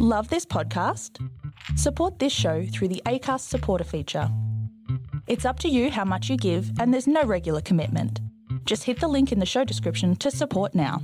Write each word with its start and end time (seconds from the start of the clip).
Love 0.00 0.28
this 0.28 0.44
podcast? 0.44 1.24
Support 1.76 2.18
this 2.18 2.32
show 2.32 2.66
through 2.66 2.88
the 2.88 3.00
ACAST 3.06 3.42
supporter 3.42 3.84
feature. 3.84 4.28
It's 5.28 5.44
up 5.44 5.60
to 5.60 5.68
you 5.68 5.88
how 5.88 6.04
much 6.04 6.28
you 6.28 6.36
give, 6.36 6.76
and 6.80 6.92
there's 6.92 7.06
no 7.06 7.22
regular 7.22 7.60
commitment. 7.60 8.18
Just 8.64 8.82
hit 8.82 8.98
the 8.98 9.06
link 9.06 9.30
in 9.30 9.38
the 9.38 9.46
show 9.46 9.62
description 9.62 10.16
to 10.16 10.32
support 10.32 10.74
now. 10.74 11.00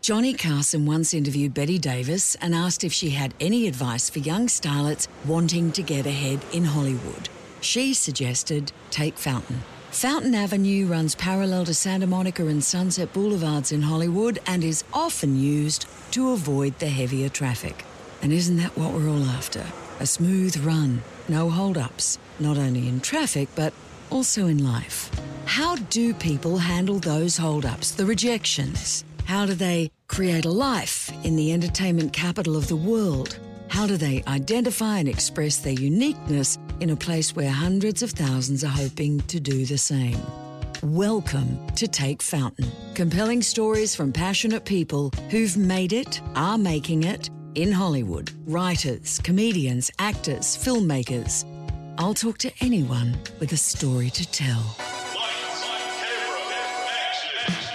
Johnny 0.00 0.32
Carson 0.32 0.86
once 0.86 1.12
interviewed 1.12 1.52
Bette 1.52 1.76
Davis 1.76 2.34
and 2.36 2.54
asked 2.54 2.82
if 2.82 2.94
she 2.94 3.10
had 3.10 3.34
any 3.38 3.68
advice 3.68 4.08
for 4.08 4.20
young 4.20 4.46
starlets 4.46 5.08
wanting 5.26 5.70
to 5.72 5.82
get 5.82 6.06
ahead 6.06 6.40
in 6.54 6.64
Hollywood. 6.64 7.28
She 7.60 7.92
suggested 7.92 8.72
take 8.88 9.18
Fountain. 9.18 9.60
Fountain 9.92 10.34
Avenue 10.34 10.86
runs 10.86 11.14
parallel 11.14 11.66
to 11.66 11.74
Santa 11.74 12.06
Monica 12.06 12.46
and 12.46 12.64
Sunset 12.64 13.12
Boulevards 13.12 13.72
in 13.72 13.82
Hollywood 13.82 14.38
and 14.46 14.64
is 14.64 14.84
often 14.94 15.38
used 15.38 15.86
to 16.12 16.30
avoid 16.30 16.78
the 16.78 16.88
heavier 16.88 17.28
traffic. 17.28 17.84
And 18.22 18.32
isn't 18.32 18.56
that 18.56 18.76
what 18.76 18.94
we're 18.94 19.10
all 19.10 19.24
after? 19.24 19.62
A 20.00 20.06
smooth 20.06 20.56
run, 20.64 21.02
no 21.28 21.50
hold-ups, 21.50 22.18
not 22.40 22.56
only 22.56 22.88
in 22.88 23.00
traffic 23.00 23.50
but 23.54 23.74
also 24.08 24.46
in 24.46 24.64
life. 24.64 25.10
How 25.44 25.76
do 25.76 26.14
people 26.14 26.56
handle 26.56 26.98
those 26.98 27.36
hold-ups, 27.36 27.90
the 27.90 28.06
rejections? 28.06 29.04
How 29.26 29.44
do 29.44 29.52
they 29.52 29.90
create 30.08 30.46
a 30.46 30.50
life 30.50 31.12
in 31.22 31.36
the 31.36 31.52
entertainment 31.52 32.14
capital 32.14 32.56
of 32.56 32.68
the 32.68 32.76
world? 32.76 33.38
How 33.68 33.86
do 33.86 33.98
they 33.98 34.24
identify 34.26 34.98
and 34.98 35.08
express 35.08 35.58
their 35.58 35.72
uniqueness 35.72 36.58
in 36.82 36.90
a 36.90 36.96
place 36.96 37.36
where 37.36 37.48
hundreds 37.48 38.02
of 38.02 38.10
thousands 38.10 38.64
are 38.64 38.66
hoping 38.66 39.20
to 39.28 39.38
do 39.38 39.64
the 39.64 39.78
same? 39.78 40.18
Welcome 40.82 41.64
to 41.76 41.86
Take 41.86 42.20
Fountain. 42.20 42.66
Compelling 42.94 43.40
stories 43.40 43.94
from 43.94 44.12
passionate 44.12 44.64
people 44.64 45.12
who've 45.30 45.56
made 45.56 45.92
it, 45.92 46.20
are 46.34 46.58
making 46.58 47.04
it 47.04 47.30
in 47.54 47.70
Hollywood. 47.70 48.32
Writers, 48.46 49.20
comedians, 49.20 49.92
actors, 50.00 50.56
filmmakers. 50.56 51.44
I'll 51.98 52.14
talk 52.14 52.38
to 52.38 52.50
anyone 52.60 53.16
with 53.38 53.52
a 53.52 53.56
story 53.56 54.10
to 54.10 54.26
tell. 54.32 54.76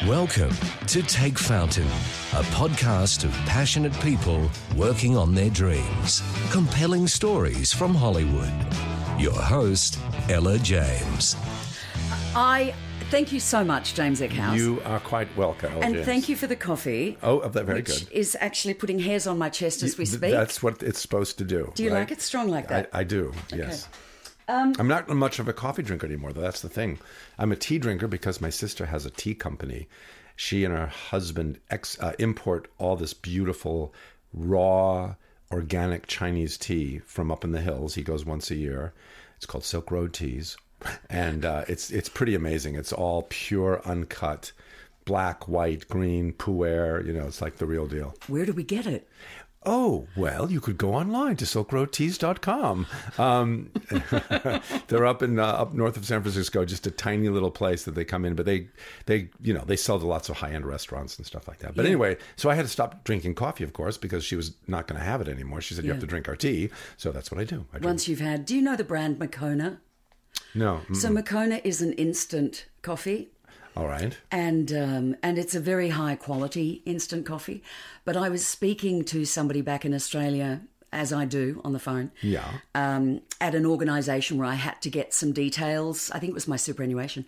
Welcome 0.06 0.52
to 0.88 1.02
Take 1.04 1.40
Fountain, 1.40 1.88
a 2.34 2.44
podcast 2.52 3.24
of 3.24 3.32
passionate 3.46 3.98
people 4.02 4.52
working 4.76 5.16
on 5.16 5.34
their 5.34 5.50
dreams. 5.50 6.22
Compelling 6.52 7.08
stories 7.08 7.72
from 7.72 7.96
Hollywood. 7.96 8.52
Your 9.18 9.34
host, 9.34 9.98
Ella 10.30 10.60
James. 10.60 11.36
I 12.36 12.72
thank 13.10 13.32
you 13.32 13.40
so 13.40 13.64
much, 13.64 13.96
James 13.96 14.22
Eckhouse. 14.22 14.56
You 14.56 14.80
are 14.86 15.00
quite 15.00 15.36
welcome. 15.36 15.74
and 15.82 16.06
thank 16.06 16.30
you 16.30 16.36
for 16.36 16.46
the 16.46 16.56
coffee. 16.56 17.18
Oh, 17.24 17.42
oh, 17.42 17.50
that 17.50 17.66
very 17.66 17.80
which 17.80 17.88
good. 17.88 18.12
is 18.12 18.38
actually 18.40 18.76
putting 18.76 19.00
hairs 19.00 19.26
on 19.26 19.40
my 19.40 19.50
chest 19.50 19.82
as 19.82 19.98
we 19.98 20.06
speak. 20.06 20.32
That's 20.32 20.62
what 20.62 20.84
it's 20.84 21.00
supposed 21.00 21.40
to 21.40 21.44
do. 21.44 21.72
Do 21.74 21.84
you 21.84 21.92
right? 21.92 22.02
like 22.02 22.12
it 22.12 22.22
strong 22.22 22.48
like 22.48 22.68
that? 22.68 22.92
I, 22.94 23.00
I 23.00 23.04
do. 23.04 23.34
Yes. 23.52 23.90
I'm 24.48 24.88
not 24.88 25.10
much 25.10 25.40
of 25.40 25.48
a 25.48 25.54
coffee 25.54 25.82
drinker 25.82 26.06
anymore, 26.06 26.32
though. 26.32 26.42
That's 26.42 26.62
the 26.62 26.70
thing. 26.70 27.00
I'm 27.40 27.52
a 27.52 27.56
tea 27.56 27.80
drinker 27.80 28.08
because 28.08 28.40
my 28.40 28.52
sister 28.52 28.86
has 28.86 29.08
a 29.08 29.10
tea 29.10 29.34
company. 29.34 29.88
She 30.36 30.64
and 30.64 30.74
her 30.76 30.88
husband 30.88 31.60
ex, 31.72 32.00
uh, 32.00 32.14
import 32.20 32.68
all 32.78 32.96
this 32.96 33.16
beautiful, 33.16 33.96
raw, 34.32 35.16
organic 35.52 36.08
Chinese 36.08 36.58
tea 36.58 37.00
from 37.00 37.32
up 37.32 37.44
in 37.44 37.52
the 37.52 37.62
hills. 37.62 37.96
He 37.96 38.04
goes 38.04 38.26
once 38.26 38.52
a 38.52 38.56
year. 38.56 38.94
It's 39.38 39.46
called 39.46 39.64
Silk 39.64 39.92
Road 39.92 40.14
Teas, 40.14 40.58
and 41.10 41.46
uh, 41.46 41.64
it's 41.68 41.92
it's 41.92 42.10
pretty 42.10 42.36
amazing. 42.36 42.76
It's 42.76 42.94
all 42.94 43.28
pure, 43.30 43.82
uncut, 43.86 44.52
black, 45.06 45.48
white, 45.48 45.88
green, 45.88 46.34
pu'er. 46.34 47.06
You 47.06 47.14
know, 47.14 47.28
it's 47.28 47.42
like 47.42 47.58
the 47.58 47.68
real 47.68 47.88
deal. 47.88 48.16
Where 48.28 48.46
do 48.46 48.54
we 48.54 48.64
get 48.64 48.88
it? 48.88 49.08
Oh, 49.70 50.08
well, 50.16 50.50
you 50.50 50.62
could 50.62 50.78
go 50.78 50.94
online 50.94 51.36
to 51.36 51.46
silkroadteas.com. 51.46 52.88
Um, 53.18 53.70
they're 54.88 55.06
up 55.06 55.22
in 55.22 55.40
uh, 55.40 55.46
up 55.46 55.74
north 55.74 55.98
of 55.98 56.06
San 56.06 56.22
Francisco, 56.22 56.64
just 56.64 56.88
a 56.88 56.92
tiny 56.92 57.28
little 57.28 57.52
place 57.52 57.84
that 57.84 57.94
they 57.94 58.06
come 58.06 58.24
in, 58.24 58.34
but 58.36 58.46
they 58.46 58.70
they 59.08 59.30
you 59.42 59.54
know, 59.54 59.64
they 59.66 59.76
sell 59.76 60.00
to 60.00 60.06
lots 60.06 60.30
of 60.30 60.38
high-end 60.38 60.66
restaurants 60.66 61.18
and 61.18 61.26
stuff 61.26 61.48
like 61.48 61.60
that. 61.60 61.76
But 61.76 61.86
anyway, 61.86 62.16
so 62.38 62.50
I 62.50 62.56
had 62.56 62.64
to 62.64 62.70
stop 62.72 63.04
drinking 63.04 63.36
coffee, 63.36 63.64
of 63.66 63.74
course, 63.74 63.98
because 63.98 64.24
she 64.24 64.36
was 64.38 64.56
not 64.68 64.88
going 64.88 65.00
to 65.00 65.06
have 65.06 65.20
it 65.22 65.28
anymore. 65.28 65.60
She 65.60 65.74
said 65.74 65.84
you 65.84 65.92
have 65.92 66.00
to 66.00 66.08
drink 66.08 66.30
our 66.30 66.36
tea, 66.38 66.70
so 66.96 67.12
that's 67.12 67.30
what 67.32 67.42
I 67.42 67.44
do. 67.44 67.66
I. 67.74 67.80
Once 67.80 68.08
you've 68.08 68.22
had, 68.22 68.46
do 68.46 68.56
you 68.56 68.62
know 68.62 68.76
the 68.78 68.84
brand 68.86 69.20
Moccona? 69.20 69.82
No. 70.56 70.82
mm, 70.88 70.96
So 70.96 71.10
Moccona 71.10 71.60
is 71.64 71.82
an 71.82 71.94
instant 71.94 72.68
coffee. 72.82 73.30
All 73.78 73.88
right. 73.88 74.18
and 74.32 74.72
um, 74.74 75.16
and 75.22 75.38
it's 75.38 75.56
a 75.56 75.60
very 75.60 75.90
high 75.90 76.16
quality 76.16 76.82
instant 76.86 77.26
coffee. 77.26 77.62
But 78.06 78.18
I 78.18 78.30
was 78.30 78.46
speaking 78.46 79.04
to 79.06 79.24
somebody 79.26 79.62
back 79.62 79.86
in 79.86 79.94
Australia, 79.94 80.62
as 80.92 81.14
I 81.14 81.26
do 81.26 81.62
on 81.64 81.74
the 81.74 81.80
phone, 81.80 82.12
Yeah. 82.22 82.48
um, 82.74 83.22
at 83.40 83.54
an 83.54 83.66
organisation 83.66 84.38
where 84.38 84.48
I 84.48 84.56
had 84.56 84.82
to 84.82 84.90
get 84.90 85.14
some 85.14 85.32
details. 85.32 86.10
I 86.12 86.20
think 86.20 86.32
it 86.32 86.34
was 86.34 86.48
my 86.48 86.56
superannuation. 86.58 87.26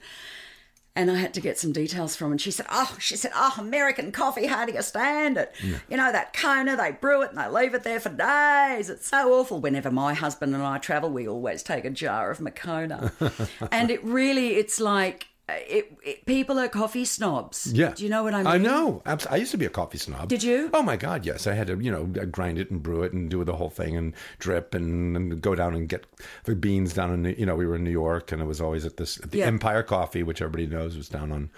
And 0.95 1.09
I 1.11 1.15
had 1.15 1.33
to 1.35 1.39
get 1.41 1.57
some 1.57 1.71
details 1.71 2.15
from, 2.15 2.31
and 2.31 2.41
she 2.41 2.51
said, 2.51 2.65
"Oh, 2.69 2.97
she 2.99 3.15
said, 3.15 3.31
oh, 3.33 3.53
American 3.59 4.11
coffee, 4.11 4.47
how 4.47 4.65
do 4.65 4.73
you 4.73 4.81
stand 4.81 5.37
it? 5.37 5.53
You 5.87 5.95
know 5.97 6.11
that 6.11 6.33
Kona, 6.33 6.75
they 6.75 6.91
brew 6.91 7.21
it 7.21 7.29
and 7.29 7.37
they 7.37 7.47
leave 7.47 7.73
it 7.73 7.83
there 7.83 7.99
for 8.01 8.09
days. 8.09 8.89
It's 8.89 9.07
so 9.07 9.31
awful. 9.39 9.61
Whenever 9.61 9.91
my 9.91 10.13
husband 10.13 10.53
and 10.55 10.63
I 10.63 10.77
travel, 10.79 11.09
we 11.11 11.27
always 11.27 11.63
take 11.63 11.85
a 11.85 11.89
jar 11.89 12.31
of 12.31 12.41
Moccona, 12.41 13.13
and 13.71 13.91
it 13.91 14.03
really, 14.03 14.55
it's 14.55 14.79
like 14.79 15.27
Uh, 15.49 15.59
it, 15.67 15.97
it, 16.03 16.25
people 16.25 16.59
are 16.59 16.67
coffee 16.67 17.05
snobs. 17.05 17.71
Yeah. 17.73 17.93
do 17.93 18.03
you 18.03 18.09
know 18.09 18.23
what 18.23 18.33
I 18.33 18.39
mean? 18.39 18.47
I 18.47 18.57
know. 18.57 19.01
I 19.05 19.37
used 19.37 19.51
to 19.51 19.57
be 19.57 19.65
a 19.65 19.69
coffee 19.69 19.97
snob. 19.97 20.29
Did 20.29 20.43
you? 20.43 20.69
Oh 20.73 20.83
my 20.83 20.95
God, 20.97 21.25
yes. 21.25 21.47
I 21.47 21.53
had 21.53 21.67
to, 21.67 21.77
you 21.79 21.91
know, 21.91 22.03
uh, 22.21 22.25
grind 22.25 22.57
it 22.59 22.69
and 22.69 22.81
brew 22.83 23.03
it 23.03 23.13
and 23.13 23.29
do 23.29 23.43
the 23.43 23.55
whole 23.55 23.69
thing 23.69 23.97
and 23.97 24.13
drip 24.37 24.73
and, 24.75 25.15
and 25.15 25.41
go 25.41 25.55
down 25.55 25.73
and 25.73 25.87
get 25.89 26.05
the 26.43 26.55
beans 26.55 26.93
down 26.93 27.11
in, 27.25 27.35
you 27.37 27.45
know, 27.45 27.55
we 27.55 27.65
were 27.65 27.75
in 27.75 27.83
New 27.83 27.89
York 27.91 28.31
and 28.31 28.41
it 28.41 28.45
was 28.45 28.61
always 28.61 28.85
at 28.85 28.97
this 28.97 29.17
at 29.21 29.31
the 29.31 29.39
Yeah. 29.39 29.45
Empire 29.47 29.83
Coffee, 29.83 30.23
which 30.23 30.41
everybody 30.41 30.67
knows 30.67 30.95
was 30.97 31.09
down 31.09 31.31
on, 31.31 31.49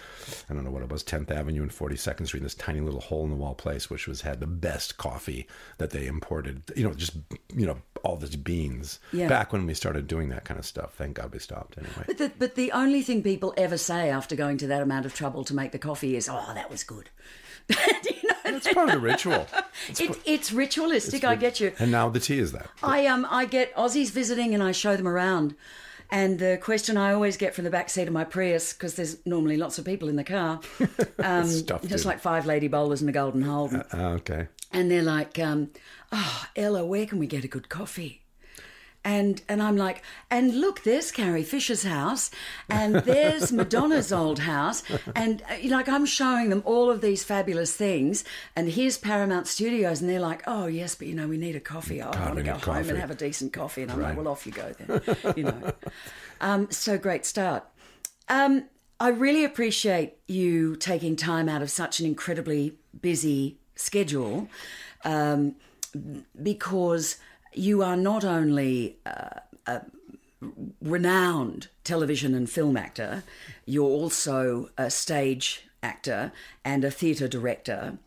I 0.50 0.54
don't 0.54 0.64
know 0.64 0.72
what 0.72 0.84
it 0.84 0.90
was, 0.90 1.04
10th 1.04 1.32
Avenue 1.32 1.62
and 1.64 1.72
42nd 1.72 2.28
Street, 2.28 2.44
this 2.44 2.56
tiny 2.56 2.80
little 2.80 3.02
hole 3.02 3.24
in 3.26 3.30
the 3.32 3.36
wall 3.36 3.56
place, 3.56 3.90
which 3.90 4.08
was 4.08 4.22
had 4.22 4.40
the 4.40 4.48
best 4.48 4.98
coffee 4.98 5.48
that 5.80 5.90
they 5.90 6.08
imported. 6.08 6.62
You 6.76 6.84
know, 6.88 6.94
just 6.94 7.18
you 7.56 7.66
know 7.66 7.78
all 8.04 8.16
this 8.16 8.36
beans. 8.36 9.00
Yeah. 9.14 9.28
Back 9.28 9.54
when 9.54 9.66
we 9.66 9.74
started 9.74 10.08
doing 10.08 10.30
that 10.30 10.46
kind 10.46 10.60
of 10.60 10.66
stuff. 10.66 10.94
Thank 10.96 11.16
God 11.18 11.32
we 11.34 11.40
stopped 11.40 11.78
anyway. 11.78 12.04
But 12.08 12.18
the, 12.18 12.32
but 12.38 12.56
the 12.56 12.72
only 12.72 13.02
thing 13.04 13.22
people 13.22 13.54
ever 13.58 13.78
say 13.82 14.10
after 14.10 14.36
going 14.36 14.58
to 14.58 14.68
that 14.68 14.82
amount 14.82 15.06
of 15.06 15.14
trouble 15.14 15.44
to 15.46 15.54
make 15.56 15.72
the 15.72 15.80
coffee 15.80 16.16
is, 16.16 16.30
"Oh, 16.30 16.52
that 16.54 16.70
was 16.70 16.84
good." 16.84 17.10
you 17.70 17.76
know, 18.24 18.36
It's 18.46 18.74
part 18.74 18.90
of 18.90 18.96
the 18.96 19.00
ritual. 19.00 19.48
it, 19.90 20.18
it's 20.26 20.52
ritualistic. 20.52 21.24
I 21.24 21.36
get 21.36 21.60
you. 21.60 21.74
And 21.80 21.92
now 21.92 22.10
the 22.10 22.20
tea 22.20 22.40
is 22.40 22.52
that. 22.54 22.68
I 22.84 23.06
um 23.08 23.26
I 23.30 23.46
get 23.46 23.74
Aussies 23.76 24.12
visiting 24.12 24.54
and 24.54 24.62
I 24.64 24.72
show 24.72 24.96
them 24.98 25.08
around. 25.08 25.56
And 26.14 26.40
the 26.40 26.60
question 26.62 26.98
I 26.98 27.14
always 27.14 27.38
get 27.38 27.56
from 27.56 27.64
the 27.64 27.70
back 27.70 27.90
seat 27.90 28.06
of 28.08 28.14
my 28.14 28.26
Prius, 28.26 28.74
because 28.74 28.96
there's 28.96 29.26
normally 29.26 29.56
lots 29.56 29.78
of 29.80 29.86
people 29.86 30.10
in 30.10 30.18
the 30.18 30.26
car, 30.26 30.60
um, 31.20 31.48
Stuffed 31.48 31.88
just 31.88 32.04
like 32.06 32.20
five 32.20 32.46
lady 32.46 32.68
bowlers 32.68 33.00
and 33.00 33.10
a 33.10 33.14
golden 33.14 33.44
Holden, 33.44 33.84
Ah, 33.94 34.10
okay. 34.16 34.48
and 34.74 34.92
they're 34.92 35.04
like, 35.04 35.40
um, 35.40 35.70
"Oh, 36.12 36.46
Ella, 36.58 36.86
where 36.86 37.06
can 37.06 37.18
we 37.18 37.28
get 37.28 37.46
a 37.46 37.48
good 37.48 37.70
coffee?" 37.70 38.24
And 39.04 39.42
and 39.50 39.64
I'm 39.64 39.78
like, 39.78 40.04
and 40.30 40.62
look, 40.62 40.84
there's 40.84 41.12
Carrie 41.12 41.44
Fisher's 41.44 41.84
house, 41.84 42.30
and 42.70 42.96
there's 42.98 43.52
Madonna's 43.52 44.14
old 44.14 44.40
house, 44.40 44.84
and 45.16 45.42
uh, 45.50 45.56
like 45.70 45.90
I'm 45.90 46.06
showing 46.06 46.50
them 46.50 46.62
all 46.66 46.92
of 46.92 47.02
these 47.02 47.24
fabulous 47.24 47.76
things, 47.76 48.24
and 48.56 48.70
here's 48.70 49.00
Paramount 49.00 49.48
Studios, 49.48 50.02
and 50.02 50.10
they're 50.10 50.20
like, 50.20 50.44
oh 50.46 50.68
yes, 50.68 50.94
but 50.94 51.08
you 51.08 51.16
know 51.16 51.28
we 51.28 51.38
need 51.38 51.56
a 51.56 51.60
coffee. 51.60 52.00
Oh, 52.00 52.12
I 52.12 52.26
want 52.26 52.38
to 52.38 52.44
go 52.44 52.54
home 52.54 52.90
and 52.90 52.98
have 53.00 53.10
a 53.10 53.16
decent 53.16 53.54
coffee, 53.54 53.82
and 53.82 53.92
I'm 53.92 54.02
like, 54.02 54.16
well, 54.16 54.28
off 54.28 54.46
you 54.46 54.52
go 54.52 54.72
then, 54.78 55.34
you 55.36 55.44
know. 55.44 55.74
Um, 56.44 56.72
so 56.72 56.98
great 56.98 57.24
start. 57.28 57.64
Um, 58.28 58.64
I 59.00 59.10
really 59.10 59.44
appreciate 59.44 60.16
you 60.28 60.76
taking 60.76 61.16
time 61.16 61.48
out 61.48 61.62
of 61.62 61.70
such 61.70 62.00
an 62.00 62.06
incredibly 62.06 62.78
busy 63.00 63.58
schedule 63.76 64.48
um, 65.04 65.56
because 66.42 67.18
you 67.54 67.84
are 67.84 67.98
not 67.98 68.24
only 68.24 68.98
uh, 69.06 69.40
a 69.68 69.82
renowned 70.82 71.68
television 71.84 72.34
and 72.34 72.50
film 72.50 72.78
actor, 72.78 73.24
you're 73.66 73.90
also 73.90 74.70
a 74.78 74.90
stage 74.90 75.68
actor 75.84 76.32
and 76.64 76.84
a 76.84 76.92
theatre 76.92 77.28
director 77.28 77.98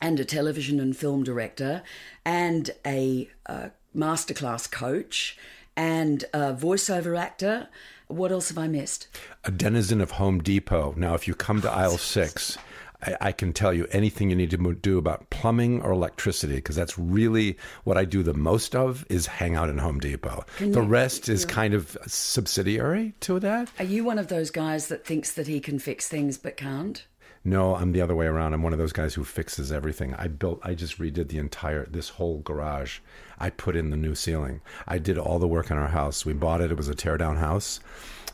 and 0.00 0.20
a 0.20 0.24
television 0.24 0.78
and 0.78 0.96
film 0.96 1.24
director 1.24 1.82
and 2.24 2.70
a 2.84 3.28
uh, 3.46 3.68
masterclass 3.94 4.70
coach 4.70 5.38
and 5.76 6.24
a 6.32 6.54
voiceover 6.54 7.18
actor. 7.18 7.68
What 8.08 8.30
else 8.30 8.48
have 8.48 8.58
I 8.58 8.68
missed? 8.68 9.08
a 9.44 9.50
denizen 9.50 10.00
of 10.00 10.12
Home 10.12 10.42
Depot. 10.42 10.94
Now, 10.96 11.14
if 11.14 11.26
you 11.26 11.34
come 11.34 11.62
to 11.62 11.70
aisle 11.70 11.98
six, 11.98 12.58
I, 13.06 13.16
I 13.20 13.32
can 13.32 13.52
tell 13.52 13.72
you 13.72 13.86
anything 13.92 14.30
you 14.30 14.36
need 14.36 14.50
to 14.50 14.74
do 14.74 14.98
about 14.98 15.30
plumbing 15.30 15.80
or 15.82 15.92
electricity 15.92 16.56
because 16.56 16.76
that's 16.76 16.98
really 16.98 17.56
what 17.84 17.96
I 17.96 18.04
do 18.04 18.22
the 18.22 18.34
most 18.34 18.74
of 18.74 19.06
is 19.08 19.26
hang 19.26 19.54
out 19.54 19.70
in 19.70 19.78
Home 19.78 19.98
Depot. 19.98 20.44
the 20.58 20.82
rest 20.82 21.28
is 21.28 21.44
kind 21.44 21.72
of 21.72 21.96
subsidiary 22.06 23.14
to 23.20 23.38
that. 23.40 23.70
Are 23.78 23.84
you 23.84 24.04
one 24.04 24.18
of 24.18 24.28
those 24.28 24.50
guys 24.50 24.88
that 24.88 25.04
thinks 25.04 25.32
that 25.32 25.46
he 25.46 25.60
can 25.60 25.78
fix 25.78 26.08
things 26.08 26.36
but 26.36 26.56
can't? 26.56 27.04
No, 27.44 27.76
I'm 27.76 27.92
the 27.92 28.00
other 28.00 28.16
way 28.16 28.26
around. 28.26 28.54
I'm 28.54 28.64
one 28.64 28.72
of 28.72 28.80
those 28.80 28.92
guys 28.92 29.14
who 29.14 29.22
fixes 29.22 29.70
everything. 29.70 30.14
I 30.14 30.26
built, 30.26 30.58
I 30.64 30.74
just 30.74 30.98
redid 30.98 31.28
the 31.28 31.38
entire, 31.38 31.86
this 31.86 32.08
whole 32.08 32.40
garage. 32.40 32.98
I 33.38 33.50
put 33.50 33.76
in 33.76 33.90
the 33.90 33.96
new 33.96 34.16
ceiling. 34.16 34.62
I 34.88 34.98
did 34.98 35.16
all 35.16 35.38
the 35.38 35.46
work 35.46 35.70
on 35.70 35.78
our 35.78 35.86
house. 35.86 36.26
We 36.26 36.32
bought 36.32 36.60
it. 36.60 36.72
It 36.72 36.76
was 36.76 36.88
a 36.88 36.94
tear 36.94 37.16
down 37.16 37.36
house. 37.36 37.78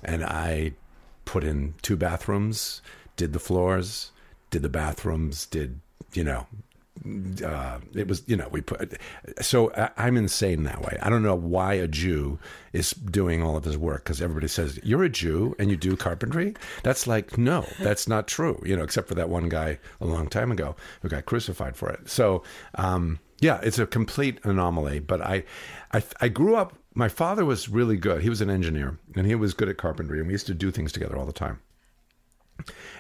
And 0.03 0.25
I 0.25 0.73
put 1.27 1.45
in 1.45 1.75
two 1.83 1.97
bathrooms, 1.97 2.81
did 3.17 3.35
the 3.35 3.39
floors, 3.39 4.13
did 4.53 4.63
the 4.63 4.69
bathrooms, 4.69 5.47
did, 5.47 5.81
you 6.13 6.23
know, 6.23 6.47
uh, 7.45 7.81
it 7.95 8.07
was 8.07 8.23
you 8.27 8.37
know 8.37 8.47
we 8.53 8.61
put 8.61 9.01
so 9.41 9.73
I, 9.73 10.07
am 10.07 10.17
insane 10.17 10.63
that 10.65 10.83
way. 10.83 10.99
I 11.03 11.11
don't 11.11 11.23
know 11.23 11.35
why 11.35 11.75
a 11.75 11.89
Jew 11.89 12.39
is 12.73 12.93
doing 12.93 13.43
all 13.43 13.57
of 13.57 13.65
his 13.65 13.77
work 13.77 14.05
because 14.05 14.23
everybody 14.23 14.47
says 14.47 14.79
you're 14.85 15.03
a 15.03 15.09
Jew 15.09 15.57
and 15.59 15.69
you 15.69 15.77
do 15.77 15.97
carpentry. 15.97 16.55
That's 16.85 17.09
like 17.09 17.37
no, 17.37 17.67
that's 17.81 18.07
not 18.07 18.29
true. 18.29 18.63
You 18.65 18.77
know, 18.77 18.85
except 18.85 19.09
for 19.09 19.15
that 19.17 19.31
one 19.31 19.49
guy 19.49 19.79
a 20.01 20.07
long 20.07 20.29
time 20.29 20.53
ago 20.53 20.77
who 21.01 21.09
got 21.09 21.27
crucified 21.27 21.77
for 21.77 21.91
it. 21.91 22.09
So 22.09 22.45
um, 22.77 23.19
yeah, 23.41 23.59
it's 23.65 23.79
a 23.79 23.87
complete 23.87 24.39
anomaly. 24.45 25.01
But 25.01 25.23
I, 25.23 25.45
I 25.93 26.05
I 26.21 26.29
grew 26.29 26.55
up. 26.55 26.75
My 26.95 27.09
father 27.09 27.45
was 27.45 27.69
really 27.69 27.97
good. 27.97 28.23
He 28.23 28.29
was 28.29 28.43
an 28.43 28.51
engineer 28.51 28.99
and 29.17 29.27
he 29.27 29.35
was 29.35 29.55
good 29.55 29.69
at 29.69 29.77
carpentry, 29.77 30.19
and 30.19 30.29
we 30.29 30.35
used 30.35 30.47
to 30.47 30.55
do 30.55 30.71
things 30.71 30.93
together 30.93 31.17
all 31.17 31.27
the 31.27 31.33
time. 31.33 31.59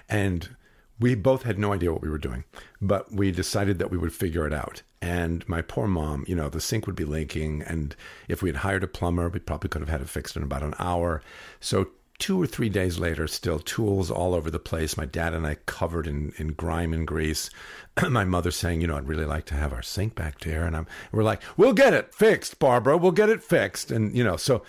And 0.09 0.57
we 1.03 1.17
both 1.17 1.43
had 1.43 1.59
no 1.59 1.73
idea 1.73 1.93
what 1.93 2.01
we 2.01 2.09
were 2.09 2.17
doing, 2.17 2.45
but 2.81 3.13
we 3.13 3.33
decided 3.33 3.81
that 3.81 3.91
we 3.91 3.99
would 3.99 4.13
figure 4.13 4.47
it 4.47 4.53
out. 4.53 4.83
And 5.03 5.47
my 5.49 5.61
poor 5.61 5.89
mom, 5.89 6.25
you 6.29 6.37
know, 6.37 6.49
the 6.49 6.61
sink 6.61 6.87
would 6.87 6.95
be 6.95 7.05
leaking. 7.05 7.63
And 7.63 7.97
if 8.29 8.41
we 8.41 8.49
had 8.49 8.59
hired 8.59 8.85
a 8.85 8.87
plumber, 8.87 9.29
we 9.29 9.41
probably 9.41 9.69
could 9.69 9.83
have 9.83 9.89
had 9.89 10.01
it 10.01 10.09
fixed 10.09 10.37
in 10.37 10.45
about 10.45 10.63
an 10.63 10.75
hour. 10.79 11.21
So, 11.59 11.89
two 12.21 12.41
or 12.41 12.47
three 12.47 12.69
days 12.69 13.01
later, 13.01 13.27
still 13.27 13.59
tools 13.59 14.09
all 14.09 14.33
over 14.33 14.49
the 14.49 14.61
place. 14.61 14.97
My 14.97 15.07
dad 15.07 15.35
and 15.35 15.45
I 15.45 15.57
covered 15.67 16.07
in, 16.07 16.33
in 16.37 16.53
grime 16.53 16.93
and 16.93 17.05
grease. 17.05 17.51
my 18.09 18.25
mother 18.25 18.53
saying, 18.53 18.81
you 18.81 18.87
know, 18.87 18.97
I'd 18.97 19.09
really 19.09 19.25
like 19.25 19.45
to 19.47 19.57
have 19.57 19.73
our 19.73 19.83
sink 19.83 20.15
back 20.15 20.39
there. 20.41 20.65
And 20.65 20.77
I'm, 20.77 20.87
we're 21.11 21.25
like, 21.25 21.43
we'll 21.57 21.73
get 21.73 21.95
it 21.95 22.15
fixed, 22.15 22.61
Barbara. 22.61 22.97
We'll 22.97 23.11
get 23.11 23.29
it 23.29 23.43
fixed. 23.43 23.91
And, 23.91 24.17
you 24.17 24.23
know, 24.23 24.37
so 24.37 24.63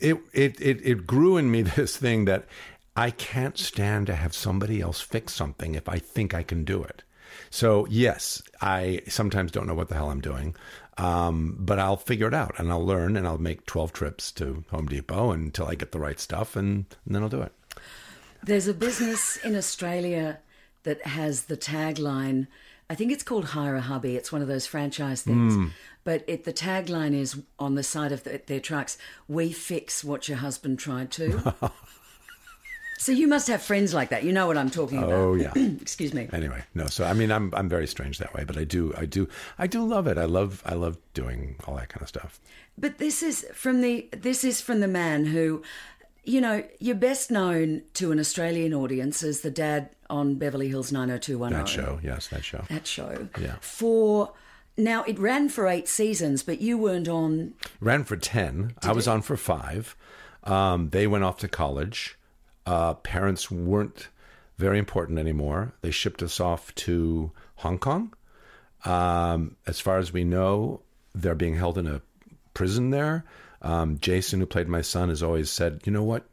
it, 0.00 0.18
it, 0.32 0.60
it, 0.60 0.80
it 0.84 1.06
grew 1.08 1.36
in 1.36 1.50
me 1.50 1.62
this 1.76 1.96
thing 1.96 2.26
that 2.26 2.44
I 2.96 3.10
can't 3.10 3.56
stand 3.56 4.06
to 4.08 4.14
have 4.14 4.34
somebody 4.34 4.80
else 4.80 5.00
fix 5.00 5.32
something 5.32 5.74
if 5.74 5.88
I 5.88 5.98
think 5.98 6.34
I 6.34 6.42
can 6.42 6.64
do 6.64 6.82
it. 6.82 7.02
So, 7.48 7.86
yes, 7.88 8.42
I 8.60 9.02
sometimes 9.08 9.52
don't 9.52 9.66
know 9.66 9.74
what 9.74 9.88
the 9.88 9.94
hell 9.94 10.10
I'm 10.10 10.20
doing, 10.20 10.56
um, 10.98 11.56
but 11.58 11.78
I'll 11.78 11.96
figure 11.96 12.28
it 12.28 12.34
out 12.34 12.58
and 12.58 12.70
I'll 12.70 12.84
learn 12.84 13.16
and 13.16 13.26
I'll 13.26 13.38
make 13.38 13.66
12 13.66 13.92
trips 13.92 14.32
to 14.32 14.64
Home 14.70 14.86
Depot 14.86 15.30
until 15.30 15.66
I 15.66 15.74
get 15.74 15.92
the 15.92 16.00
right 16.00 16.18
stuff 16.18 16.56
and, 16.56 16.86
and 17.06 17.14
then 17.14 17.22
I'll 17.22 17.28
do 17.28 17.42
it. 17.42 17.52
There's 18.42 18.66
a 18.66 18.74
business 18.74 19.36
in 19.38 19.54
Australia 19.54 20.38
that 20.82 21.06
has 21.06 21.44
the 21.44 21.56
tagline. 21.56 22.46
I 22.88 22.94
think 22.94 23.12
it's 23.12 23.22
called 23.22 23.46
Hire 23.46 23.76
a 23.76 23.80
Hubby. 23.80 24.16
It's 24.16 24.32
one 24.32 24.42
of 24.42 24.48
those 24.48 24.66
franchise 24.66 25.22
things. 25.22 25.54
Mm. 25.54 25.70
But 26.02 26.24
it, 26.26 26.44
the 26.44 26.52
tagline 26.52 27.14
is 27.14 27.40
on 27.58 27.74
the 27.74 27.82
side 27.82 28.12
of 28.12 28.24
the, 28.24 28.40
their 28.46 28.60
trucks 28.60 28.96
We 29.28 29.52
fix 29.52 30.02
what 30.02 30.28
your 30.28 30.38
husband 30.38 30.78
tried 30.78 31.10
to. 31.12 31.54
So 33.00 33.12
you 33.12 33.28
must 33.28 33.48
have 33.48 33.62
friends 33.62 33.94
like 33.94 34.10
that. 34.10 34.24
You 34.24 34.32
know 34.32 34.46
what 34.46 34.58
I'm 34.58 34.68
talking 34.68 34.98
about. 34.98 35.12
Oh 35.12 35.34
yeah. 35.34 35.52
Excuse 35.80 36.12
me. 36.12 36.28
Anyway, 36.34 36.62
no. 36.74 36.86
So 36.86 37.06
I 37.06 37.14
mean, 37.14 37.32
I'm 37.32 37.50
I'm 37.54 37.66
very 37.66 37.86
strange 37.86 38.18
that 38.18 38.34
way, 38.34 38.44
but 38.44 38.58
I 38.58 38.64
do 38.64 38.92
I 38.94 39.06
do 39.06 39.26
I 39.58 39.66
do 39.66 39.82
love 39.82 40.06
it. 40.06 40.18
I 40.18 40.26
love 40.26 40.62
I 40.66 40.74
love 40.74 40.98
doing 41.14 41.56
all 41.66 41.76
that 41.76 41.88
kind 41.88 42.02
of 42.02 42.08
stuff. 42.08 42.38
But 42.76 42.98
this 42.98 43.22
is 43.22 43.46
from 43.54 43.80
the 43.80 44.06
this 44.12 44.44
is 44.44 44.60
from 44.60 44.80
the 44.80 44.86
man 44.86 45.24
who, 45.24 45.62
you 46.24 46.42
know, 46.42 46.62
you're 46.78 46.94
best 46.94 47.30
known 47.30 47.84
to 47.94 48.12
an 48.12 48.20
Australian 48.20 48.74
audience 48.74 49.22
as 49.22 49.40
the 49.40 49.50
dad 49.50 49.88
on 50.10 50.34
Beverly 50.34 50.68
Hills 50.68 50.92
90210. 50.92 51.58
That 51.58 51.68
show, 51.70 52.00
yes, 52.02 52.28
that 52.28 52.44
show. 52.44 52.64
That 52.68 52.86
show. 52.86 53.28
Yeah. 53.40 53.54
For 53.62 54.34
now, 54.76 55.04
it 55.04 55.18
ran 55.18 55.48
for 55.48 55.66
eight 55.66 55.88
seasons, 55.88 56.42
but 56.42 56.60
you 56.60 56.76
weren't 56.76 57.08
on. 57.08 57.54
Ran 57.80 58.04
for 58.04 58.18
ten. 58.18 58.74
I 58.82 58.92
was 58.92 59.06
it? 59.06 59.10
on 59.10 59.22
for 59.22 59.38
five. 59.38 59.96
Um, 60.44 60.90
they 60.90 61.06
went 61.06 61.24
off 61.24 61.38
to 61.38 61.48
college. 61.48 62.18
Uh, 62.70 62.94
parents 62.94 63.50
weren't 63.50 64.06
very 64.56 64.78
important 64.78 65.18
anymore. 65.18 65.74
They 65.80 65.90
shipped 65.90 66.22
us 66.22 66.38
off 66.38 66.72
to 66.76 67.32
Hong 67.56 67.78
Kong. 67.78 68.14
Um, 68.84 69.56
as 69.66 69.80
far 69.80 69.98
as 69.98 70.12
we 70.12 70.22
know, 70.22 70.80
they're 71.12 71.34
being 71.34 71.56
held 71.56 71.78
in 71.78 71.88
a 71.88 72.00
prison 72.54 72.90
there. 72.90 73.24
Um, 73.60 73.98
Jason, 73.98 74.38
who 74.38 74.46
played 74.46 74.68
my 74.68 74.82
son, 74.82 75.08
has 75.08 75.20
always 75.20 75.50
said, 75.50 75.80
"You 75.84 75.90
know 75.90 76.04
what, 76.04 76.28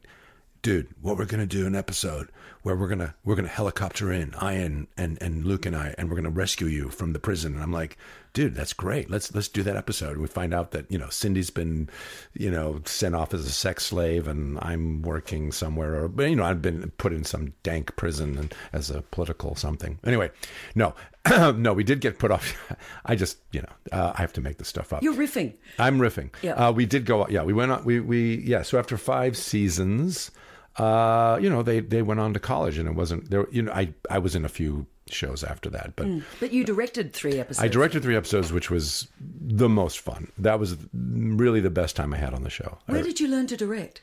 dude? 0.62 0.90
What 1.02 1.18
we're 1.18 1.26
gonna 1.26 1.48
do 1.48 1.66
an 1.66 1.76
episode 1.76 2.30
where 2.62 2.76
we're 2.76 2.88
gonna 2.88 3.16
we're 3.26 3.36
gonna 3.36 3.48
helicopter 3.48 4.12
in 4.12 4.36
Ian 4.40 4.88
and 4.96 5.18
and 5.20 5.44
Luke 5.44 5.66
and 5.66 5.76
I, 5.76 5.96
and 5.98 6.08
we're 6.08 6.18
gonna 6.18 6.30
rescue 6.30 6.68
you 6.68 6.90
from 6.90 7.14
the 7.14 7.20
prison." 7.20 7.56
And 7.56 7.64
I'm 7.64 7.74
like, 7.74 7.98
dude, 8.38 8.54
that's 8.54 8.72
great. 8.72 9.10
Let's 9.10 9.34
let's 9.34 9.48
do 9.48 9.64
that 9.64 9.76
episode. 9.76 10.18
We 10.18 10.28
find 10.28 10.54
out 10.54 10.70
that 10.70 10.92
you 10.92 11.00
know 11.00 11.10
Cindy's 11.10 11.50
been, 11.50 11.90
you 12.36 12.52
know, 12.52 12.84
sent 12.86 13.16
off 13.16 13.34
as 13.34 13.48
a 13.48 13.52
sex 13.52 13.88
slave, 13.88 14.28
and 14.28 14.60
I'm 14.62 15.02
working 15.02 15.52
somewhere, 15.52 16.04
or 16.04 16.08
but 16.08 16.30
you 16.30 16.36
know, 16.36 16.44
I've 16.44 16.62
been 16.62 16.92
put 17.00 17.14
in 17.14 17.24
some 17.24 17.54
dank 17.64 17.96
prison 17.96 18.38
and 18.38 18.54
as 18.74 18.92
a 18.92 19.02
political 19.02 19.56
something. 19.56 19.98
Anyway, 20.06 20.30
no, 20.76 20.94
no, 21.56 21.74
we 21.74 21.84
did 21.84 22.00
get 22.00 22.20
put 22.20 22.30
off. 22.30 22.56
I 23.06 23.16
just, 23.16 23.40
you 23.52 23.64
know, 23.64 23.74
uh, 23.92 24.14
I 24.16 24.22
have 24.22 24.34
to 24.34 24.42
make 24.42 24.60
this 24.60 24.68
stuff 24.68 24.94
up. 24.94 25.02
You're 25.02 25.16
riffing. 25.16 25.56
I'm 25.80 25.98
riffing. 25.98 26.30
Yeah. 26.44 26.52
Uh, 26.52 26.72
we 26.72 26.86
did 26.86 27.08
go. 27.08 27.28
Yeah, 27.28 27.42
we 27.42 27.54
went 27.54 27.72
on. 27.72 27.84
We 27.86 28.00
we 28.02 28.36
yeah. 28.46 28.62
So 28.62 28.78
after 28.78 28.98
five 28.98 29.36
seasons. 29.36 30.30
Uh, 30.76 31.40
you 31.42 31.50
know, 31.50 31.64
they, 31.64 31.80
they 31.80 32.04
went 32.04 32.20
on 32.20 32.36
to 32.36 32.40
college 32.40 32.78
and 32.78 32.88
it 32.88 32.94
wasn't 32.94 33.28
there. 33.32 33.48
You 33.50 33.64
know, 33.64 33.72
I, 33.72 33.96
I 34.12 34.20
was 34.20 34.36
in 34.36 34.46
a 34.46 34.48
few 34.48 34.86
shows 35.12 35.44
after 35.44 35.70
that. 35.70 35.94
But 35.96 36.08
mm. 36.08 36.24
but 36.40 36.52
you 36.52 36.64
directed 36.64 37.14
three 37.14 37.40
episodes. 37.40 37.64
I 37.64 37.68
directed 37.68 38.04
three 38.04 38.16
episodes, 38.16 38.52
which 38.52 38.70
was 38.70 39.08
the 39.20 39.70
most 39.70 40.00
fun. 40.00 40.32
That 40.38 40.60
was 40.60 40.78
really 40.94 41.60
the 41.60 41.70
best 41.70 41.96
time 41.96 42.14
I 42.14 42.18
had 42.18 42.34
on 42.34 42.44
the 42.44 42.50
show. 42.50 42.78
Where 42.86 43.04
did 43.04 43.20
you 43.20 43.28
learn 43.28 43.48
to 43.48 43.58
direct? 43.58 44.02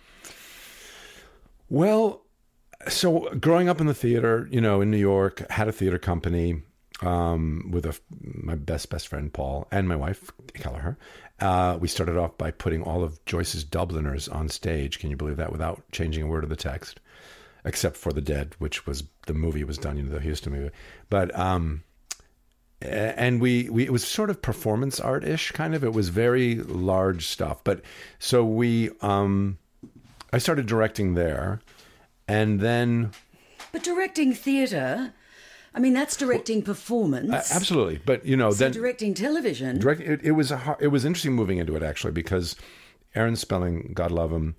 Well, 1.68 2.22
so 2.88 3.30
growing 3.40 3.68
up 3.68 3.80
in 3.80 3.86
the 3.86 3.94
theater, 3.94 4.48
you 4.50 4.60
know, 4.60 4.80
in 4.80 4.90
New 4.90 4.98
York, 4.98 5.48
had 5.50 5.68
a 5.68 5.72
theater 5.72 5.98
company 5.98 6.62
um, 7.02 7.70
with 7.72 7.86
a, 7.86 7.98
my 8.20 8.54
best 8.54 8.90
best 8.90 9.08
friend 9.08 9.32
Paul 9.32 9.66
and 9.70 9.88
my 9.88 9.96
wife 9.96 10.30
Kelleher. 10.54 10.98
Uh, 11.40 11.76
we 11.80 11.88
started 11.88 12.16
off 12.16 12.38
by 12.38 12.50
putting 12.50 12.82
all 12.82 13.02
of 13.02 13.24
Joyce's 13.24 13.64
Dubliners 13.64 14.28
on 14.28 14.48
stage. 14.48 15.00
Can 15.00 15.10
you 15.10 15.16
believe 15.16 15.36
that? 15.36 15.50
Without 15.50 15.82
changing 15.90 16.22
a 16.22 16.26
word 16.26 16.44
of 16.44 16.50
the 16.50 16.56
text 16.56 17.00
except 17.64 17.96
for 17.96 18.12
the 18.12 18.20
Dead, 18.20 18.54
which 18.58 18.86
was 18.86 19.02
the 19.26 19.34
movie 19.34 19.64
was 19.64 19.78
done, 19.78 19.96
you 19.96 20.02
know, 20.04 20.18
the 20.18 20.26
Huston 20.26 20.52
movie. 20.52 20.70
But 21.10 21.36
um, 21.38 21.82
and 22.80 23.40
we 23.40 23.68
we 23.70 23.84
it 23.84 23.92
was 23.92 24.06
sort 24.06 24.30
of 24.30 24.42
performance 24.42 25.00
art 25.00 25.24
ish 25.24 25.52
kind 25.52 25.74
of. 25.74 25.84
It 25.84 25.92
was 25.92 26.08
very 26.08 26.56
large 26.56 27.26
stuff. 27.26 27.62
But 27.64 27.82
so 28.18 28.44
we 28.44 28.90
um, 29.00 29.58
I 30.32 30.38
started 30.38 30.66
directing 30.66 31.14
there, 31.14 31.60
and 32.28 32.60
then. 32.60 33.12
But 33.72 33.82
directing 33.82 34.34
theatre. 34.34 35.12
I 35.76 35.80
mean, 35.80 35.92
that's 35.92 36.16
directing 36.16 36.62
performance. 36.62 37.32
Uh, 37.32 37.56
absolutely, 37.56 38.00
but 38.06 38.24
you 38.24 38.36
know, 38.36 38.50
so 38.52 38.64
then 38.64 38.72
directing 38.72 39.12
television. 39.12 39.80
Direct, 39.80 40.00
it, 40.00 40.20
it 40.22 40.30
was 40.32 40.52
a, 40.52 40.76
it 40.78 40.88
was 40.88 41.04
interesting 41.04 41.32
moving 41.32 41.58
into 41.58 41.74
it 41.74 41.82
actually 41.82 42.12
because 42.12 42.54
Aaron 43.16 43.34
Spelling, 43.34 43.90
God 43.92 44.12
love 44.12 44.30
him, 44.30 44.54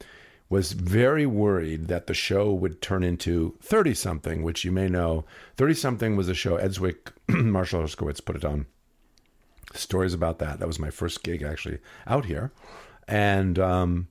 was 0.50 0.74
very 0.74 1.26
worried 1.26 1.88
that 1.88 2.08
the 2.08 2.14
show 2.14 2.54
would 2.54 2.82
turn 2.82 3.04
into 3.04 3.58
30 3.62 3.94
something, 3.94 4.44
which 4.44 4.64
you 4.64 4.72
may 4.72 4.88
know. 4.88 5.26
30 5.58 5.74
something 5.74 6.16
was 6.16 6.30
a 6.30 6.36
show, 6.36 6.56
Ed 6.58 6.72
Zwick, 6.72 7.12
Marshall 7.28 7.82
Herskovitz 7.82 8.24
put 8.24 8.36
it 8.36 8.46
on. 8.46 8.66
Stories 9.74 10.14
about 10.14 10.40
that. 10.40 10.60
That 10.60 10.68
was 10.68 10.80
my 10.80 10.92
first 10.92 11.24
gig 11.24 11.42
actually 11.42 11.80
out 12.06 12.26
here. 12.26 12.52
And 13.08 13.58
um, 13.58 14.08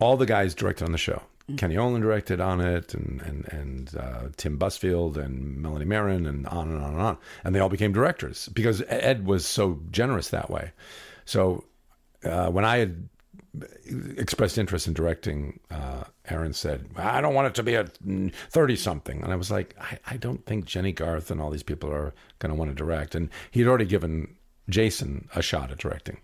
all 0.00 0.16
the 0.16 0.26
guys 0.26 0.54
directed 0.54 0.84
on 0.84 0.92
the 0.92 0.98
show. 0.98 1.22
Mm-hmm. 1.44 1.56
Kenny 1.56 1.76
Olin 1.76 2.02
directed 2.02 2.40
on 2.40 2.60
it, 2.60 2.94
and 2.94 3.20
and 3.22 3.52
and 3.52 3.96
uh, 3.96 4.28
Tim 4.36 4.58
Busfield 4.58 5.16
and 5.16 5.56
Melanie 5.56 5.86
Mayron, 5.86 6.28
and 6.28 6.46
on 6.46 6.68
and 6.68 6.82
on 6.82 6.92
and 6.92 7.02
on. 7.02 7.18
And 7.42 7.54
they 7.54 7.60
all 7.60 7.68
became 7.68 7.92
directors 7.92 8.48
because 8.50 8.82
Ed 8.88 9.26
was 9.26 9.44
so 9.44 9.80
generous 9.90 10.28
that 10.28 10.50
way. 10.50 10.72
So 11.24 11.64
uh, 12.24 12.50
when 12.50 12.64
I 12.64 12.78
had 12.78 13.08
expressed 14.16 14.56
interest 14.56 14.86
in 14.86 14.94
directing, 14.94 15.60
uh, 15.70 16.04
Aaron 16.28 16.52
said, 16.52 16.86
I 16.96 17.20
don't 17.20 17.34
want 17.34 17.48
it 17.48 17.54
to 17.56 17.62
be 17.62 17.74
a 17.74 17.84
30 17.84 18.76
something. 18.76 19.22
And 19.22 19.32
I 19.32 19.36
was 19.36 19.50
like, 19.50 19.76
I, 19.78 19.98
I, 20.06 20.16
don't 20.16 20.44
think 20.46 20.64
Jennie 20.64 20.92
Garth 20.92 21.30
and 21.30 21.40
all 21.40 21.50
these 21.50 21.62
people 21.62 21.90
are 21.90 22.14
going 22.38 22.50
to 22.50 22.54
want 22.54 22.70
to 22.70 22.74
direct. 22.74 23.14
And 23.14 23.28
he'd 23.50 23.66
already 23.66 23.84
given 23.84 24.34
Jason 24.70 25.28
a 25.34 25.42
shot 25.42 25.70
at 25.70 25.78
directing. 25.78 26.18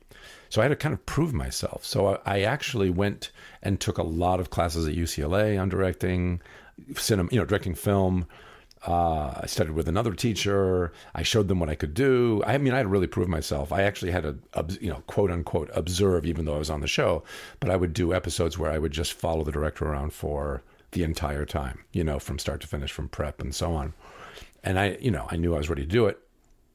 So 0.48 0.62
I 0.62 0.64
had 0.64 0.70
to 0.70 0.76
kind 0.76 0.94
of 0.94 1.04
prove 1.04 1.34
myself. 1.34 1.84
So 1.84 2.18
I, 2.24 2.38
I 2.38 2.40
actually 2.42 2.88
went 2.88 3.30
and 3.62 3.78
took 3.78 3.98
a 3.98 4.02
lot 4.02 4.40
of 4.40 4.48
classes 4.50 4.88
at 4.88 4.94
UCLA 4.94 5.60
on 5.60 5.68
directing, 5.68 6.40
cinema, 6.96 7.28
you 7.30 7.38
know, 7.38 7.44
directing 7.44 7.74
film. 7.74 8.26
Uh, 8.86 9.32
I 9.42 9.46
studied 9.46 9.72
with 9.72 9.88
another 9.88 10.12
teacher. 10.12 10.92
I 11.14 11.22
showed 11.22 11.48
them 11.48 11.58
what 11.58 11.68
I 11.68 11.74
could 11.74 11.94
do. 11.94 12.42
I 12.46 12.58
mean, 12.58 12.72
I 12.72 12.76
had 12.78 12.84
to 12.84 12.88
really 12.88 13.06
prove 13.08 13.28
myself. 13.28 13.72
I 13.72 13.82
actually 13.82 14.12
had 14.12 14.22
to, 14.22 14.38
you 14.80 14.88
know, 14.90 15.02
quote 15.06 15.30
unquote, 15.30 15.70
observe, 15.74 16.24
even 16.24 16.44
though 16.44 16.54
I 16.54 16.58
was 16.58 16.70
on 16.70 16.80
the 16.80 16.86
show. 16.86 17.24
But 17.60 17.70
I 17.70 17.76
would 17.76 17.92
do 17.92 18.14
episodes 18.14 18.56
where 18.56 18.70
I 18.70 18.78
would 18.78 18.92
just 18.92 19.12
follow 19.14 19.42
the 19.44 19.52
director 19.52 19.86
around 19.86 20.12
for 20.12 20.62
the 20.92 21.02
entire 21.02 21.44
time, 21.44 21.84
you 21.92 22.04
know, 22.04 22.18
from 22.18 22.38
start 22.38 22.60
to 22.62 22.66
finish, 22.68 22.92
from 22.92 23.08
prep 23.08 23.40
and 23.40 23.54
so 23.54 23.72
on. 23.74 23.94
and 24.64 24.78
I, 24.78 24.96
you 25.00 25.10
know, 25.10 25.26
I 25.30 25.36
knew 25.36 25.54
I 25.54 25.58
was 25.58 25.68
ready 25.68 25.82
to 25.82 25.88
do 25.88 26.06
it. 26.06 26.18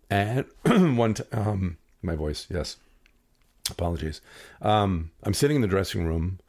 And 0.10 0.46
one, 0.98 1.16
t- 1.16 1.24
um, 1.32 1.78
my 2.02 2.16
voice, 2.16 2.48
yes, 2.50 2.78
apologies. 3.72 4.22
Um, 4.62 5.12
I'm 5.24 5.34
sitting 5.34 5.56
in 5.56 5.62
the 5.62 5.68
dressing 5.68 6.06
room, 6.06 6.40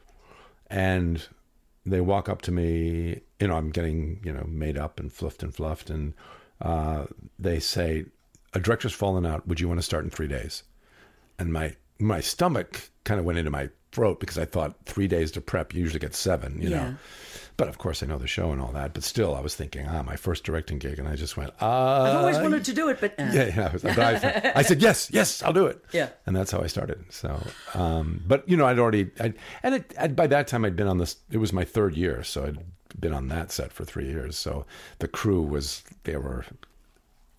and 0.69 1.27
they 1.85 2.01
walk 2.01 2.29
up 2.29 2.41
to 2.43 2.51
me. 2.51 3.21
You 3.39 3.47
know, 3.47 3.55
I'm 3.55 3.69
getting 3.71 4.21
you 4.23 4.33
know 4.33 4.45
made 4.47 4.77
up 4.77 4.99
and 4.99 5.11
fluffed 5.11 5.43
and 5.43 5.53
fluffed, 5.53 5.89
and 5.89 6.13
uh, 6.61 7.05
they 7.39 7.59
say, 7.59 8.05
"A 8.53 8.59
director's 8.59 8.93
fallen 8.93 9.25
out. 9.25 9.47
Would 9.47 9.59
you 9.59 9.67
want 9.67 9.79
to 9.79 9.83
start 9.85 10.03
in 10.03 10.09
three 10.09 10.27
days?" 10.27 10.63
And 11.39 11.51
my 11.51 11.75
my 11.99 12.21
stomach 12.21 12.89
kind 13.03 13.19
of 13.19 13.25
went 13.25 13.39
into 13.39 13.51
my 13.51 13.69
throat 13.91 14.19
because 14.19 14.37
I 14.37 14.45
thought 14.45 14.75
three 14.85 15.07
days 15.07 15.31
to 15.31 15.41
prep 15.41 15.73
you 15.73 15.81
usually 15.81 15.99
get 15.99 16.15
seven. 16.15 16.61
You 16.61 16.69
Yeah. 16.69 16.89
know. 16.89 16.95
But 17.57 17.69
of 17.69 17.77
course, 17.77 18.03
I 18.03 18.05
know 18.05 18.17
the 18.17 18.27
show 18.27 18.51
and 18.51 18.61
all 18.61 18.71
that. 18.73 18.93
But 18.93 19.03
still, 19.03 19.33
I 19.33 19.39
was 19.39 19.55
thinking, 19.55 19.87
ah, 19.87 20.03
my 20.03 20.17
first 20.17 20.43
directing 20.43 20.77
gig, 20.77 20.99
and 20.99 21.07
I 21.07 21.15
just 21.15 21.37
went, 21.37 21.51
ah. 21.61 22.03
I've 22.03 22.15
always 22.17 22.37
wanted 22.37 22.65
to 22.65 22.73
do 22.73 22.89
it, 22.89 22.97
but 22.99 23.11
uh, 23.17 23.29
Yeah, 23.31 23.45
yeah. 23.55 23.69
I, 23.69 23.73
was- 23.73 23.85
I, 23.85 24.51
I 24.57 24.61
said 24.61 24.81
yes, 24.81 25.09
yes, 25.11 25.41
I'll 25.41 25.53
do 25.53 25.65
it. 25.67 25.83
Yeah. 25.93 26.09
and 26.25 26.35
that's 26.35 26.51
how 26.51 26.59
I 26.61 26.67
started. 26.67 27.05
So, 27.11 27.41
um, 27.73 28.21
but 28.27 28.47
you 28.49 28.57
know, 28.57 28.65
I'd 28.65 28.77
already, 28.79 29.09
I'd, 29.21 29.35
and 29.63 29.75
it, 29.75 29.93
I'd, 29.97 30.15
by 30.15 30.27
that 30.27 30.47
time, 30.47 30.65
I'd 30.65 30.75
been 30.75 30.87
on 30.87 30.97
this. 30.97 31.15
It 31.31 31.37
was 31.37 31.53
my 31.53 31.63
third 31.63 31.95
year, 31.95 32.23
so 32.23 32.43
I'd 32.45 32.57
been 32.99 33.13
on 33.13 33.29
that 33.29 33.51
set 33.53 33.71
for 33.71 33.85
three 33.85 34.07
years. 34.07 34.37
So 34.37 34.65
the 34.99 35.07
crew 35.07 35.41
was, 35.41 35.83
they 36.03 36.17
were 36.17 36.45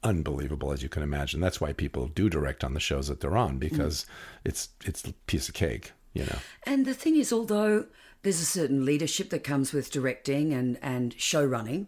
unbelievable, 0.03 0.73
as 0.73 0.83
you 0.83 0.89
can 0.89 1.03
imagine. 1.03 1.41
That's 1.41 1.61
why 1.61 1.73
people 1.73 2.09
do 2.09 2.29
direct 2.31 2.65
on 2.65 2.75
the 2.75 2.81
shows 2.81 3.09
that 3.09 3.21
they're 3.21 3.37
on 3.37 3.59
because 3.59 4.07
it's 4.45 4.69
it's 4.85 5.05
a 5.05 5.13
piece 5.27 5.49
of 5.49 5.55
cake, 5.55 5.93
you 6.15 6.25
know. 6.25 6.39
And 6.65 6.87
the 6.87 6.95
thing 6.95 7.17
is, 7.17 7.33
although 7.33 7.87
there's 8.27 8.41
a 8.41 8.45
certain 8.45 8.85
leadership 8.85 9.31
that 9.31 9.45
comes 9.45 9.73
with 9.73 9.89
directing 9.93 10.53
and, 10.53 10.79
and 10.83 11.15
show 11.17 11.45
running, 11.45 11.87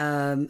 um, 0.00 0.48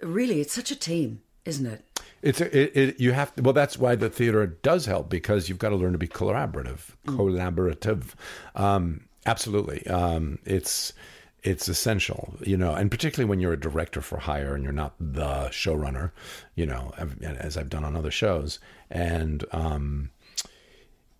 really, 0.00 0.40
it's 0.40 0.54
such 0.54 0.70
a 0.70 0.76
team, 0.76 1.20
isn't 1.44 1.66
it? 1.66 1.84
It's 2.22 2.40
a, 2.40 2.58
it, 2.58 2.74
it, 2.74 3.00
you 3.00 3.12
have 3.12 3.34
to, 3.34 3.42
well. 3.42 3.52
That's 3.52 3.78
why 3.78 3.96
the 3.96 4.08
theater 4.08 4.46
does 4.46 4.86
help 4.86 5.10
because 5.10 5.50
you've 5.50 5.58
got 5.58 5.68
to 5.68 5.76
learn 5.76 5.92
to 5.92 5.98
be 5.98 6.08
collaborative. 6.08 6.96
Collaborative, 7.06 8.14
um, 8.54 9.02
absolutely. 9.26 9.86
Um, 9.88 10.38
it's 10.46 10.94
it's 11.42 11.68
essential, 11.68 12.34
you 12.40 12.56
know, 12.56 12.72
and 12.72 12.90
particularly 12.90 13.28
when 13.28 13.40
you're 13.40 13.52
a 13.52 13.60
director 13.60 14.00
for 14.00 14.16
hire 14.16 14.54
and 14.54 14.64
you're 14.64 14.72
not 14.72 14.94
the 14.98 15.50
showrunner, 15.50 16.12
you 16.54 16.64
know, 16.64 16.94
as 17.22 17.58
I've 17.58 17.68
done 17.68 17.84
on 17.84 17.94
other 17.94 18.10
shows, 18.10 18.58
and 18.90 19.44
um, 19.52 20.10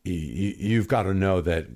you, 0.04 0.54
you've 0.58 0.88
got 0.88 1.02
to 1.02 1.12
know 1.12 1.42
that 1.42 1.66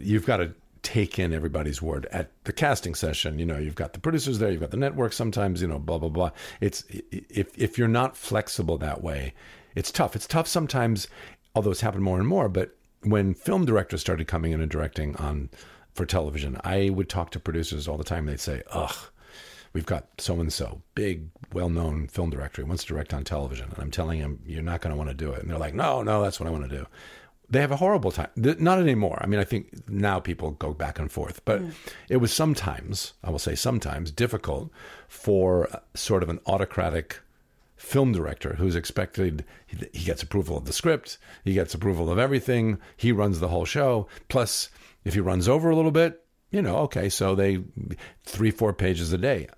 you've 0.00 0.26
got 0.26 0.38
to 0.38 0.52
take 0.86 1.18
in 1.18 1.34
everybody's 1.34 1.82
word 1.82 2.06
at 2.12 2.30
the 2.44 2.52
casting 2.52 2.94
session. 2.94 3.40
You 3.40 3.44
know, 3.44 3.58
you've 3.58 3.74
got 3.74 3.92
the 3.92 3.98
producers 3.98 4.38
there, 4.38 4.52
you've 4.52 4.60
got 4.60 4.70
the 4.70 4.76
network. 4.76 5.12
Sometimes, 5.12 5.60
you 5.60 5.66
know, 5.66 5.80
blah 5.80 5.98
blah 5.98 6.08
blah. 6.08 6.30
It's 6.60 6.84
if 7.10 7.48
if 7.58 7.76
you're 7.76 7.88
not 7.88 8.16
flexible 8.16 8.78
that 8.78 9.02
way, 9.02 9.34
it's 9.74 9.90
tough. 9.90 10.14
It's 10.14 10.28
tough 10.28 10.46
sometimes, 10.46 11.08
although 11.56 11.72
it's 11.72 11.80
happened 11.80 12.04
more 12.04 12.20
and 12.20 12.28
more. 12.28 12.48
But 12.48 12.76
when 13.02 13.34
film 13.34 13.64
directors 13.64 14.00
started 14.00 14.28
coming 14.28 14.52
in 14.52 14.60
and 14.60 14.70
directing 14.70 15.16
on 15.16 15.50
for 15.92 16.06
television, 16.06 16.60
I 16.62 16.90
would 16.90 17.08
talk 17.08 17.30
to 17.32 17.40
producers 17.40 17.88
all 17.88 17.98
the 17.98 18.04
time. 18.04 18.26
They'd 18.26 18.38
say, 18.38 18.62
"Ugh." 18.70 18.96
We've 19.72 19.84
got 19.84 20.06
so 20.16 20.40
and 20.40 20.50
so, 20.50 20.80
big, 20.94 21.28
well 21.52 21.68
known 21.68 22.06
film 22.06 22.30
director, 22.30 22.64
wants 22.64 22.84
to 22.84 22.94
direct 22.94 23.12
on 23.12 23.24
television. 23.24 23.68
And 23.72 23.78
I'm 23.78 23.90
telling 23.90 24.18
him, 24.18 24.40
you're 24.46 24.62
not 24.62 24.80
going 24.80 24.92
to 24.92 24.96
want 24.96 25.10
to 25.10 25.14
do 25.14 25.32
it. 25.32 25.42
And 25.42 25.50
they're 25.50 25.58
like, 25.58 25.74
no, 25.74 26.02
no, 26.02 26.22
that's 26.22 26.40
what 26.40 26.46
I 26.46 26.50
want 26.50 26.70
to 26.70 26.74
do 26.78 26.86
they 27.48 27.60
have 27.60 27.70
a 27.70 27.76
horrible 27.76 28.10
time. 28.10 28.28
Not 28.36 28.80
anymore. 28.80 29.18
I 29.20 29.26
mean, 29.26 29.40
I 29.40 29.44
think 29.44 29.88
now 29.88 30.18
people 30.18 30.52
go 30.52 30.72
back 30.72 30.98
and 30.98 31.10
forth, 31.10 31.44
but 31.44 31.62
it 32.08 32.16
was 32.16 32.32
sometimes, 32.32 33.14
I 33.22 33.30
will 33.30 33.38
say 33.38 33.54
sometimes, 33.54 34.10
difficult 34.10 34.70
for 35.08 35.68
uh, 35.72 35.78
sort 35.94 36.22
of 36.22 36.28
an 36.28 36.40
autocratic 36.46 37.20
film 37.76 38.10
director 38.10 38.54
who's 38.54 38.74
expected 38.74 39.44
he 39.66 40.04
gets 40.04 40.22
approval 40.22 40.56
of 40.56 40.64
the 40.64 40.72
script, 40.72 41.18
he 41.44 41.52
gets 41.52 41.74
approval 41.74 42.10
of 42.10 42.18
everything, 42.18 42.78
he 42.96 43.12
runs 43.12 43.38
the 43.38 43.48
whole 43.48 43.64
show. 43.64 44.08
Plus, 44.28 44.70
if 45.04 45.14
he 45.14 45.20
runs 45.20 45.48
over 45.48 45.70
a 45.70 45.76
little 45.76 45.90
bit, 45.92 46.24
you 46.50 46.62
know, 46.62 46.76
okay, 46.78 47.08
so 47.08 47.34
they 47.34 47.62
three, 48.24 48.50
four 48.50 48.72
pages 48.72 49.12
a 49.12 49.18
day. 49.18 49.48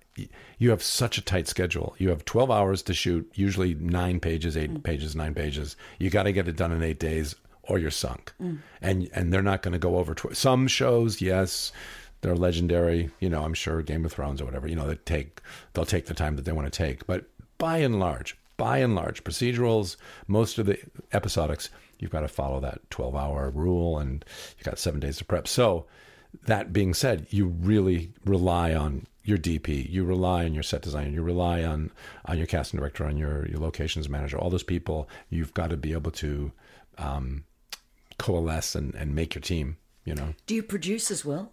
You 0.57 0.71
have 0.71 0.83
such 0.83 1.17
a 1.17 1.21
tight 1.21 1.47
schedule. 1.47 1.95
You 1.97 2.09
have 2.09 2.25
12 2.25 2.51
hours 2.51 2.81
to 2.83 2.93
shoot, 2.93 3.31
usually 3.35 3.73
nine 3.73 4.19
pages, 4.19 4.57
eight 4.57 4.83
pages, 4.83 5.15
nine 5.15 5.33
pages. 5.33 5.77
You 5.97 6.09
got 6.09 6.23
to 6.23 6.33
get 6.33 6.49
it 6.49 6.57
done 6.57 6.73
in 6.73 6.83
eight 6.83 6.99
days 6.99 7.35
or 7.69 7.79
you're 7.79 7.91
sunk. 7.91 8.33
And 8.81 9.09
and 9.13 9.31
they're 9.31 9.41
not 9.41 9.61
going 9.61 9.73
to 9.73 9.79
go 9.79 9.97
over 9.97 10.13
tw- 10.13 10.35
some 10.35 10.67
shows, 10.67 11.21
yes, 11.21 11.71
they're 12.21 12.35
legendary, 12.35 13.09
you 13.19 13.29
know, 13.29 13.43
I'm 13.43 13.53
sure 13.53 13.81
Game 13.81 14.03
of 14.05 14.11
Thrones 14.11 14.41
or 14.41 14.45
whatever, 14.45 14.67
you 14.67 14.75
know, 14.75 14.87
they 14.87 14.95
take 14.95 15.39
they'll 15.73 15.85
take 15.85 16.07
the 16.07 16.13
time 16.13 16.35
that 16.35 16.45
they 16.45 16.51
want 16.51 16.71
to 16.71 16.77
take, 16.85 17.07
but 17.07 17.25
by 17.57 17.77
and 17.77 17.99
large, 17.99 18.37
by 18.57 18.79
and 18.79 18.95
large, 18.95 19.23
procedurals, 19.23 19.95
most 20.27 20.57
of 20.59 20.65
the 20.65 20.77
episodics, 21.13 21.69
you've 21.99 22.11
got 22.11 22.21
to 22.21 22.27
follow 22.27 22.59
that 22.59 22.89
12-hour 22.89 23.51
rule 23.51 23.99
and 23.99 24.25
you've 24.57 24.65
got 24.65 24.79
7 24.79 24.99
days 24.99 25.17
to 25.17 25.25
prep. 25.25 25.47
So, 25.47 25.85
that 26.45 26.71
being 26.71 26.93
said, 26.93 27.25
you 27.31 27.47
really 27.47 28.11
rely 28.23 28.73
on 28.75 29.07
your 29.23 29.37
DP, 29.37 29.89
you 29.89 30.03
rely 30.03 30.45
on 30.45 30.53
your 30.53 30.63
set 30.63 30.81
designer, 30.81 31.09
you 31.09 31.21
rely 31.21 31.63
on 31.63 31.91
on 32.25 32.37
your 32.37 32.47
casting 32.47 32.79
director, 32.79 33.05
on 33.05 33.17
your 33.17 33.47
your 33.47 33.59
locations 33.59 34.09
manager, 34.09 34.37
all 34.37 34.49
those 34.49 34.63
people. 34.63 35.09
You've 35.29 35.53
got 35.53 35.69
to 35.69 35.77
be 35.77 35.93
able 35.93 36.11
to 36.11 36.51
um, 36.97 37.43
coalesce 38.19 38.75
and, 38.75 38.93
and 38.93 39.15
make 39.15 39.33
your 39.33 39.41
team. 39.41 39.77
You 40.05 40.15
know, 40.15 40.33
Do 40.47 40.55
you 40.55 40.63
produce 40.63 41.11
as 41.11 41.25
well? 41.25 41.51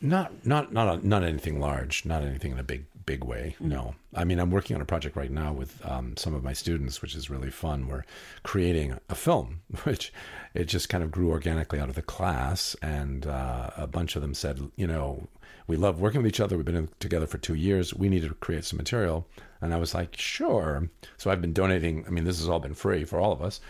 not 0.00 0.44
not 0.44 0.72
not 0.72 1.02
not 1.04 1.24
anything 1.24 1.58
large, 1.60 2.04
not 2.04 2.22
anything 2.22 2.52
in 2.52 2.58
a 2.58 2.64
big 2.64 2.84
big 3.06 3.24
way. 3.24 3.56
No, 3.58 3.94
I 4.14 4.24
mean 4.24 4.38
I'm 4.38 4.50
working 4.50 4.76
on 4.76 4.82
a 4.82 4.86
project 4.86 5.16
right 5.16 5.30
now 5.30 5.52
with 5.52 5.84
um, 5.86 6.16
some 6.16 6.34
of 6.34 6.44
my 6.44 6.52
students, 6.52 7.00
which 7.00 7.14
is 7.14 7.30
really 7.30 7.50
fun. 7.50 7.88
We're 7.88 8.04
creating 8.42 8.98
a 9.08 9.14
film, 9.14 9.60
which 9.84 10.12
it 10.52 10.64
just 10.64 10.88
kind 10.88 11.02
of 11.02 11.10
grew 11.10 11.30
organically 11.30 11.80
out 11.80 11.88
of 11.88 11.94
the 11.94 12.02
class, 12.02 12.76
and 12.82 13.26
uh, 13.26 13.70
a 13.76 13.86
bunch 13.86 14.14
of 14.16 14.22
them 14.22 14.34
said, 14.34 14.70
you 14.76 14.86
know, 14.86 15.28
we 15.66 15.76
love 15.76 16.00
working 16.00 16.22
with 16.22 16.28
each 16.28 16.40
other. 16.40 16.56
We've 16.56 16.66
been 16.66 16.88
together 17.00 17.26
for 17.26 17.38
two 17.38 17.54
years. 17.54 17.94
We 17.94 18.08
need 18.08 18.22
to 18.22 18.34
create 18.34 18.64
some 18.64 18.76
material, 18.76 19.26
and 19.64 19.74
I 19.74 19.78
was 19.78 19.94
like, 19.94 20.16
sure. 20.16 20.88
So 21.16 21.30
I've 21.30 21.40
been 21.40 21.52
donating. 21.52 22.04
I 22.06 22.10
mean, 22.10 22.24
this 22.24 22.38
has 22.38 22.48
all 22.48 22.60
been 22.60 22.74
free 22.74 23.04
for 23.04 23.18
all 23.18 23.32
of 23.32 23.42
us. 23.42 23.60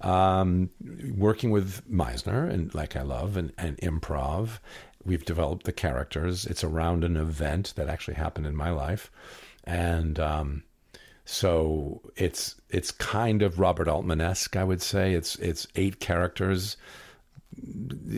Um, 0.00 0.70
working 1.16 1.50
with 1.50 1.88
Meisner 1.90 2.48
and 2.48 2.72
like 2.74 2.94
I 2.94 3.02
love 3.02 3.36
and, 3.36 3.52
and 3.58 3.76
improv. 3.78 4.60
We've 5.04 5.24
developed 5.24 5.64
the 5.64 5.72
characters. 5.72 6.46
It's 6.46 6.62
around 6.62 7.02
an 7.02 7.16
event 7.16 7.72
that 7.76 7.88
actually 7.88 8.14
happened 8.14 8.46
in 8.46 8.54
my 8.54 8.70
life, 8.70 9.10
and 9.64 10.20
um, 10.20 10.62
so 11.24 12.00
it's 12.16 12.56
it's 12.68 12.90
kind 12.90 13.42
of 13.42 13.58
Robert 13.58 13.88
Altman 13.88 14.20
esque. 14.20 14.56
I 14.56 14.64
would 14.64 14.82
say 14.82 15.14
it's 15.14 15.36
it's 15.36 15.66
eight 15.76 15.98
characters 15.98 16.76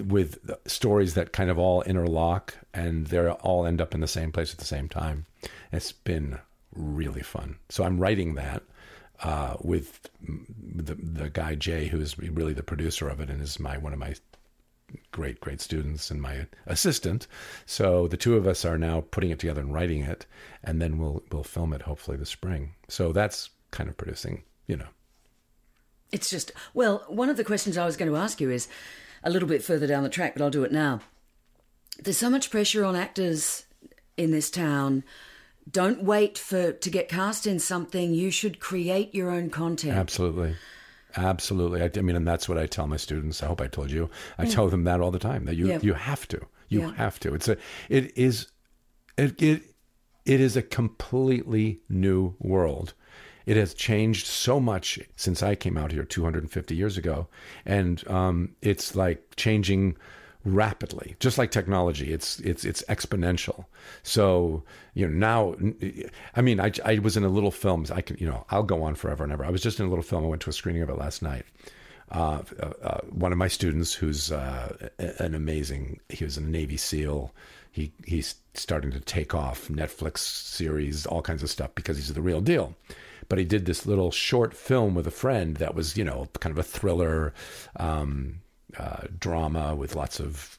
with 0.07 0.39
stories 0.67 1.15
that 1.15 1.33
kind 1.33 1.51
of 1.51 1.59
all 1.59 1.83
interlock 1.83 2.55
and 2.75 3.07
they 3.07 3.29
all 3.29 3.67
end 3.67 3.81
up 3.81 3.95
in 3.95 4.01
the 4.01 4.09
same 4.09 4.33
place 4.33 4.53
at 4.53 4.59
the 4.59 4.65
same 4.65 4.89
time. 4.89 5.27
It's 5.73 5.93
been 5.93 6.39
really 6.75 7.23
fun. 7.23 7.57
So 7.69 7.85
I'm 7.85 7.99
writing 7.99 8.35
that 8.35 8.62
uh, 9.23 9.57
with 9.61 10.09
the 10.21 10.95
the 10.95 11.31
guy 11.31 11.55
Jay, 11.55 11.87
who's 11.87 12.19
really 12.19 12.53
the 12.53 12.62
producer 12.62 13.09
of 13.09 13.21
it, 13.21 13.31
and 13.31 13.43
is 13.43 13.59
my 13.61 13.79
one 13.79 13.93
of 13.93 13.99
my 13.99 14.15
great 15.12 15.41
great 15.41 15.61
students 15.61 16.11
and 16.11 16.21
my 16.21 16.47
assistant. 16.67 17.27
So 17.67 18.09
the 18.09 18.17
two 18.17 18.37
of 18.37 18.47
us 18.47 18.65
are 18.65 18.79
now 18.79 19.05
putting 19.11 19.31
it 19.31 19.39
together 19.39 19.61
and 19.61 19.75
writing 19.75 20.03
it, 20.03 20.27
and 20.65 20.81
then 20.81 20.99
we'll 20.99 21.23
we'll 21.31 21.45
film 21.45 21.73
it 21.73 21.83
hopefully 21.83 22.17
this 22.17 22.31
spring. 22.31 22.75
So 22.89 23.12
that's 23.12 23.50
kind 23.71 23.89
of 23.89 23.97
producing, 23.97 24.43
you 24.67 24.77
know. 24.77 24.89
It's 26.12 26.29
just, 26.29 26.50
well, 26.75 27.05
one 27.07 27.31
of 27.31 27.37
the 27.37 27.45
questions 27.45 27.79
I 27.79 27.87
was 27.87 27.97
going 27.97 28.11
to 28.11 28.17
ask 28.17 28.41
you 28.41 28.50
is 28.50 28.67
a 29.23 29.31
little 29.31 29.49
bit 29.49 29.62
further 29.62 29.87
down 29.87 30.03
the 30.03 30.09
track, 30.09 30.35
but 30.35 30.43
I'll 30.43 30.50
do 30.50 30.65
it 30.65 30.73
now. 30.73 31.00
There's 32.03 32.19
so 32.19 32.31
much 32.31 32.50
pressure 32.50 32.85
on 32.85 32.97
actors 32.97 33.65
in 34.17 34.33
this 34.33 34.50
town. 34.50 35.05
Don't 35.71 36.03
wait 36.03 36.39
for 36.39 36.73
to 36.73 36.91
get 36.91 37.09
cast 37.09 37.47
in 37.47 37.59
something. 37.59 38.12
You 38.15 38.31
should 38.31 38.61
create 38.61 39.15
your 39.15 39.31
own 39.31 39.50
content. 39.50 39.97
Absolutely. 39.97 40.57
Absolutely. 41.17 41.83
I, 41.83 41.91
I 41.97 42.00
mean, 42.03 42.17
and 42.17 42.27
that's 42.27 42.49
what 42.49 42.59
I 42.59 42.67
tell 42.67 42.87
my 42.87 42.97
students. 42.97 43.43
I 43.43 43.47
hope 43.47 43.61
I 43.61 43.67
told 43.67 43.91
you. 43.91 44.11
I 44.39 44.47
tell 44.47 44.69
them 44.69 44.85
that 44.85 45.00
all 45.00 45.11
the 45.11 45.19
time 45.19 45.45
that 45.47 45.57
you 45.57 45.69
Yeah. 45.69 45.79
you 45.83 45.95
have 45.95 46.27
to. 46.29 46.41
You 46.69 46.81
Yeah. 46.83 46.95
have 46.95 47.19
to. 47.21 47.35
It's 47.35 47.49
a 47.49 47.57
it 47.89 48.17
is 48.17 48.47
it, 49.17 49.41
it 49.43 49.62
it 50.25 50.41
is 50.41 50.57
a 50.57 50.62
completely 50.62 51.81
new 51.89 52.35
world. 52.39 52.95
It 53.47 53.57
has 53.57 53.75
changed 53.75 54.27
so 54.27 54.61
much 54.61 54.99
since 55.17 55.43
I 55.43 55.55
came 55.57 55.77
out 55.77 55.91
here 55.93 56.05
250 56.05 56.77
years 56.77 56.97
ago, 56.97 57.27
and 57.67 58.07
um, 58.09 58.55
it's 58.62 58.95
like 58.95 59.35
changing 59.37 59.97
rapidly, 60.45 61.17
just 61.21 61.39
like 61.39 61.51
technology. 61.51 62.13
It's 62.13 62.41
it's 62.41 62.65
it's 62.65 62.83
exponential. 62.89 63.67
So 64.03 64.63
you 64.95 65.07
know 65.09 65.15
now, 65.15 65.57
I 66.37 66.41
mean, 66.43 66.61
I 66.61 66.73
I 66.85 66.99
was 66.99 67.17
in 67.17 67.25
a 67.25 67.29
little 67.29 67.51
film. 67.51 67.87
I 67.93 68.01
can 68.03 68.17
you 68.19 68.27
know 68.27 68.45
I'll 68.51 68.63
go 68.63 68.83
on 68.83 68.95
forever 68.95 69.25
and 69.25 69.33
ever. 69.33 69.45
I 69.45 69.51
was 69.51 69.63
just 69.63 69.81
in 69.81 69.87
a 69.87 69.89
little 69.89 70.03
film. 70.03 70.25
I 70.25 70.29
went 70.29 70.43
to 70.43 70.51
a 70.51 70.53
screening 70.53 70.83
of 70.83 70.91
it 70.91 70.99
last 70.99 71.23
night. 71.23 71.45
uh, 72.11 72.43
uh, 72.61 72.73
uh, 72.83 73.01
one 73.11 73.33
of 73.33 73.39
my 73.39 73.49
students 73.49 73.95
who's 73.95 74.33
uh, 74.33 74.89
an 74.99 75.35
amazing, 75.35 76.01
he 76.09 76.25
was 76.25 76.37
a 76.37 76.41
Navy 76.43 76.77
SEAL. 76.77 77.33
He, 77.71 77.93
he's 78.05 78.35
starting 78.55 78.91
to 78.91 79.01
take 79.01 79.33
off 79.35 79.69
Netflix 79.69 80.19
series, 80.19 81.07
all 81.07 81.23
kinds 81.23 81.43
of 81.43 81.51
stuff 81.51 81.71
because 81.77 81.97
he's 81.97 82.13
the 82.13 82.21
real 82.21 82.41
deal. 82.41 82.75
But 83.29 83.39
he 83.39 83.45
did 83.45 83.65
this 83.65 83.87
little 83.87 84.11
short 84.11 84.55
film 84.55 84.97
with 84.97 85.07
a 85.07 85.13
friend 85.13 85.57
that 85.59 85.75
was, 85.77 85.97
you 85.97 86.03
know, 86.05 86.27
kind 86.41 86.53
of 86.53 86.59
a 86.59 86.65
thriller, 86.65 87.33
um, 87.77 88.41
uh, 88.79 89.07
drama 89.19 89.75
with 89.75 89.97
lots 89.97 90.21
of 90.21 90.59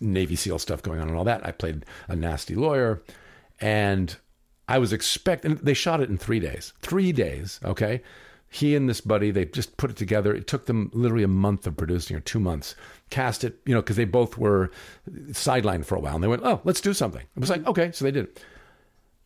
Navy 0.00 0.36
SEAL 0.36 0.58
stuff 0.58 0.82
going 0.82 1.00
on 1.00 1.08
and 1.08 1.16
all 1.16 1.24
that. 1.24 1.44
I 1.46 1.52
played 1.52 1.84
a 2.08 2.16
nasty 2.16 2.54
lawyer, 2.54 3.02
and 3.60 4.16
I 4.68 4.78
was 4.78 4.92
expecting. 4.92 5.56
They 5.56 5.74
shot 5.74 6.00
it 6.00 6.10
in 6.10 6.18
three 6.18 6.40
days. 6.40 6.72
Three 6.80 7.12
days. 7.12 7.60
Okay, 7.64 8.02
he 8.54 8.76
and 8.76 8.88
this 8.88 9.00
buddy 9.00 9.30
they 9.30 9.44
just 9.46 9.76
put 9.76 9.90
it 9.90 9.96
together. 9.96 10.34
It 10.34 10.46
took 10.46 10.66
them 10.66 10.90
literally 10.94 11.24
a 11.24 11.28
month 11.28 11.66
of 11.66 11.76
producing 11.76 12.16
or 12.16 12.20
two 12.20 12.40
months. 12.40 12.76
Cast 13.10 13.44
it, 13.44 13.58
you 13.66 13.74
know, 13.74 13.82
because 13.82 13.96
they 13.96 14.04
both 14.04 14.38
were 14.38 14.70
sidelined 15.30 15.84
for 15.84 15.96
a 15.96 16.00
while, 16.00 16.14
and 16.14 16.22
they 16.22 16.28
went, 16.28 16.42
"Oh, 16.44 16.60
let's 16.64 16.80
do 16.80 16.94
something." 16.94 17.22
It 17.22 17.40
was 17.40 17.50
like, 17.50 17.66
okay, 17.66 17.90
so 17.92 18.04
they 18.04 18.10
did. 18.10 18.28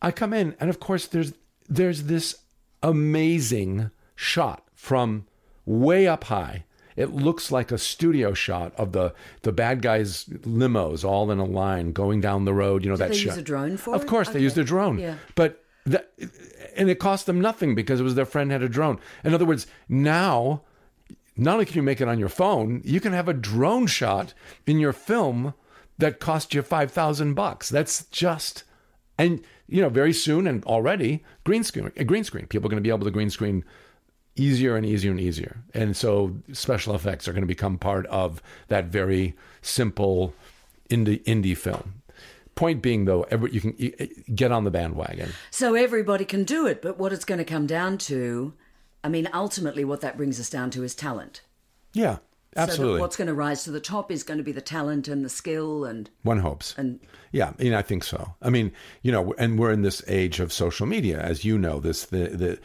I 0.01 0.11
come 0.11 0.33
in, 0.33 0.55
and 0.59 0.69
of 0.69 0.79
course, 0.79 1.05
there's 1.05 1.33
there's 1.67 2.03
this 2.03 2.37
amazing 2.81 3.91
shot 4.15 4.67
from 4.73 5.25
way 5.65 6.07
up 6.07 6.25
high. 6.25 6.65
It 6.99 7.13
looks 7.13 7.51
like 7.51 7.71
a 7.71 7.77
studio 7.77 8.33
shot 8.33 8.73
of 8.75 8.91
the 8.91 9.13
the 9.43 9.51
bad 9.53 9.81
guys' 9.81 10.25
limos 10.43 11.03
all 11.05 11.31
in 11.31 11.39
a 11.39 11.45
line 11.45 11.91
going 11.93 12.19
down 12.21 12.45
the 12.45 12.53
road. 12.53 12.83
You 12.83 12.89
know 12.91 12.97
Did 12.97 13.03
that 13.05 13.11
they 13.11 13.17
shot. 13.17 13.25
use 13.31 13.37
a 13.37 13.41
drone 13.41 13.77
for 13.77 13.95
Of 13.95 14.01
it? 14.03 14.07
course, 14.07 14.27
they 14.27 14.33
Okay. 14.39 14.43
used 14.43 14.57
a 14.57 14.63
drone. 14.63 14.99
Yeah. 14.99 15.15
But 15.35 15.63
that, 15.85 16.11
and 16.75 16.89
it 16.89 16.99
cost 16.99 17.25
them 17.25 17.39
nothing 17.41 17.73
because 17.73 17.99
it 17.99 18.03
was 18.03 18.15
their 18.15 18.25
friend 18.25 18.51
had 18.51 18.61
a 18.61 18.69
drone. 18.69 18.99
In 19.23 19.33
other 19.33 19.45
words, 19.45 19.65
now 19.87 20.61
not 21.37 21.53
only 21.53 21.65
can 21.65 21.75
you 21.77 21.83
make 21.83 22.01
it 22.01 22.07
on 22.09 22.19
your 22.19 22.29
phone, 22.29 22.81
you 22.83 22.99
can 22.99 23.13
have 23.13 23.29
a 23.29 23.33
drone 23.33 23.87
shot 23.87 24.33
in 24.67 24.77
your 24.77 24.91
film 24.93 25.53
that 25.99 26.19
cost 26.19 26.53
you 26.53 26.61
five 26.61 26.91
thousand 26.91 27.33
bucks. 27.33 27.69
That's 27.69 28.05
just 28.07 28.65
and 29.17 29.41
you 29.67 29.81
know 29.81 29.89
very 29.89 30.13
soon 30.13 30.47
and 30.47 30.63
already 30.65 31.23
green 31.45 31.63
screen 31.63 31.91
green 32.05 32.23
screen. 32.25 32.45
People 32.47 32.67
are 32.67 32.71
going 32.71 32.83
to 32.83 32.87
be 32.87 32.93
able 32.93 33.05
to 33.05 33.11
green 33.11 33.29
screen 33.29 33.63
easier 34.39 34.75
and 34.75 34.85
easier 34.85 35.11
and 35.11 35.19
easier. 35.19 35.57
And 35.73 35.95
so 35.95 36.35
special 36.53 36.95
effects 36.95 37.27
are 37.27 37.33
going 37.33 37.43
to 37.43 37.47
become 37.47 37.77
part 37.77 38.05
of 38.07 38.41
that 38.69 38.85
very 38.85 39.35
simple 39.61 40.33
indie 40.89 41.23
indie 41.25 41.57
film. 41.57 42.01
Point 42.55 42.81
being, 42.81 43.05
though, 43.05 43.23
every, 43.23 43.51
you 43.51 43.61
can 43.61 43.73
get 44.35 44.51
on 44.51 44.63
the 44.65 44.71
bandwagon. 44.71 45.29
So 45.49 45.75
everybody 45.75 46.25
can 46.25 46.43
do 46.43 46.67
it, 46.67 46.81
but 46.81 46.97
what 46.97 47.13
it's 47.13 47.23
going 47.23 47.37
to 47.37 47.45
come 47.45 47.65
down 47.67 47.97
to, 47.99 48.53
I 49.03 49.07
mean, 49.07 49.29
ultimately, 49.33 49.85
what 49.85 50.01
that 50.01 50.17
brings 50.17 50.39
us 50.39 50.49
down 50.49 50.69
to 50.71 50.83
is 50.83 50.93
talent. 50.93 51.41
Yeah, 51.93 52.17
So 52.55 52.61
absolutely. 52.63 52.99
what's 52.99 53.15
going 53.15 53.29
to 53.29 53.33
rise 53.33 53.63
to 53.63 53.71
the 53.71 53.79
top 53.79 54.11
is 54.11 54.23
going 54.23 54.39
to 54.39 54.43
be 54.43 54.51
the 54.51 54.59
talent 54.61 55.07
and 55.07 55.23
the 55.23 55.29
skill 55.29 55.85
and 55.85 56.09
One 56.23 56.39
hopes. 56.39 56.75
and 56.77 56.99
Yeah, 57.31 57.53
I 57.57 57.63
mean, 57.63 57.73
I 57.73 57.81
think 57.81 58.03
so. 58.03 58.35
I 58.41 58.49
mean, 58.49 58.73
you 59.03 59.11
know, 59.13 59.33
and 59.37 59.57
we're 59.57 59.71
in 59.71 59.81
this 59.81 60.03
age 60.07 60.41
of 60.41 60.51
social 60.51 60.85
media, 60.85 61.19
as 61.21 61.45
you 61.45 61.57
know. 61.57 61.79
This 61.79 62.05
the 62.05 62.27
the 62.27 62.59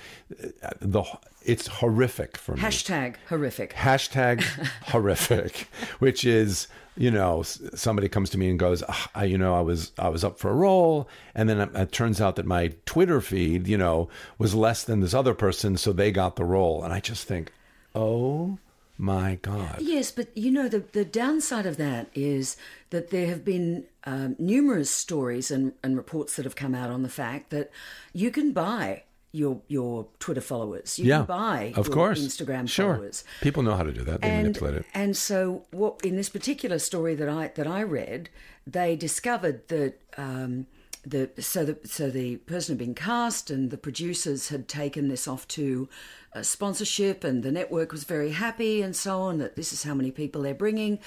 the 0.81 1.05
it's 1.45 1.67
horrific 1.67 2.37
for 2.37 2.55
me. 2.55 2.61
hashtag 2.63 3.17
horrific. 3.29 3.75
Hashtag 3.75 4.43
horrific, 4.87 5.69
which 5.99 6.25
is 6.25 6.69
you 6.97 7.11
know 7.11 7.43
somebody 7.43 8.09
comes 8.09 8.31
to 8.31 8.39
me 8.39 8.49
and 8.51 8.59
goes, 8.59 8.83
"Ah, 8.89 9.11
I, 9.15 9.25
you 9.25 9.39
know, 9.39 9.55
I 9.55 9.61
was 9.61 9.93
I 9.99 10.09
was 10.09 10.25
up 10.25 10.39
for 10.39 10.51
a 10.51 10.55
role, 10.55 11.09
and 11.35 11.49
then 11.49 11.61
it, 11.61 11.71
it 11.75 11.93
turns 11.93 12.21
out 12.21 12.37
that 12.37 12.47
my 12.47 12.73
Twitter 12.87 13.21
feed, 13.21 13.67
you 13.67 13.79
know, 13.79 14.09
was 14.39 14.55
less 14.55 14.85
than 14.85 15.01
this 15.01 15.15
other 15.15 15.35
person, 15.35 15.77
so 15.77 15.93
they 15.93 16.13
got 16.13 16.37
the 16.37 16.45
role, 16.45 16.83
and 16.83 16.93
I 16.93 17.01
just 17.01 17.27
think, 17.27 17.53
oh 17.95 18.59
my 18.97 19.41
god, 19.43 19.79
Yes, 19.81 20.13
but 20.13 20.29
you 20.37 20.53
know 20.53 20.69
the 20.69 20.85
the 20.93 21.05
downside 21.05 21.67
of 21.67 21.77
that 21.79 22.09
is 22.15 22.57
that 22.91 23.11
there 23.11 23.27
have 23.27 23.45
been 23.45 23.85
um, 24.05 24.37
numerous 24.39 24.89
stories 24.91 25.51
and, 25.51 25.73
and 25.83 25.97
reports 25.97 26.37
that 26.37 26.45
have 26.45 26.55
come 26.55 26.77
out 26.77 26.91
on 26.91 27.03
the 27.03 27.09
fact 27.09 27.51
that 27.51 27.71
you 28.13 28.31
can 28.31 28.53
buy 28.53 29.03
your 29.35 29.61
your 29.69 30.07
Twitter 30.21 30.41
followers, 30.41 30.99
you 30.99 31.07
yeah, 31.07 31.19
can 31.19 31.27
buy 31.27 31.73
of 31.77 31.91
course, 31.91 32.21
Instagram 32.21 32.69
sure. 32.69 32.95
followers. 32.95 33.25
People 33.41 33.63
know 33.63 33.75
how 33.75 33.83
to 33.83 33.93
do 33.93 34.03
that; 34.05 34.21
they 34.23 34.29
and, 34.29 34.43
manipulate 34.45 34.75
it. 34.77 34.87
And 34.95 35.17
so, 35.17 35.65
what 35.73 36.01
in 36.05 36.17
this 36.17 36.29
particular 36.29 36.79
story 36.79 37.15
that 37.17 37.29
I 37.29 37.49
that 37.49 37.67
I 37.67 37.83
read, 37.83 38.31
they 38.67 38.95
discovered 38.95 39.67
that 39.69 40.01
um, 40.17 40.67
the 41.05 41.31
so 41.41 41.65
the 41.65 41.79
so 41.85 42.11
the 42.11 42.37
person 42.39 42.75
had 42.75 42.79
been 42.79 42.95
cast, 42.95 43.51
and 43.51 43.71
the 43.71 43.77
producers 43.77 44.49
had 44.49 44.69
taken 44.69 45.09
this 45.09 45.27
off 45.27 45.49
to 45.49 45.89
a 46.33 46.45
sponsorship, 46.45 47.25
and 47.25 47.43
the 47.43 47.53
network 47.53 47.91
was 47.91 48.05
very 48.05 48.31
happy, 48.31 48.83
and 48.83 48.95
so 48.95 49.21
on. 49.21 49.39
That 49.39 49.57
this 49.57 49.73
is 49.73 49.83
how 49.83 49.95
many 49.95 50.13
people 50.13 50.43
they're 50.43 50.55
bringing. 50.55 51.01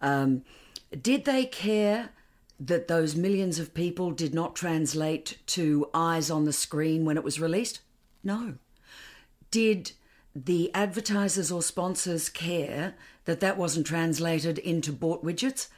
Um, 0.00 0.44
did 1.00 1.24
they 1.24 1.46
care? 1.46 2.10
That 2.64 2.86
those 2.86 3.16
millions 3.16 3.58
of 3.58 3.74
people 3.74 4.12
did 4.12 4.34
not 4.34 4.54
translate 4.54 5.38
to 5.48 5.88
eyes 5.92 6.30
on 6.30 6.44
the 6.44 6.52
screen 6.52 7.04
when 7.04 7.16
it 7.16 7.24
was 7.24 7.40
released? 7.40 7.80
No 8.22 8.54
did 9.52 9.92
the 10.34 10.74
advertisers 10.74 11.52
or 11.52 11.62
sponsors 11.62 12.28
care 12.28 12.94
that 13.26 13.38
that 13.38 13.56
wasn't 13.56 13.86
translated 13.86 14.58
into 14.58 14.92
bought 14.92 15.24
widgets? 15.24 15.68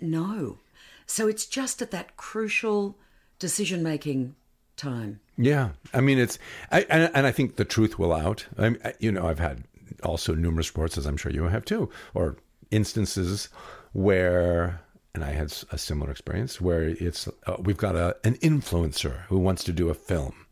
No. 0.00 0.58
So 1.06 1.26
it's 1.26 1.46
just 1.46 1.82
at 1.82 1.90
that 1.90 2.16
crucial 2.16 2.96
decision 3.40 3.82
making 3.82 4.36
time. 4.76 5.18
Yeah, 5.36 5.70
I 5.92 6.00
mean 6.00 6.18
it's, 6.18 6.38
I, 6.70 6.82
and, 6.88 7.10
and 7.14 7.26
I 7.26 7.32
think 7.32 7.56
the 7.56 7.64
truth 7.64 7.98
will 7.98 8.12
out. 8.12 8.46
I, 8.56 8.94
you 9.00 9.10
know, 9.10 9.26
I've 9.26 9.40
had 9.40 9.64
also 10.04 10.34
numerous 10.34 10.68
reports, 10.68 10.96
as 10.96 11.06
I'm 11.06 11.16
sure 11.16 11.32
you 11.32 11.44
have 11.44 11.64
too, 11.64 11.90
or 12.14 12.36
instances 12.70 13.48
where, 13.92 14.80
and 15.14 15.22
I 15.22 15.32
had 15.32 15.52
a 15.70 15.78
similar 15.78 16.10
experience 16.10 16.60
where 16.60 16.84
it's 16.84 17.28
uh, 17.46 17.56
we've 17.58 17.76
got 17.76 17.96
a 17.96 18.16
an 18.24 18.34
influencer 18.36 19.22
who 19.26 19.38
wants 19.38 19.62
to 19.64 19.72
do 19.72 19.90
a 19.90 19.94
film, 19.94 20.46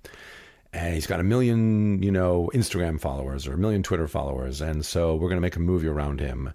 and 0.72 0.94
he's 0.94 1.06
got 1.06 1.20
a 1.20 1.24
million, 1.24 2.02
you 2.02 2.10
know, 2.10 2.50
Instagram 2.54 3.00
followers 3.00 3.46
or 3.46 3.54
a 3.54 3.58
million 3.58 3.82
Twitter 3.82 4.06
followers, 4.06 4.60
and 4.60 4.84
so 4.84 5.14
we're 5.14 5.28
going 5.28 5.38
to 5.38 5.42
make 5.42 5.56
a 5.56 5.60
movie 5.60 5.88
around 5.88 6.20
him. 6.20 6.52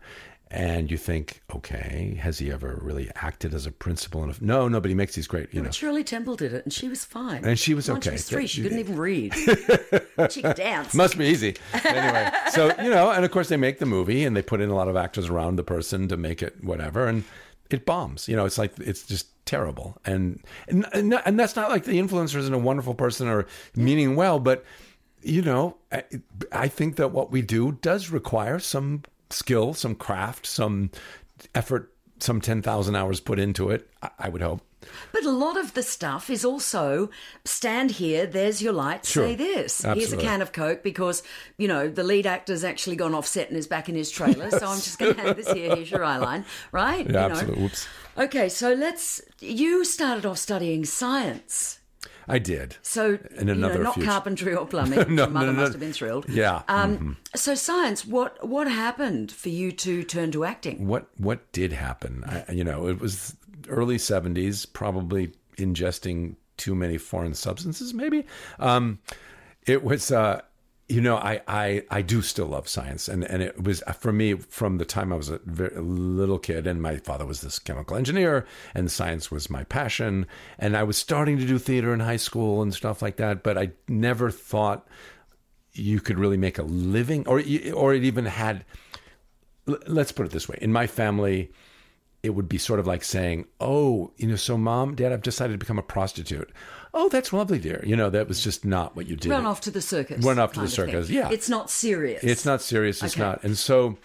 And 0.52 0.91
you 0.91 0.96
think, 0.98 1.41
okay, 1.54 2.18
has 2.22 2.38
he 2.38 2.52
ever 2.52 2.80
really 2.82 3.10
acted 3.15 3.54
as 3.54 3.65
a 3.65 3.72
principal? 3.72 4.24
And 4.24 4.39
no, 4.41 4.68
no, 4.70 4.80
but 4.80 4.88
he 4.89 4.96
makes 4.96 5.15
these 5.15 5.26
great, 5.28 5.52
you 5.52 5.60
know. 5.60 5.65
But 5.70 5.76
Shirley 5.76 6.04
Temple 6.04 6.36
did 6.36 6.54
it 6.54 6.63
and 6.63 6.72
she 6.72 6.88
was 6.88 7.04
fine. 7.04 7.44
And 7.44 7.58
she 7.60 7.74
was 7.74 7.89
When 7.89 8.00
She 8.00 8.10
okay. 8.10 8.15
was 8.15 8.30
three. 8.30 8.48
She 8.48 8.62
couldn't 8.62 8.80
even 8.80 8.96
read. 8.96 9.34
she 10.30 10.44
could 10.44 10.56
dance. 10.56 10.94
Must 10.94 11.18
be 11.18 11.26
easy. 11.26 11.56
Anyway, 11.84 12.30
so 12.52 12.68
you 12.82 12.89
know, 12.89 13.12
and 13.12 13.26
of 13.26 13.32
course 13.32 13.50
they 13.50 13.58
make 13.58 13.80
the 13.80 13.86
movie 13.88 14.24
and 14.24 14.38
they 14.38 14.44
put 14.44 14.62
in 14.62 14.70
a 14.70 14.76
lot 14.76 14.88
of 14.88 14.96
actors 14.96 15.28
around 15.28 15.56
the 15.56 15.63
person 15.63 16.08
to 16.10 16.15
make 16.15 16.44
it 16.44 16.63
whatever, 16.63 17.08
and 17.08 17.24
it 17.69 17.86
bombs. 17.86 18.28
You 18.28 18.36
know, 18.36 18.45
it's 18.45 18.58
like 18.58 18.73
it's 18.80 19.06
just 19.06 19.28
terrible, 19.45 19.97
and 20.06 20.43
and 20.67 20.86
and, 20.93 21.39
that's 21.39 21.56
not 21.56 21.69
like 21.69 21.84
the 21.84 21.99
influencer 21.99 22.38
isn't 22.38 22.54
a 22.54 22.60
wonderful 22.60 22.93
person 22.93 23.28
or 23.28 23.45
meaning 23.75 24.15
well, 24.15 24.39
but 24.39 24.63
you 25.21 25.41
know, 25.41 25.78
I, 25.91 26.04
I 26.51 26.67
think 26.67 26.97
that 26.97 27.12
what 27.12 27.32
we 27.32 27.41
do 27.41 27.73
does 27.73 28.10
require 28.12 28.60
some 28.60 29.04
skill, 29.30 29.73
some 29.73 29.95
craft, 29.95 30.45
some 30.45 30.91
effort, 31.54 31.91
some 32.19 32.41
ten 32.41 32.62
thousand 32.62 32.95
hours 32.95 33.19
put 33.19 33.39
into 33.39 33.69
it. 33.69 33.89
I, 34.01 34.10
I 34.19 34.30
would 34.30 34.41
hope. 34.41 34.62
But 35.12 35.24
a 35.26 35.32
lot 35.32 35.58
of 35.58 35.74
the 35.74 35.84
stuff 35.84 36.30
is 36.30 36.43
also 36.45 37.10
stand 37.43 37.91
here, 37.91 38.26
there's 38.26 38.62
your 38.62 38.74
light, 38.74 39.06
Sure. 39.06 39.26
say 39.28 39.36
this. 39.36 39.82
Here's 39.84 40.13
a 40.13 40.17
can 40.17 40.41
of 40.41 40.52
Coke 40.52 40.84
because, 40.84 41.24
you 41.58 41.67
know, 41.67 41.88
the 41.88 42.04
lead 42.04 42.26
actor's 42.26 42.63
actually 42.63 42.95
gone 42.95 43.13
off 43.15 43.26
set 43.28 43.50
and 43.50 43.58
is 43.58 43.67
back 43.67 43.89
in 43.89 43.95
his 43.95 44.12
trailer. 44.12 44.50
So 44.52 44.65
I'm 44.67 44.78
just 44.78 45.00
going 45.00 45.15
to 45.15 45.21
hand 45.21 45.38
this 45.38 45.52
here. 45.52 45.76
Here's 45.76 45.91
your 45.91 46.04
eye 46.04 46.17
line, 46.17 46.45
right? 46.71 47.06
Yeah, 47.10 47.24
You 47.28 47.34
know. 47.34 47.36
absolutely. 47.39 47.69
Okay, 48.17 48.50
so 48.50 48.74
let's. 48.74 49.21
You 49.39 49.84
started 49.86 50.26
off 50.26 50.38
studying 50.38 50.86
science. 50.86 51.80
I 52.28 52.39
did. 52.39 52.78
So, 52.82 53.19
In 53.38 53.48
you 53.50 53.54
another 53.54 53.76
know, 53.76 53.84
not 53.84 53.93
future. 53.95 54.10
carpentry 54.10 54.56
or 54.56 54.65
plumbing. 54.74 55.13
No, 55.15 55.24
your 55.26 55.32
mother 55.32 55.45
no, 55.48 55.52
no. 55.52 55.60
must 55.62 55.74
have 55.74 55.80
been 55.80 55.93
thrilled. 55.93 56.28
Yeah. 56.28 56.63
Um, 56.67 56.98
mhm. 56.98 57.38
So, 57.38 57.54
science, 57.54 58.04
what 58.06 58.48
what 58.48 58.67
happened 58.67 59.32
for 59.32 59.50
you 59.50 59.71
to 59.74 60.04
turn 60.04 60.32
to 60.32 60.43
acting? 60.43 60.88
what 60.88 61.08
what 61.17 61.52
did 61.52 61.71
happen? 61.74 62.24
I, 62.26 62.52
you 62.52 62.63
know, 62.63 62.88
it 62.88 63.00
was 63.00 63.36
early 63.68 63.98
seventies, 63.98 64.65
probably 64.65 65.34
ingesting 65.58 66.36
too 66.58 66.76
many 66.76 66.98
foreign 66.98 67.34
substances. 67.34 67.94
Maybe 67.94 68.26
um, 68.60 69.00
it 69.65 69.84
was. 69.84 70.12
Uh, 70.12 70.41
you 70.88 71.02
know, 71.02 71.15
I, 71.15 71.41
I 71.48 71.84
I 71.89 72.02
do 72.04 72.22
still 72.22 72.46
love 72.46 72.68
science, 72.68 73.08
and 73.08 73.24
and 73.24 73.41
it 73.41 73.63
was 73.63 73.82
for 74.00 74.13
me 74.13 74.36
from 74.36 74.78
the 74.78 74.86
time 74.86 75.12
I 75.12 75.15
was 75.15 75.30
a, 75.30 75.39
very, 75.46 75.76
a 75.76 75.82
little 75.82 76.38
kid, 76.38 76.68
and 76.68 76.80
my 76.80 76.98
father 76.98 77.26
was 77.26 77.41
this 77.41 77.58
chemical 77.58 77.98
engineer, 77.98 78.46
and 78.76 78.91
science 78.91 79.32
was 79.32 79.50
my 79.50 79.63
passion, 79.63 80.28
and 80.60 80.78
I 80.78 80.84
was 80.84 80.96
starting 80.96 81.39
to 81.39 81.46
do 81.46 81.58
theater 81.58 81.91
in 81.91 82.02
high 82.02 82.18
school 82.18 82.62
and 82.62 82.72
stuff 82.72 83.02
like 83.02 83.18
that, 83.18 83.41
but 83.41 83.58
I 83.58 83.72
never 83.88 84.30
thought 84.30 84.88
you 85.74 86.00
could 86.00 86.20
really 86.20 86.38
make 86.38 86.60
a 86.60 86.63
living, 86.63 87.28
or 87.28 87.41
or 87.74 87.96
it 87.96 88.04
even 88.04 88.26
had 88.26 88.63
let's 89.88 90.12
put 90.12 90.28
it 90.28 90.32
this 90.32 90.48
way 90.48 90.60
in 90.62 90.72
my 90.72 90.86
family 90.86 91.52
it 92.26 92.32
would 92.36 92.50
be 92.50 92.58
sort 92.58 92.80
of 92.80 92.88
like 92.88 93.04
saying, 93.04 93.46
"Oh, 93.60 94.12
you 94.18 94.28
know, 94.28 94.36
so 94.36 94.58
mom, 94.58 94.96
dad, 94.96 95.14
I've 95.14 95.22
decided 95.22 95.54
to 95.54 95.60
become 95.60 95.80
a 95.80 95.84
prostitute." 95.84 96.52
Oh, 96.94 97.10
that's 97.10 97.32
lovely, 97.34 97.60
dear. 97.60 97.84
You 97.86 97.96
know, 97.96 98.10
that 98.10 98.28
was 98.28 98.42
just 98.44 98.64
not 98.66 98.96
what 98.96 99.08
you 99.08 99.16
did. 99.16 99.30
Run 99.30 99.46
off 99.46 99.62
to 99.62 99.72
the 99.72 99.82
circus. 99.82 100.24
Run 100.26 100.40
off 100.40 100.54
to 100.54 100.62
the 100.62 100.68
circus, 100.68 101.10
yeah. 101.10 101.30
It's 101.30 101.50
not 101.50 101.70
serious. 101.70 102.24
It's 102.24 102.46
not 102.46 102.62
serious. 102.62 103.04
It's 103.04 103.16
Okay. 103.16 103.22
not. 103.24 103.44
And 103.44 103.58
so, 103.58 103.98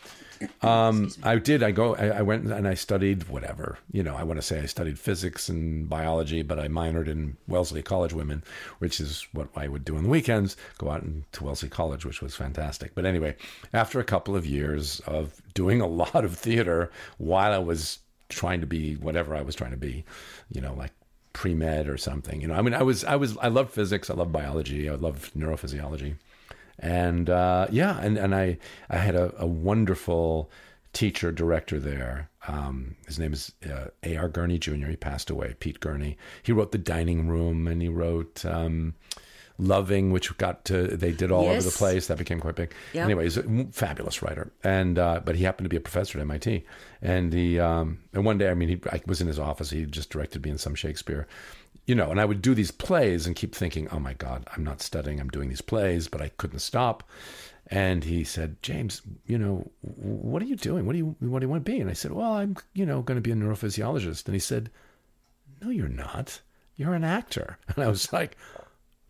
um, 0.63 1.13
I 1.23 1.37
did. 1.37 1.63
I 1.63 1.71
go. 1.71 1.95
I, 1.95 2.07
I 2.09 2.23
went 2.23 2.47
and 2.51 2.67
I 2.67 2.75
studied 2.75 3.29
whatever. 3.29 3.79
You 3.93 4.03
know, 4.03 4.17
I 4.17 4.23
want 4.25 4.39
to 4.39 4.43
say 4.43 4.59
I 4.61 4.67
studied 4.67 4.99
physics 4.99 5.49
and 5.49 5.89
biology, 5.89 6.43
but 6.43 6.59
I 6.59 6.67
minored 6.69 7.09
in 7.09 7.37
Wellesley 7.47 7.83
College 7.83 8.13
Women, 8.13 8.43
which 8.79 9.01
is 9.01 9.27
what 9.33 9.49
I 9.55 9.69
would 9.69 9.85
do 9.85 9.97
on 9.97 10.03
the 10.03 10.09
weekends. 10.09 10.57
Go 10.79 10.91
out 10.91 11.03
and- 11.03 11.25
to 11.33 11.45
Wellesley 11.45 11.69
College, 11.69 12.05
which 12.05 12.23
was 12.23 12.35
fantastic. 12.35 12.95
But 12.95 13.05
anyway, 13.07 13.37
after 13.73 14.01
a 14.01 14.05
couple 14.05 14.35
of 14.35 14.47
years 14.47 15.01
of 15.07 15.41
doing 15.55 15.81
a 15.81 15.87
lot 16.03 16.25
of 16.25 16.37
theater 16.37 16.91
while 17.19 17.53
I 17.53 17.59
was 17.59 17.99
trying 18.31 18.61
to 18.61 18.67
be 18.67 18.95
whatever 18.95 19.37
I 19.37 19.43
was 19.43 19.55
trying 19.55 19.73
to 19.73 19.77
be, 19.77 20.05
you 20.51 20.61
know, 20.61 20.73
like 20.75 20.93
pre 21.33 21.55
med 21.55 21.89
or 21.89 21.99
something. 21.99 22.41
You 22.41 22.49
know, 22.49 22.55
I 22.55 22.63
mean, 22.63 22.75
I 22.75 22.83
was, 22.83 23.05
I 23.05 23.17
was, 23.17 23.37
I 23.39 23.49
loved 23.49 23.71
physics. 23.71 24.09
I 24.09 24.15
loved 24.15 24.33
biology. 24.33 24.89
I 24.89 24.95
loved 24.95 25.35
neurophysiology 25.35 26.17
and 26.81 27.29
uh, 27.29 27.67
yeah, 27.71 28.01
and, 28.01 28.17
and 28.17 28.35
I 28.35 28.59
I 28.89 28.97
had 28.97 29.15
a, 29.15 29.33
a 29.39 29.47
wonderful 29.47 30.51
teacher 30.93 31.31
director 31.31 31.79
there. 31.79 32.31
Um, 32.49 32.97
his 33.07 33.19
name 33.19 33.33
is 33.33 33.53
uh, 33.71 33.89
A.R. 34.03 34.29
Gurney 34.29 34.59
Jr. 34.59 34.87
He 34.87 34.97
passed 34.97 35.31
away. 35.31 35.55
Pete 35.61 35.79
Gurney. 35.79 36.17
He 36.43 36.53
wrote 36.53 36.73
The 36.73 36.79
Dining 36.79 37.29
Room, 37.29 37.69
and 37.69 37.83
he 37.83 37.89
wrote 37.89 38.45
um, 38.47 38.95
Loving, 39.61 40.11
which 40.11 40.37
got 40.39 40.65
to 40.67 40.89
they 40.89 41.13
did 41.13 41.31
all 41.31 41.47
over 41.47 41.63
the 41.63 41.71
place. 41.71 42.07
That 42.07 42.19
became 42.19 42.41
quite 42.41 42.57
big. 42.57 42.73
Yep. 42.95 43.05
Anyway, 43.05 43.25
he's 43.25 43.37
a 43.37 43.67
fabulous 43.73 44.23
writer, 44.23 44.53
and 44.65 44.99
uh, 44.99 45.21
but 45.25 45.37
he 45.37 45.45
happened 45.45 45.67
to 45.67 45.69
be 45.69 45.77
a 45.77 45.81
professor 45.81 46.19
at 46.19 46.23
MIT. 46.23 46.65
And 47.03 47.33
he 47.33 47.59
um, 47.59 47.99
and 48.13 48.25
one 48.25 48.39
day, 48.39 48.51
I 48.51 48.55
mean, 48.55 48.69
he, 48.69 48.81
I 48.91 49.01
was 49.07 49.21
in 49.21 49.27
his 49.27 49.39
office. 49.39 49.71
He 49.71 49.85
just 49.87 50.11
directed 50.11 50.45
me 50.45 50.51
in 50.51 50.59
some 50.59 50.75
Shakespeare 50.75 51.27
you 51.87 51.97
know, 51.97 52.11
and 52.11 52.21
I 52.21 52.25
would 52.25 52.41
do 52.41 52.55
these 52.55 52.71
plays 52.71 53.27
and 53.27 53.35
keep 53.35 53.53
thinking, 53.53 53.89
oh 53.91 53.99
my 53.99 54.13
God, 54.13 54.47
I'm 54.55 54.63
not 54.63 54.81
studying, 54.81 55.19
I'm 55.19 55.29
doing 55.29 55.49
these 55.49 55.61
plays, 55.61 56.07
but 56.07 56.21
I 56.21 56.29
couldn't 56.29 56.61
stop. 56.61 57.03
And 57.67 58.05
he 58.05 58.25
said, 58.25 58.63
James, 58.63 59.03
you 59.27 59.39
know, 59.39 59.71
what 59.81 60.43
are 60.43 60.47
you 60.47 60.57
doing? 60.57 60.87
What 60.87 60.93
do 60.93 60.99
you 60.99 61.17
what 61.21 61.39
do 61.39 61.47
you 61.47 61.49
want 61.49 61.65
to 61.65 61.71
be? 61.71 61.81
And 61.81 61.89
I 61.89 61.93
said, 61.95 62.13
well, 62.13 62.33
I'm, 62.33 62.57
you 62.75 62.85
know, 62.85 63.01
going 63.03 63.17
to 63.17 63.23
be 63.23 63.31
a 63.31 63.35
neurophysiologist. 63.35 64.27
And 64.27 64.35
he 64.35 64.41
said, 64.41 64.71
no, 65.63 65.71
you're 65.71 65.89
not. 65.89 66.41
You're 66.77 66.95
an 66.95 67.05
actor. 67.05 67.59
And 67.75 67.85
I 67.85 67.89
was 67.89 68.13
like, 68.13 68.37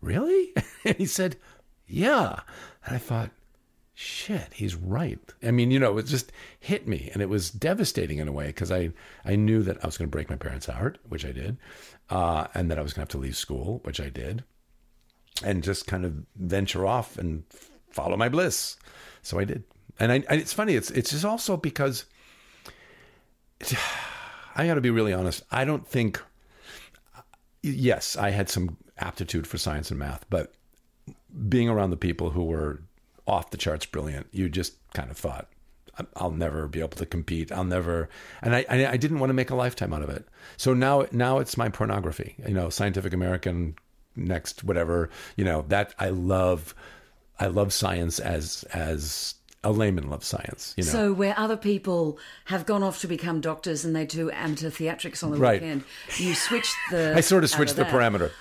really? 0.01 0.53
And 0.83 0.97
he 0.97 1.05
said, 1.05 1.37
yeah. 1.85 2.39
And 2.85 2.95
I 2.95 2.97
thought, 2.97 3.29
shit, 3.93 4.51
he's 4.53 4.75
right. 4.75 5.19
I 5.43 5.51
mean, 5.51 5.69
you 5.69 5.77
know, 5.79 5.97
it 5.99 6.07
just 6.07 6.31
hit 6.59 6.87
me, 6.87 7.11
and 7.13 7.21
it 7.21 7.29
was 7.29 7.51
devastating 7.51 8.17
in 8.17 8.27
a 8.27 8.31
way 8.31 8.47
because 8.47 8.71
I 8.71 8.91
I 9.23 9.35
knew 9.35 9.61
that 9.63 9.83
I 9.83 9.85
was 9.85 9.97
going 9.97 10.07
to 10.09 10.11
break 10.11 10.29
my 10.29 10.35
parents' 10.35 10.65
heart, 10.65 10.97
which 11.07 11.23
I 11.23 11.31
did, 11.31 11.57
uh, 12.09 12.47
and 12.55 12.71
that 12.71 12.79
I 12.79 12.81
was 12.81 12.93
going 12.93 13.05
to 13.05 13.11
have 13.11 13.19
to 13.19 13.19
leave 13.19 13.35
school, 13.35 13.79
which 13.83 13.99
I 13.99 14.09
did, 14.09 14.43
and 15.43 15.63
just 15.63 15.85
kind 15.85 16.03
of 16.03 16.15
venture 16.35 16.85
off 16.85 17.17
and 17.17 17.43
follow 17.91 18.17
my 18.17 18.29
bliss. 18.29 18.77
So 19.21 19.37
I 19.37 19.45
did, 19.45 19.63
and 19.99 20.11
I, 20.11 20.15
and 20.29 20.41
it's 20.41 20.53
funny. 20.53 20.75
It's 20.75 20.89
it's 20.91 21.11
just 21.11 21.25
also 21.25 21.57
because 21.57 22.05
I 24.55 24.65
got 24.65 24.75
to 24.75 24.81
be 24.81 24.89
really 24.89 25.13
honest. 25.13 25.43
I 25.51 25.65
don't 25.65 25.87
think. 25.87 26.21
Yes, 27.63 28.15
I 28.15 28.31
had 28.31 28.49
some 28.49 28.77
aptitude 29.01 29.47
for 29.47 29.57
science 29.57 29.89
and 29.89 29.99
math, 29.99 30.25
but 30.29 30.53
being 31.49 31.67
around 31.69 31.89
the 31.89 31.97
people 31.97 32.31
who 32.31 32.43
were 32.43 32.81
off 33.27 33.51
the 33.51 33.57
charts 33.57 33.85
brilliant, 33.85 34.27
you 34.31 34.49
just 34.49 34.73
kind 34.93 35.09
of 35.11 35.17
thought, 35.17 35.47
"I- 35.97 36.05
I'll 36.15 36.31
never 36.31 36.67
be 36.67 36.79
able 36.79 36.89
to 36.97 37.05
compete. 37.05 37.51
I'll 37.51 37.63
never, 37.63 38.09
and 38.41 38.55
I, 38.55 38.65
I, 38.69 38.97
didn't 38.97 39.19
want 39.19 39.29
to 39.29 39.33
make 39.33 39.49
a 39.49 39.55
lifetime 39.55 39.93
out 39.93 40.01
of 40.01 40.09
it. 40.09 40.27
So 40.57 40.73
now, 40.73 41.05
now 41.11 41.39
it's 41.39 41.57
my 41.57 41.69
pornography. 41.69 42.35
You 42.47 42.53
know, 42.53 42.69
Scientific 42.69 43.13
American, 43.13 43.75
next 44.15 44.63
whatever. 44.63 45.09
You 45.35 45.45
know 45.45 45.65
that 45.69 45.93
I 45.99 46.09
love. 46.09 46.73
I 47.39 47.47
love 47.47 47.73
science 47.73 48.19
as 48.19 48.63
as 48.73 49.35
a 49.63 49.71
layman 49.71 50.09
loves 50.09 50.27
science. 50.27 50.73
You 50.77 50.83
know, 50.83 50.91
So 50.91 51.13
where 51.13 51.33
other 51.37 51.57
people 51.57 52.17
have 52.45 52.65
gone 52.65 52.83
off 52.83 52.99
to 53.01 53.07
become 53.07 53.41
doctors 53.41 53.85
and 53.85 53.95
they 53.95 54.05
do 54.05 54.29
amateur 54.31 54.69
theatrics 54.69 55.23
on 55.23 55.31
the 55.31 55.37
Right. 55.37 55.61
weekend, 55.61 55.83
you 56.17 56.33
switch 56.35 56.71
the. 56.89 57.13
I 57.15 57.21
sort 57.21 57.43
of 57.43 57.49
switched 57.51 57.75
the 57.75 57.83
that. 57.83 57.93
parameter. 57.93 58.31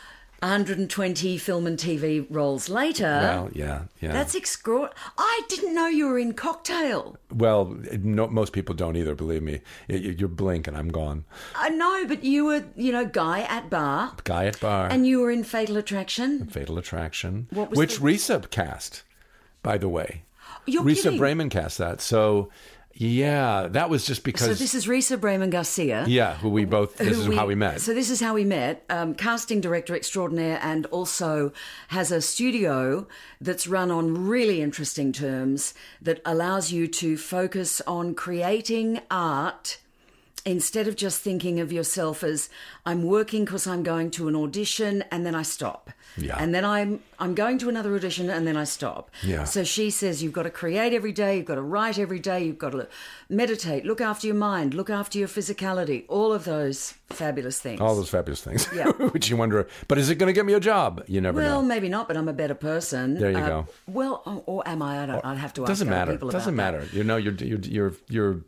120 0.42 1.37
film 1.38 1.66
and 1.66 1.79
TV 1.79 2.26
roles 2.31 2.68
later. 2.68 3.05
Well, 3.05 3.50
yeah, 3.53 3.83
yeah. 4.00 4.12
That's 4.12 4.35
extraordinary. 4.35 4.94
I 5.18 5.42
didn't 5.48 5.74
know 5.74 5.87
you 5.87 6.07
were 6.07 6.18
in 6.18 6.33
Cocktail. 6.35 7.16
well, 7.35 7.76
no, 8.03 8.26
most 8.26 8.53
people 8.53 8.74
don't 8.74 8.96
either. 8.96 9.14
Believe 9.14 9.42
me, 9.42 9.61
you, 9.88 10.26
blink 10.29 10.66
and 10.66 10.76
I'm 10.76 10.88
gone. 10.88 11.24
I 11.55 11.68
know, 11.68 12.05
but 12.09 12.24
you 12.24 12.46
were, 12.46 12.64
you 12.76 12.90
know, 12.92 13.05
guy 13.05 13.40
at 13.42 13.68
bar, 13.70 14.14
Guy 14.24 14.46
at 14.46 14.59
bar. 14.61 14.88
and 14.90 15.07
you 15.07 15.20
were 15.20 15.31
in 15.31 15.44
Fatal 15.44 15.76
Attraction. 15.76 16.46
Fatal 16.46 16.79
Attraction, 16.79 17.46
What 17.50 17.70
was 17.70 17.79
which 17.79 17.98
the- 17.98 18.05
Risa 18.07 18.50
cast, 18.50 19.03
by 19.62 19.76
the 19.79 19.88
way. 19.88 20.22
You're 20.66 20.83
Risa 20.85 21.05
kidding. 21.05 21.20
Bramon 21.20 21.50
cast 21.50 21.79
that. 21.79 22.00
So, 22.00 22.48
yeah, 23.01 23.67
that 23.69 23.89
was 23.89 24.05
just 24.05 24.25
because. 24.25 24.47
So 24.47 24.53
this 24.53 24.75
is 24.75 24.87
Risa 24.87 25.17
Bramon 25.19 25.49
Garcia. 25.49 26.05
yeah, 26.07 26.35
who 26.35 26.51
we 26.51 26.67
both. 26.67 26.99
This 26.99 27.17
is 27.17 27.35
how 27.35 27.47
we 27.47 27.55
met. 27.55 27.81
So 27.81 27.95
this 27.95 28.11
is 28.11 28.21
how 28.21 28.35
we 28.35 28.45
met. 28.45 28.85
Um, 28.91 29.15
casting 29.15 29.63
director 29.63 29.97
extraordinaire, 29.97 30.61
and 30.63 30.85
also 30.87 31.51
has 31.89 32.13
a 32.13 32.21
studio 32.21 33.07
that's 33.41 33.67
run 33.67 33.91
on 33.91 34.27
really 34.29 34.61
interesting 34.61 35.15
terms 35.15 35.73
that 36.03 36.21
allows 36.27 36.73
you 36.73 36.87
to 36.89 37.17
focus 37.17 37.81
on 37.87 38.15
creating 38.15 39.01
art 39.11 39.79
instead 40.46 40.88
of 40.88 40.96
just 40.96 41.20
thinking 41.20 41.61
of 41.61 41.72
yourself 41.72 42.22
as 42.24 42.48
I'm 42.87 43.03
working 43.05 43.44
because 43.44 43.66
I'm 43.66 43.83
going 43.83 44.11
to 44.12 44.29
an 44.29 44.37
audition 44.37 45.05
and 45.11 45.24
then 45.26 45.35
I 45.35 45.42
stop. 45.42 45.90
Yeah. 46.16 46.37
And 46.38 46.53
then 46.55 46.64
I'm 46.64 47.00
I'm 47.20 47.35
going 47.35 47.59
to 47.59 47.68
another 47.68 47.94
audition 47.94 48.31
and 48.31 48.46
then 48.46 48.57
I 48.57 48.64
stop. 48.64 49.11
Yeah. 49.22 49.44
So 49.44 49.62
she 49.64 49.90
says 49.90 50.22
you've 50.22 50.33
got 50.33 50.42
to 50.44 50.50
create 50.50 50.92
every 50.92 51.12
day, 51.12 51.37
you've 51.37 51.46
got 51.46 51.55
to 51.57 51.62
write 51.62 51.98
every 51.98 52.18
day, 52.18 52.42
you've 52.44 52.59
got 52.59 52.70
to 52.72 52.88
meditate, 53.29 53.85
look 53.85 54.00
after 54.00 54.26
your 54.26 54.37
mind, 54.37 54.74
look 54.74 54.90
after 54.90 55.18
your 55.18 55.29
physicality, 55.29 56.05
all 56.09 56.33
of 56.33 56.44
those 56.44 56.94
fabulous 57.11 57.61
things. 57.61 57.81
all 57.81 57.94
those 57.94 58.09
fabulous 58.11 58.40
things, 58.42 58.68
Yeah. 58.74 58.90
which 59.12 59.29
you 59.31 59.37
wonder, 59.37 59.68
but 59.88 59.98
is 59.98 60.11
it 60.11 60.16
going 60.16 60.29
to 60.29 60.33
get 60.33 60.46
me 60.46 60.55
a 60.55 60.61
job? 60.61 61.05
You 61.07 61.20
never 61.20 61.40
know. 61.40 61.46
well, 61.46 61.62
know. 61.62 61.68
maybe 61.68 61.88
not, 61.88 62.09
but 62.09 62.16
I'm 62.16 62.29
a 62.29 62.33
better 62.33 62.55
person. 62.55 63.14
There 63.18 63.31
you 63.31 63.38
Uh, 63.38 63.48
go. 63.48 63.66
Well, 63.87 64.22
or, 64.26 64.42
or 64.46 64.68
am 64.68 64.83
I? 64.83 65.03
I 65.03 65.07
don't. 65.07 65.24
I'd 65.24 65.38
have 65.38 65.53
to 65.55 65.62
ask 65.62 65.68
Doesn't 65.68 65.88
matter. 65.88 66.12
people 66.12 66.31
Doesn't 66.31 66.57
that. 66.57 66.72
matter. 66.74 66.88
You 66.92 67.05
know, 67.05 67.16
you're 67.16 67.35
you're 67.35 67.59
you're 67.61 67.92
you're 68.09 68.40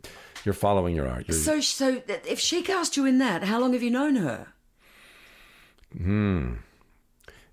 you're 0.45 0.53
following 0.53 0.95
your 0.95 1.07
art. 1.07 1.27
You're, 1.27 1.37
So, 1.37 1.59
so 1.61 2.01
if 2.07 2.39
she 2.39 2.61
cast 2.61 2.97
you 2.97 3.05
in 3.05 3.17
that, 3.19 3.43
how 3.43 3.59
long 3.59 3.73
have 3.73 3.83
you 3.83 3.91
known 3.91 4.15
her? 4.17 4.47
Hmm. 5.97 6.53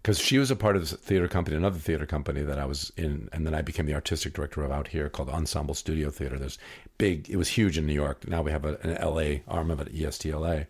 Because 0.02 0.18
she 0.18 0.38
was 0.38 0.50
a 0.50 0.56
part 0.56 0.76
of 0.76 0.82
this 0.82 0.92
theater 0.92 1.28
company, 1.28 1.56
another 1.56 1.78
theater 1.78 2.06
company 2.06 2.40
that 2.42 2.58
I 2.58 2.64
was 2.64 2.90
in, 2.96 3.28
and 3.34 3.46
then 3.46 3.54
I 3.54 3.60
became 3.60 3.84
the 3.84 3.92
artistic 3.94 4.32
director 4.32 4.62
of 4.62 4.72
out 4.72 4.88
here 4.88 5.10
called 5.10 5.28
Ensemble 5.28 5.74
Studio 5.74 6.08
Theater. 6.08 6.38
There's 6.38 6.58
big, 6.96 7.28
it 7.28 7.36
was 7.36 7.48
huge 7.48 7.76
in 7.76 7.86
New 7.86 7.92
York. 7.92 8.26
Now 8.26 8.40
we 8.40 8.50
have 8.50 8.64
a, 8.64 8.78
an 8.82 8.94
LA 8.94 9.40
arm 9.46 9.70
of 9.70 9.78
it, 9.78 9.94
ESTLA, 9.94 10.66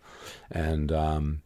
and 0.51 0.91
um, 0.91 1.41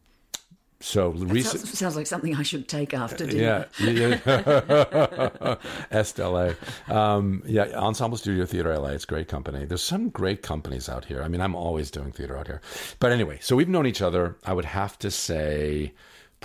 so 0.80 1.08
recent. 1.08 1.60
Sounds, 1.60 1.78
sounds 1.78 1.96
like 1.96 2.06
something 2.06 2.34
I 2.34 2.42
should 2.42 2.68
take 2.68 2.92
after 2.92 3.26
dinner. 3.26 3.68
Yeah, 3.80 3.88
yeah. 3.88 4.16
SLA. 5.90 6.56
Um, 6.90 7.42
yeah, 7.46 7.64
Ensemble 7.74 8.18
Studio 8.18 8.44
Theater 8.44 8.76
LA. 8.78 8.90
It's 8.90 9.04
a 9.04 9.06
great 9.06 9.28
company. 9.28 9.64
There's 9.64 9.82
some 9.82 10.10
great 10.10 10.42
companies 10.42 10.88
out 10.88 11.06
here. 11.06 11.22
I 11.22 11.28
mean, 11.28 11.40
I'm 11.40 11.54
always 11.54 11.90
doing 11.90 12.12
theater 12.12 12.36
out 12.36 12.46
here. 12.46 12.60
But 13.00 13.12
anyway, 13.12 13.38
so 13.40 13.56
we've 13.56 13.68
known 13.68 13.86
each 13.86 14.02
other. 14.02 14.36
I 14.44 14.52
would 14.52 14.66
have 14.66 14.98
to 15.00 15.10
say 15.10 15.92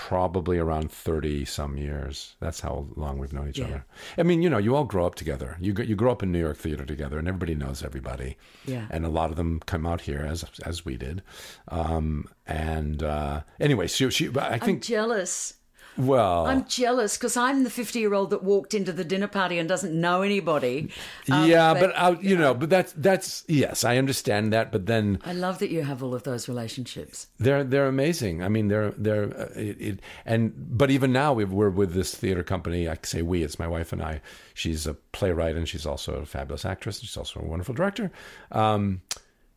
probably 0.07 0.57
around 0.57 0.91
30 0.91 1.45
some 1.45 1.77
years. 1.77 2.35
That's 2.39 2.59
how 2.61 2.87
long 2.95 3.19
we've 3.19 3.31
known 3.33 3.49
each 3.49 3.59
Yeah. 3.59 3.65
other. 3.65 3.85
I 4.17 4.23
mean, 4.23 4.41
you 4.41 4.49
know, 4.49 4.57
you 4.57 4.75
all 4.75 4.83
grow 4.83 5.05
up 5.05 5.13
together. 5.13 5.57
You 5.59 5.73
you 5.83 5.95
grow 5.95 6.11
up 6.11 6.23
in 6.23 6.31
New 6.31 6.39
York 6.39 6.57
theater 6.57 6.85
together, 6.85 7.19
and 7.19 7.27
everybody 7.27 7.53
knows 7.53 7.83
everybody. 7.83 8.35
Yeah. 8.65 8.87
And 8.89 9.05
a 9.05 9.09
lot 9.09 9.29
of 9.29 9.35
them 9.35 9.59
come 9.67 9.85
out 9.85 10.01
here 10.01 10.21
as 10.27 10.43
as 10.65 10.83
we 10.85 10.97
did. 10.97 11.21
Um, 11.67 12.25
and 12.47 13.03
uh, 13.03 13.41
anyway, 13.59 13.87
she, 13.87 14.09
she 14.09 14.29
I 14.35 14.53
I'm 14.53 14.59
think 14.59 14.81
jealous. 14.83 15.53
Well, 15.97 16.45
I'm 16.45 16.65
jealous 16.65 17.17
because 17.17 17.35
I'm 17.35 17.63
the 17.63 17.69
50 17.69 17.99
year 17.99 18.13
old 18.13 18.29
that 18.29 18.43
walked 18.43 18.73
into 18.73 18.93
the 18.93 19.03
dinner 19.03 19.27
party 19.27 19.59
and 19.59 19.67
doesn't 19.67 19.93
know 19.93 20.21
anybody. 20.21 20.89
Um, 21.29 21.49
yeah, 21.49 21.73
but, 21.73 21.97
I, 21.97 22.11
you 22.19 22.37
know, 22.37 22.53
but 22.53 22.69
that's 22.69 22.93
that's 22.93 23.43
yes, 23.47 23.83
I 23.83 23.97
understand 23.97 24.53
that. 24.53 24.71
But 24.71 24.85
then 24.85 25.19
I 25.25 25.33
love 25.33 25.59
that 25.59 25.69
you 25.69 25.83
have 25.83 26.01
all 26.01 26.15
of 26.15 26.23
those 26.23 26.47
relationships. 26.47 27.27
they're 27.39 27.63
they're 27.63 27.87
amazing. 27.87 28.43
I 28.43 28.47
mean, 28.47 28.67
they're 28.69 28.91
they're 28.91 29.25
uh, 29.37 29.49
it, 29.55 29.81
it, 29.81 29.99
and 30.25 30.53
but 30.55 30.91
even 30.91 31.11
now 31.11 31.33
we've, 31.33 31.51
we're 31.51 31.69
with 31.69 31.93
this 31.93 32.15
theater 32.15 32.43
company. 32.43 32.87
I 32.87 32.97
say 33.03 33.21
we. 33.21 33.43
It's 33.43 33.59
my 33.59 33.67
wife 33.67 33.91
and 33.91 34.01
I. 34.01 34.21
She's 34.53 34.87
a 34.87 34.93
playwright 34.93 35.55
and 35.55 35.67
she's 35.67 35.85
also 35.85 36.15
a 36.15 36.25
fabulous 36.25 36.65
actress. 36.65 36.99
She's 36.99 37.17
also 37.17 37.39
a 37.39 37.45
wonderful 37.45 37.73
director. 37.75 38.11
Um, 38.51 39.01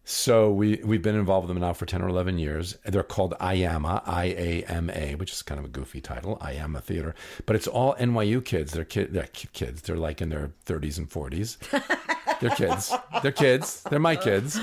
so 0.04 0.50
we 0.50 0.80
we've 0.84 1.02
been 1.02 1.14
involved 1.14 1.48
with 1.48 1.54
them 1.54 1.60
now 1.62 1.72
for 1.72 1.86
ten 1.86 2.02
or 2.02 2.08
eleven 2.08 2.38
years. 2.38 2.76
They're 2.84 3.02
called 3.02 3.34
IAMA, 3.40 4.02
I 4.06 4.24
A 4.26 4.64
M 4.68 4.90
A, 4.90 5.14
which 5.14 5.32
is 5.32 5.42
kind 5.42 5.58
of 5.58 5.64
a 5.64 5.68
goofy 5.68 6.00
title, 6.00 6.36
IAMA 6.42 6.82
Theater. 6.82 7.14
But 7.46 7.56
it's 7.56 7.66
all 7.66 7.94
NYU 7.94 8.44
kids. 8.44 8.72
They're 8.72 8.84
kid, 8.84 9.12
they're 9.12 9.28
kids. 9.52 9.82
They're 9.82 9.96
like 9.96 10.20
in 10.20 10.28
their 10.28 10.50
thirties 10.64 10.98
and 10.98 11.10
forties. 11.10 11.58
They're 12.40 12.50
kids. 12.50 12.92
They're 13.22 13.32
kids. 13.32 13.82
They're 13.84 13.98
my 13.98 14.16
kids. 14.16 14.60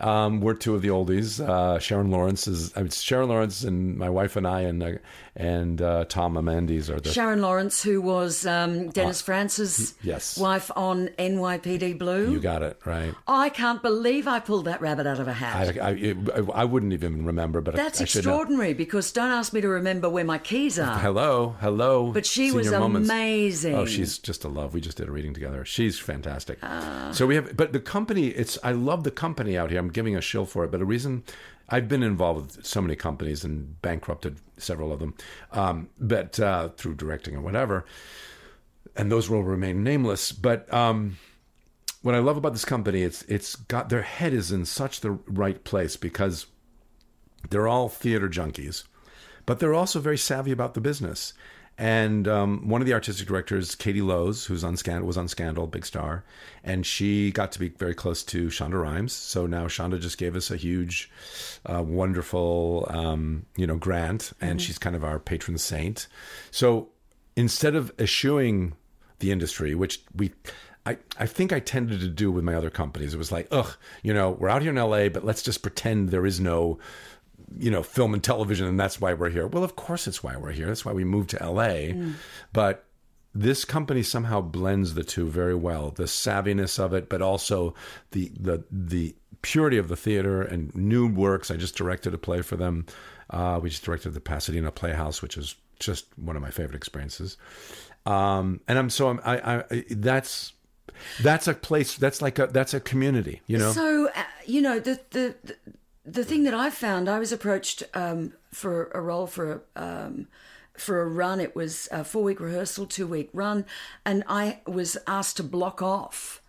Um, 0.00 0.40
we're 0.40 0.54
two 0.54 0.74
of 0.74 0.82
the 0.82 0.88
oldies. 0.88 1.40
Uh, 1.40 1.78
Sharon 1.78 2.10
Lawrence 2.10 2.48
is 2.48 2.76
I 2.76 2.80
mean, 2.80 2.90
Sharon 2.90 3.28
Lawrence 3.28 3.64
and 3.64 3.96
my 3.96 4.08
wife 4.08 4.36
and 4.36 4.46
I 4.46 4.62
and 4.62 4.82
uh, 4.82 4.92
and 5.36 5.80
uh, 5.80 6.04
Tom 6.06 6.34
Amandes 6.34 6.90
are 6.90 7.00
the 7.00 7.12
Sharon 7.12 7.40
Lawrence, 7.40 7.82
who 7.82 8.00
was 8.02 8.44
um, 8.46 8.90
Dennis 8.90 9.22
Franz's 9.22 9.94
yes. 10.02 10.36
wife 10.36 10.70
on 10.76 11.08
NYPD 11.18 11.98
Blue. 11.98 12.32
You 12.32 12.40
got 12.40 12.62
it 12.62 12.78
right. 12.84 13.14
I 13.26 13.48
can't 13.48 13.80
believe 13.80 14.26
I 14.26 14.40
pulled 14.40 14.64
that 14.64 14.80
rabbit 14.80 15.06
out 15.06 15.20
of 15.20 15.28
a 15.28 15.32
hat. 15.32 15.78
I, 15.80 15.90
I, 15.90 16.40
I 16.54 16.64
wouldn't 16.64 16.92
even 16.92 17.24
remember, 17.24 17.60
but 17.60 17.76
That's 17.76 18.00
I, 18.00 18.04
extraordinary 18.04 18.74
because 18.74 19.12
don't 19.12 19.30
ask 19.30 19.52
me 19.52 19.60
to 19.60 19.68
remember 19.68 20.08
where 20.08 20.24
my 20.24 20.38
keys 20.38 20.78
are. 20.78 20.98
Hello, 20.98 21.56
hello. 21.60 22.12
But 22.12 22.26
she 22.26 22.52
was 22.52 22.70
moments. 22.70 23.08
amazing. 23.08 23.74
Oh, 23.74 23.86
she's 23.86 24.18
just 24.18 24.44
a 24.44 24.48
love. 24.48 24.74
We 24.74 24.80
just 24.80 24.96
did 24.96 25.08
a 25.08 25.12
reading 25.12 25.32
together. 25.32 25.64
She's 25.64 25.98
fantastic. 25.98 26.58
so 27.12 27.26
we 27.26 27.36
have, 27.36 27.56
but 27.56 27.72
the 27.72 27.80
company, 27.80 28.28
it's, 28.28 28.58
I 28.62 28.72
love 28.72 29.04
the 29.04 29.10
company 29.10 29.56
out 29.56 29.70
here. 29.70 29.78
I'm 29.78 29.89
giving 29.90 30.16
a 30.16 30.20
shill 30.20 30.46
for 30.46 30.64
it, 30.64 30.70
but 30.70 30.80
a 30.80 30.84
reason 30.84 31.24
I've 31.68 31.88
been 31.88 32.02
involved 32.02 32.56
with 32.56 32.66
so 32.66 32.82
many 32.82 32.96
companies 32.96 33.44
and 33.44 33.80
bankrupted 33.80 34.38
several 34.56 34.92
of 34.92 34.98
them, 34.98 35.14
um, 35.52 35.88
but 35.98 36.38
uh, 36.40 36.70
through 36.70 36.94
directing 36.94 37.36
or 37.36 37.40
whatever, 37.40 37.84
and 38.96 39.10
those 39.10 39.30
will 39.30 39.44
remain 39.44 39.84
nameless. 39.84 40.32
But 40.32 40.72
um, 40.74 41.16
what 42.02 42.14
I 42.14 42.18
love 42.18 42.36
about 42.36 42.52
this 42.52 42.64
company, 42.64 43.02
it's 43.02 43.22
it's 43.22 43.54
got 43.54 43.88
their 43.88 44.02
head 44.02 44.32
is 44.32 44.50
in 44.50 44.64
such 44.64 45.00
the 45.00 45.12
right 45.12 45.62
place 45.62 45.96
because 45.96 46.46
they're 47.50 47.68
all 47.68 47.88
theater 47.88 48.28
junkies, 48.28 48.84
but 49.46 49.60
they're 49.60 49.74
also 49.74 50.00
very 50.00 50.18
savvy 50.18 50.50
about 50.50 50.74
the 50.74 50.80
business. 50.80 51.32
And 51.78 52.28
um, 52.28 52.68
one 52.68 52.82
of 52.82 52.86
the 52.86 52.92
artistic 52.92 53.26
directors, 53.26 53.74
Katie 53.74 54.02
Lowes, 54.02 54.44
who's 54.44 54.64
on 54.64 54.76
Scandal, 54.76 55.06
was 55.06 55.16
on 55.16 55.28
Scandal, 55.28 55.66
big 55.66 55.86
star, 55.86 56.24
and 56.62 56.84
she 56.84 57.30
got 57.30 57.52
to 57.52 57.58
be 57.58 57.70
very 57.70 57.94
close 57.94 58.22
to 58.24 58.48
Shonda 58.48 58.80
Rhimes. 58.82 59.14
So 59.14 59.46
now 59.46 59.66
Shonda 59.66 59.98
just 59.98 60.18
gave 60.18 60.36
us 60.36 60.50
a 60.50 60.56
huge, 60.56 61.10
uh, 61.64 61.82
wonderful, 61.82 62.86
um, 62.90 63.46
you 63.56 63.66
know, 63.66 63.76
grant, 63.76 64.32
and 64.42 64.60
she's 64.60 64.78
kind 64.78 64.94
of 64.94 65.04
our 65.04 65.18
patron 65.18 65.56
saint. 65.56 66.06
So 66.50 66.90
instead 67.34 67.74
of 67.74 67.92
eschewing 67.98 68.74
the 69.20 69.32
industry, 69.32 69.74
which 69.74 70.02
we, 70.14 70.32
I, 70.84 70.98
I 71.18 71.26
think 71.26 71.52
I 71.52 71.60
tended 71.60 72.00
to 72.00 72.08
do 72.08 72.30
with 72.30 72.44
my 72.44 72.54
other 72.54 72.70
companies, 72.70 73.14
it 73.14 73.18
was 73.18 73.32
like, 73.32 73.48
ugh, 73.50 73.74
you 74.02 74.12
know, 74.12 74.30
we're 74.30 74.48
out 74.48 74.62
here 74.62 74.70
in 74.70 74.76
LA, 74.76 75.08
but 75.08 75.24
let's 75.24 75.42
just 75.42 75.62
pretend 75.62 76.10
there 76.10 76.26
is 76.26 76.40
no 76.40 76.78
you 77.58 77.70
know, 77.70 77.82
film 77.82 78.14
and 78.14 78.22
television, 78.22 78.66
and 78.66 78.78
that's 78.78 79.00
why 79.00 79.14
we're 79.14 79.30
here. 79.30 79.46
Well, 79.46 79.64
of 79.64 79.76
course, 79.76 80.06
it's 80.06 80.22
why 80.22 80.36
we're 80.36 80.52
here. 80.52 80.66
That's 80.66 80.84
why 80.84 80.92
we 80.92 81.04
moved 81.04 81.30
to 81.30 81.44
LA. 81.44 81.94
But 82.52 82.84
this 83.34 83.64
company 83.64 84.02
somehow 84.02 84.40
blends 84.40 84.94
the 84.94 85.04
two 85.04 85.28
very 85.28 85.54
well. 85.54 85.90
The 85.90 86.04
savviness 86.04 86.78
of 86.78 86.92
it, 86.92 87.08
but 87.08 87.22
also 87.22 87.74
the 88.12 88.30
the 88.38 88.64
the 88.70 89.14
purity 89.42 89.78
of 89.78 89.88
the 89.88 89.96
theater 89.96 90.42
and 90.42 90.74
new 90.74 91.08
works. 91.08 91.50
I 91.50 91.56
just 91.56 91.76
directed 91.76 92.14
a 92.14 92.18
play 92.18 92.42
for 92.42 92.56
them. 92.56 92.86
Uh, 93.30 93.60
we 93.62 93.70
just 93.70 93.84
directed 93.84 94.10
the 94.10 94.20
Pasadena 94.20 94.70
Playhouse, 94.70 95.22
which 95.22 95.36
is 95.36 95.54
just 95.78 96.06
one 96.18 96.36
of 96.36 96.42
my 96.42 96.50
favorite 96.50 96.76
experiences. 96.76 97.36
Um, 98.06 98.60
and 98.66 98.78
I'm 98.78 98.90
so 98.90 99.08
I'm, 99.08 99.20
I, 99.24 99.60
I 99.70 99.84
that's 99.90 100.52
that's 101.22 101.46
a 101.46 101.54
place 101.54 101.96
that's 101.96 102.20
like 102.20 102.38
a 102.38 102.46
that's 102.46 102.74
a 102.74 102.80
community, 102.80 103.40
you 103.46 103.58
know. 103.58 103.72
So, 103.72 104.08
uh, 104.14 104.22
you 104.46 104.60
know, 104.60 104.78
the, 104.78 105.00
the 105.10 105.34
the 105.44 105.56
the 106.12 106.24
thing 106.24 106.44
that 106.44 106.54
I 106.54 106.70
found, 106.70 107.08
I 107.08 107.18
was 107.18 107.32
approached 107.32 107.82
um, 107.94 108.32
for 108.50 108.90
a 108.94 109.00
role 109.00 109.26
for 109.26 109.62
a 109.76 109.82
um, 109.82 110.28
for 110.76 111.00
a 111.02 111.06
run. 111.06 111.40
It 111.40 111.54
was 111.54 111.88
a 111.92 112.04
four 112.04 112.22
week 112.22 112.40
rehearsal, 112.40 112.86
two 112.86 113.06
week 113.06 113.30
run, 113.32 113.64
and 114.04 114.24
I 114.26 114.60
was 114.66 114.96
asked 115.06 115.36
to 115.38 115.42
block 115.42 115.82
off 115.82 116.40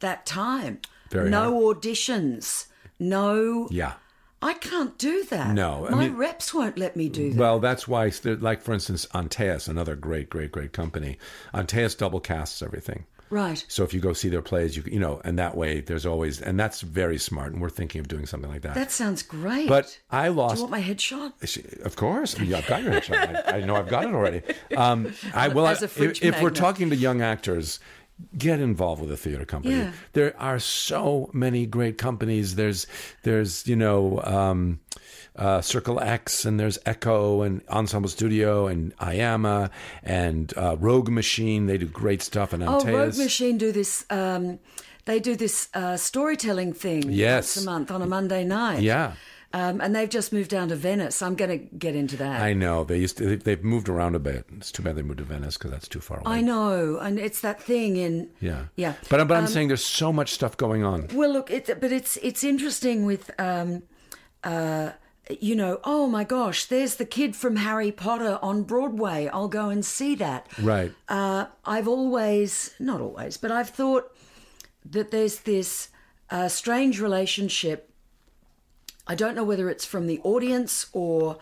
that 0.00 0.26
time. 0.26 0.80
Very 1.10 1.30
no 1.30 1.60
auditions. 1.74 2.66
No. 2.98 3.68
yeah. 3.70 3.94
I 4.40 4.54
can't 4.54 4.96
do 4.98 5.24
that. 5.30 5.52
No, 5.52 5.86
I 5.88 5.90
my 5.90 6.08
mean- 6.08 6.16
reps 6.16 6.54
won't 6.54 6.78
let 6.78 6.94
me 6.94 7.08
do 7.08 7.30
that. 7.30 7.38
Well, 7.38 7.58
that's 7.58 7.88
why, 7.88 8.12
like 8.24 8.62
for 8.62 8.72
instance, 8.72 9.04
Antaeus, 9.12 9.66
another 9.68 9.96
great, 9.96 10.30
great, 10.30 10.52
great 10.52 10.72
company. 10.72 11.18
Antaeus 11.52 11.96
double 11.96 12.20
casts 12.20 12.62
everything. 12.62 13.04
Right. 13.30 13.64
So 13.68 13.84
if 13.84 13.92
you 13.94 14.00
go 14.00 14.12
see 14.12 14.28
their 14.28 14.42
plays, 14.42 14.76
you 14.76 14.82
you 14.86 14.98
know, 14.98 15.20
and 15.24 15.38
that 15.38 15.56
way 15.56 15.80
there's 15.80 16.06
always, 16.06 16.40
and 16.40 16.58
that's 16.58 16.80
very 16.80 17.18
smart. 17.18 17.52
And 17.52 17.60
we're 17.60 17.70
thinking 17.70 18.00
of 18.00 18.08
doing 18.08 18.26
something 18.26 18.50
like 18.50 18.62
that. 18.62 18.74
That 18.74 18.90
sounds 18.90 19.22
great. 19.22 19.68
but 19.68 19.98
I 20.10 20.28
do 20.28 20.34
lost. 20.34 20.56
you 20.56 20.62
want 20.62 20.70
my 20.72 20.82
headshot? 20.82 21.82
Of 21.84 21.96
course, 21.96 22.38
yeah, 22.38 22.58
I've 22.58 22.66
got 22.66 22.82
your 22.82 22.92
headshot. 22.92 23.46
I, 23.48 23.58
I 23.58 23.60
know 23.64 23.76
I've 23.76 23.88
got 23.88 24.04
it 24.04 24.14
already. 24.14 24.42
Um, 24.76 25.12
I 25.34 25.48
well, 25.48 25.66
As 25.66 25.82
a 25.82 25.86
if, 25.86 26.22
if 26.22 26.42
we're 26.42 26.50
talking 26.50 26.90
to 26.90 26.96
young 26.96 27.22
actors, 27.22 27.80
get 28.36 28.60
involved 28.60 29.00
with 29.00 29.10
a 29.12 29.16
theater 29.16 29.44
company. 29.44 29.76
Yeah. 29.76 29.92
There 30.12 30.34
are 30.40 30.58
so 30.58 31.30
many 31.32 31.66
great 31.66 31.98
companies. 31.98 32.54
There's 32.54 32.86
there's 33.22 33.66
you 33.66 33.76
know. 33.76 34.22
Um, 34.22 34.80
uh, 35.38 35.60
Circle 35.60 36.00
X 36.00 36.44
and 36.44 36.58
there's 36.60 36.78
Echo 36.84 37.42
and 37.42 37.62
Ensemble 37.70 38.08
Studio 38.10 38.66
and 38.66 38.94
IAMA 38.98 39.70
and 40.02 40.52
uh, 40.56 40.76
Rogue 40.78 41.08
Machine. 41.08 41.66
They 41.66 41.78
do 41.78 41.86
great 41.86 42.22
stuff. 42.22 42.52
And 42.52 42.62
Oh, 42.62 42.80
Rogue 42.84 43.16
Machine 43.16 43.56
do 43.56 43.72
this. 43.72 44.04
Um, 44.10 44.58
they 45.06 45.20
do 45.20 45.36
this 45.36 45.68
uh, 45.74 45.96
storytelling 45.96 46.72
thing 46.74 47.04
Yes. 47.10 47.56
once 47.56 47.64
a 47.66 47.70
month 47.70 47.90
on 47.90 48.02
a 48.02 48.06
Monday 48.06 48.44
night. 48.44 48.82
Yeah. 48.82 49.12
Um, 49.54 49.80
and 49.80 49.96
they've 49.96 50.10
just 50.10 50.30
moved 50.30 50.50
down 50.50 50.68
to 50.68 50.76
Venice. 50.76 51.22
I'm 51.22 51.34
going 51.34 51.50
to 51.50 51.56
get 51.78 51.94
into 51.94 52.18
that. 52.18 52.42
I 52.42 52.52
know 52.52 52.84
they 52.84 52.98
used 52.98 53.16
to. 53.16 53.34
They've 53.38 53.64
moved 53.64 53.88
around 53.88 54.14
a 54.14 54.18
bit. 54.18 54.44
It's 54.58 54.70
too 54.70 54.82
bad 54.82 54.96
they 54.96 55.00
moved 55.02 55.20
to 55.20 55.24
Venice 55.24 55.56
because 55.56 55.70
that's 55.70 55.88
too 55.88 56.00
far 56.00 56.18
away. 56.18 56.32
I 56.36 56.40
know, 56.42 56.98
and 56.98 57.18
it's 57.18 57.40
that 57.40 57.62
thing 57.62 57.96
in 57.96 58.28
Yeah, 58.40 58.64
yeah. 58.76 58.92
But, 59.08 59.26
but 59.26 59.38
I'm 59.38 59.44
Um, 59.44 59.48
saying 59.48 59.68
there's 59.68 59.82
so 59.82 60.12
much 60.12 60.32
stuff 60.34 60.58
going 60.58 60.84
on. 60.84 61.08
Well, 61.14 61.32
look, 61.32 61.50
it, 61.50 61.80
but 61.80 61.92
it's 61.92 62.18
it's 62.18 62.44
interesting 62.44 63.06
with, 63.06 63.30
um, 63.38 63.84
uh, 64.44 64.90
you 65.40 65.54
know, 65.54 65.80
oh 65.84 66.06
my 66.06 66.24
gosh, 66.24 66.66
there's 66.66 66.96
the 66.96 67.04
kid 67.04 67.36
from 67.36 67.56
Harry 67.56 67.92
Potter 67.92 68.38
on 68.42 68.62
Broadway. 68.62 69.28
I'll 69.32 69.48
go 69.48 69.68
and 69.68 69.84
see 69.84 70.14
that. 70.16 70.46
Right. 70.60 70.92
Uh, 71.08 71.46
I've 71.64 71.88
always, 71.88 72.74
not 72.78 73.00
always, 73.00 73.36
but 73.36 73.50
I've 73.50 73.70
thought 73.70 74.14
that 74.84 75.10
there's 75.10 75.40
this 75.40 75.88
uh, 76.30 76.48
strange 76.48 77.00
relationship. 77.00 77.90
I 79.06 79.14
don't 79.14 79.34
know 79.34 79.44
whether 79.44 79.70
it's 79.70 79.84
from 79.84 80.06
the 80.06 80.20
audience 80.22 80.86
or 80.92 81.38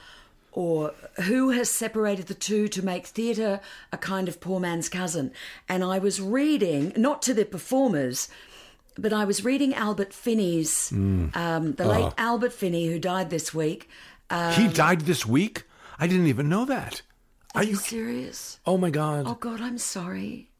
or 0.53 0.95
who 1.25 1.51
has 1.51 1.69
separated 1.69 2.29
the 2.29 2.35
two 2.35 2.67
to 2.67 2.83
make 2.83 3.07
theatre 3.07 3.61
a 3.93 3.99
kind 3.99 4.27
of 4.27 4.41
poor 4.41 4.59
man's 4.59 4.89
cousin. 4.89 5.31
And 5.69 5.85
I 5.85 5.99
was 5.99 6.19
reading, 6.19 6.95
not 6.97 7.21
to 7.23 7.35
the 7.35 7.45
performers, 7.45 8.29
but 8.99 9.13
I 9.13 9.25
was 9.25 9.45
reading 9.45 9.75
Albert 9.75 10.13
Finney's, 10.13 10.91
um, 10.93 11.73
the 11.77 11.87
late 11.87 12.13
Albert 12.19 12.53
Finney, 12.53 12.87
who 12.87 12.99
died 12.99 13.31
this 13.31 13.53
week. 13.55 13.89
Uh, 14.31 14.53
he 14.53 14.69
died 14.69 15.03
this 15.03 15.25
week. 15.27 15.65
I 15.99 16.07
didn't 16.07 16.27
even 16.27 16.49
know 16.49 16.65
that. 16.65 17.03
Are 17.55 17.61
are 17.61 17.65
you? 17.65 17.71
you 17.71 17.77
serious? 17.77 18.59
Oh 18.67 18.77
my 18.77 18.91
God! 18.91 19.25
Oh 19.27 19.35
God, 19.35 19.61
I'm 19.61 19.79
sorry. 19.79 20.51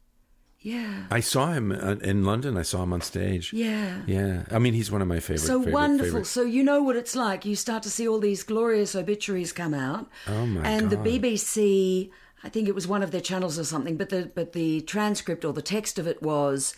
Yeah, 0.61 1.05
I 1.13 1.21
saw 1.21 1.53
him 1.53 1.71
uh, 1.71 1.97
in 2.03 2.25
London. 2.25 2.57
I 2.57 2.63
saw 2.63 2.83
him 2.83 2.93
on 2.93 3.01
stage. 3.01 3.53
yeah. 3.53 4.01
Yeah. 4.07 4.45
I 4.51 4.59
mean, 4.59 4.75
he's 4.75 4.91
one 4.91 5.01
of 5.03 5.07
my 5.07 5.21
favorite. 5.21 5.47
so 5.47 5.59
favorite, 5.61 5.73
wonderful. 5.75 6.07
favorite- 6.07 6.27
So 6.27 6.43
you 6.43 6.65
know 6.65 6.83
what 6.83 6.97
it's 6.97 7.15
like. 7.15 7.45
You 7.45 7.55
start 7.55 7.85
to 7.85 7.91
see 7.91 8.09
all 8.09 8.19
these 8.19 8.43
glorious 8.43 8.97
obituaries 8.97 9.53
come 9.53 9.75
out. 9.75 10.09
Oh, 10.27 10.45
my 10.47 10.63
god 10.63 10.67
And 10.69 10.91
God. 10.91 11.05
the 11.05 11.21
BBC, 11.21 12.11
I 12.43 12.49
think 12.49 12.67
it 12.67 12.75
was 12.75 12.89
one 12.89 13.05
of 13.05 13.13
their 13.13 13.21
channels 13.21 13.61
or 13.61 13.65
something, 13.65 13.97
but 13.97 14.09
the 14.09 14.33
but 14.35 14.55
the 14.55 14.81
transcript 14.81 15.45
or 15.45 15.53
the 15.53 15.63
text 15.63 16.01
of 16.01 16.07
it 16.09 16.21
was, 16.21 16.75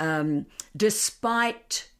um, 0.00 0.46
despite 0.76 1.90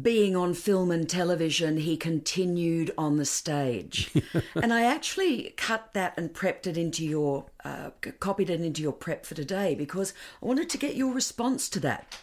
being 0.00 0.34
on 0.34 0.54
film 0.54 0.90
and 0.90 1.08
television, 1.08 1.76
he 1.76 1.96
continued 1.96 2.92
on 2.96 3.18
the 3.18 3.26
stage. 3.26 4.10
and 4.54 4.72
I 4.72 4.84
actually 4.84 5.52
cut 5.56 5.92
that 5.92 6.14
and 6.16 6.32
prepped 6.32 6.66
it 6.66 6.78
into 6.78 7.04
your, 7.04 7.46
uh, 7.64 7.90
copied 8.18 8.48
it 8.48 8.62
into 8.62 8.80
your 8.80 8.92
prep 8.92 9.26
for 9.26 9.34
today 9.34 9.74
because 9.74 10.14
I 10.42 10.46
wanted 10.46 10.70
to 10.70 10.78
get 10.78 10.96
your 10.96 11.12
response 11.12 11.68
to 11.70 11.80
that. 11.80 12.16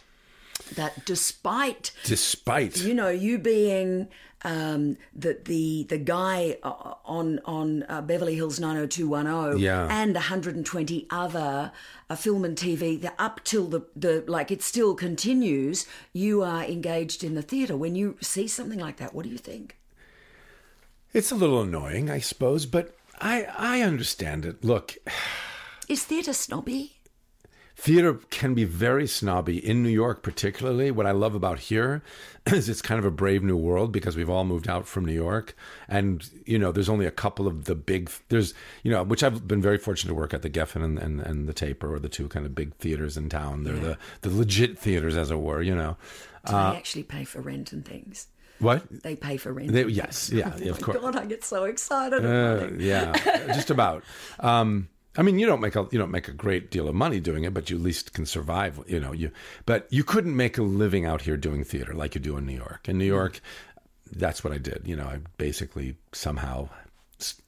That 0.76 1.04
despite 1.04 1.92
Despite. 2.04 2.78
you 2.78 2.94
know, 2.94 3.08
you 3.08 3.38
being 3.38 4.08
um, 4.42 4.96
the 5.14 5.38
the 5.44 5.84
the 5.88 5.98
guy 5.98 6.56
uh, 6.62 6.94
on 7.04 7.40
on 7.44 7.84
uh, 7.88 8.00
Beverly 8.02 8.34
Hills 8.36 8.58
90210 8.58 9.58
Yeah. 9.58 9.86
and 9.90 10.14
120 10.14 11.06
other 11.10 11.72
uh, 12.08 12.14
film 12.16 12.44
and 12.44 12.56
TV, 12.56 13.00
the, 13.00 13.12
up 13.18 13.40
till 13.44 13.66
the 13.66 13.82
the 13.94 14.24
like 14.26 14.50
it 14.50 14.62
still 14.62 14.94
continues. 14.94 15.86
You 16.12 16.42
are 16.42 16.64
engaged 16.64 17.22
in 17.22 17.34
the 17.34 17.42
theatre. 17.42 17.76
When 17.76 17.94
you 17.94 18.16
see 18.22 18.48
something 18.48 18.78
like 18.78 18.96
that, 18.96 19.14
what 19.14 19.24
do 19.24 19.30
you 19.30 19.38
think? 19.38 19.76
It's 21.12 21.32
a 21.32 21.34
little 21.34 21.60
annoying, 21.60 22.08
I 22.08 22.20
suppose, 22.20 22.64
but 22.66 22.96
I 23.20 23.44
I 23.58 23.82
understand 23.82 24.46
it. 24.46 24.64
Look, 24.64 24.96
Is 25.88 26.04
theatre 26.04 26.32
snobby? 26.32 26.99
Theater 27.80 28.14
can 28.28 28.52
be 28.52 28.64
very 28.64 29.06
snobby 29.06 29.56
in 29.56 29.82
New 29.82 29.88
York, 29.88 30.22
particularly. 30.22 30.90
What 30.90 31.06
I 31.06 31.12
love 31.12 31.34
about 31.34 31.58
here 31.60 32.02
is 32.46 32.68
it's 32.68 32.82
kind 32.82 32.98
of 32.98 33.06
a 33.06 33.10
brave 33.10 33.42
new 33.42 33.56
world 33.56 33.90
because 33.90 34.16
we've 34.16 34.28
all 34.28 34.44
moved 34.44 34.68
out 34.68 34.86
from 34.86 35.06
New 35.06 35.14
York, 35.14 35.56
and 35.88 36.28
you 36.44 36.58
know, 36.58 36.72
there's 36.72 36.90
only 36.90 37.06
a 37.06 37.10
couple 37.10 37.46
of 37.46 37.64
the 37.64 37.74
big. 37.74 38.10
There's 38.28 38.52
you 38.82 38.90
know, 38.90 39.02
which 39.02 39.22
I've 39.22 39.48
been 39.48 39.62
very 39.62 39.78
fortunate 39.78 40.10
to 40.10 40.14
work 40.14 40.34
at 40.34 40.42
the 40.42 40.50
Geffen 40.50 40.84
and, 40.84 40.98
and, 40.98 41.20
and 41.20 41.48
the 41.48 41.54
Taper, 41.54 41.94
or 41.94 41.98
the 41.98 42.10
two 42.10 42.28
kind 42.28 42.44
of 42.44 42.54
big 42.54 42.74
theaters 42.74 43.16
in 43.16 43.30
town. 43.30 43.64
They're 43.64 43.76
the 43.76 43.98
the 44.20 44.30
legit 44.30 44.78
theaters, 44.78 45.16
as 45.16 45.30
it 45.30 45.40
were. 45.40 45.62
You 45.62 45.74
know, 45.74 45.96
Do 46.46 46.52
they 46.52 46.58
actually 46.58 47.04
pay 47.04 47.24
for 47.24 47.40
rent 47.40 47.72
and 47.72 47.84
things? 47.84 48.26
What? 48.58 48.84
They 48.90 49.16
pay 49.16 49.38
for 49.38 49.54
rent. 49.54 49.72
They, 49.72 49.86
yes, 49.86 50.30
yeah, 50.30 50.52
oh 50.62 50.68
of 50.68 50.82
course. 50.82 50.98
God, 50.98 51.16
I 51.16 51.24
get 51.24 51.44
so 51.44 51.64
excited. 51.64 52.26
Uh, 52.26 52.68
yeah, 52.76 53.12
just 53.54 53.70
about. 53.70 54.04
Um, 54.40 54.88
I 55.20 55.22
mean, 55.22 55.38
you 55.38 55.44
don't 55.44 55.60
make 55.60 55.76
a 55.76 55.86
you 55.90 55.98
don't 55.98 56.10
make 56.10 56.28
a 56.28 56.32
great 56.32 56.70
deal 56.70 56.88
of 56.88 56.94
money 56.94 57.20
doing 57.20 57.44
it, 57.44 57.52
but 57.52 57.68
you 57.68 57.76
at 57.76 57.82
least 57.82 58.14
can 58.14 58.24
survive. 58.24 58.80
You 58.86 58.98
know, 58.98 59.12
you 59.12 59.30
but 59.66 59.86
you 59.90 60.02
couldn't 60.02 60.34
make 60.34 60.56
a 60.56 60.62
living 60.62 61.04
out 61.04 61.20
here 61.20 61.36
doing 61.36 61.62
theater 61.62 61.92
like 61.92 62.14
you 62.14 62.22
do 62.22 62.38
in 62.38 62.46
New 62.46 62.54
York. 62.54 62.88
In 62.88 62.96
New 62.96 63.04
mm-hmm. 63.04 63.16
York, 63.16 63.40
that's 64.10 64.42
what 64.42 64.54
I 64.54 64.56
did. 64.56 64.84
You 64.86 64.96
know, 64.96 65.04
I 65.04 65.18
basically 65.36 65.96
somehow 66.12 66.70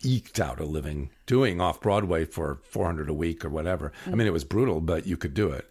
eked 0.05 0.39
out 0.39 0.61
a 0.61 0.67
living 0.67 1.09
doing 1.25 1.63
off 1.63 1.81
Broadway 1.81 2.27
for 2.27 2.61
400 2.63 3.09
a 3.09 3.15
week 3.15 3.43
or 3.43 3.49
whatever. 3.49 3.91
I 4.07 4.11
mm. 4.11 4.17
mean, 4.17 4.27
it 4.27 4.35
was 4.35 4.45
brutal, 4.45 4.83
but 4.83 5.07
you 5.07 5.17
could 5.17 5.33
do 5.33 5.49
it. 5.49 5.71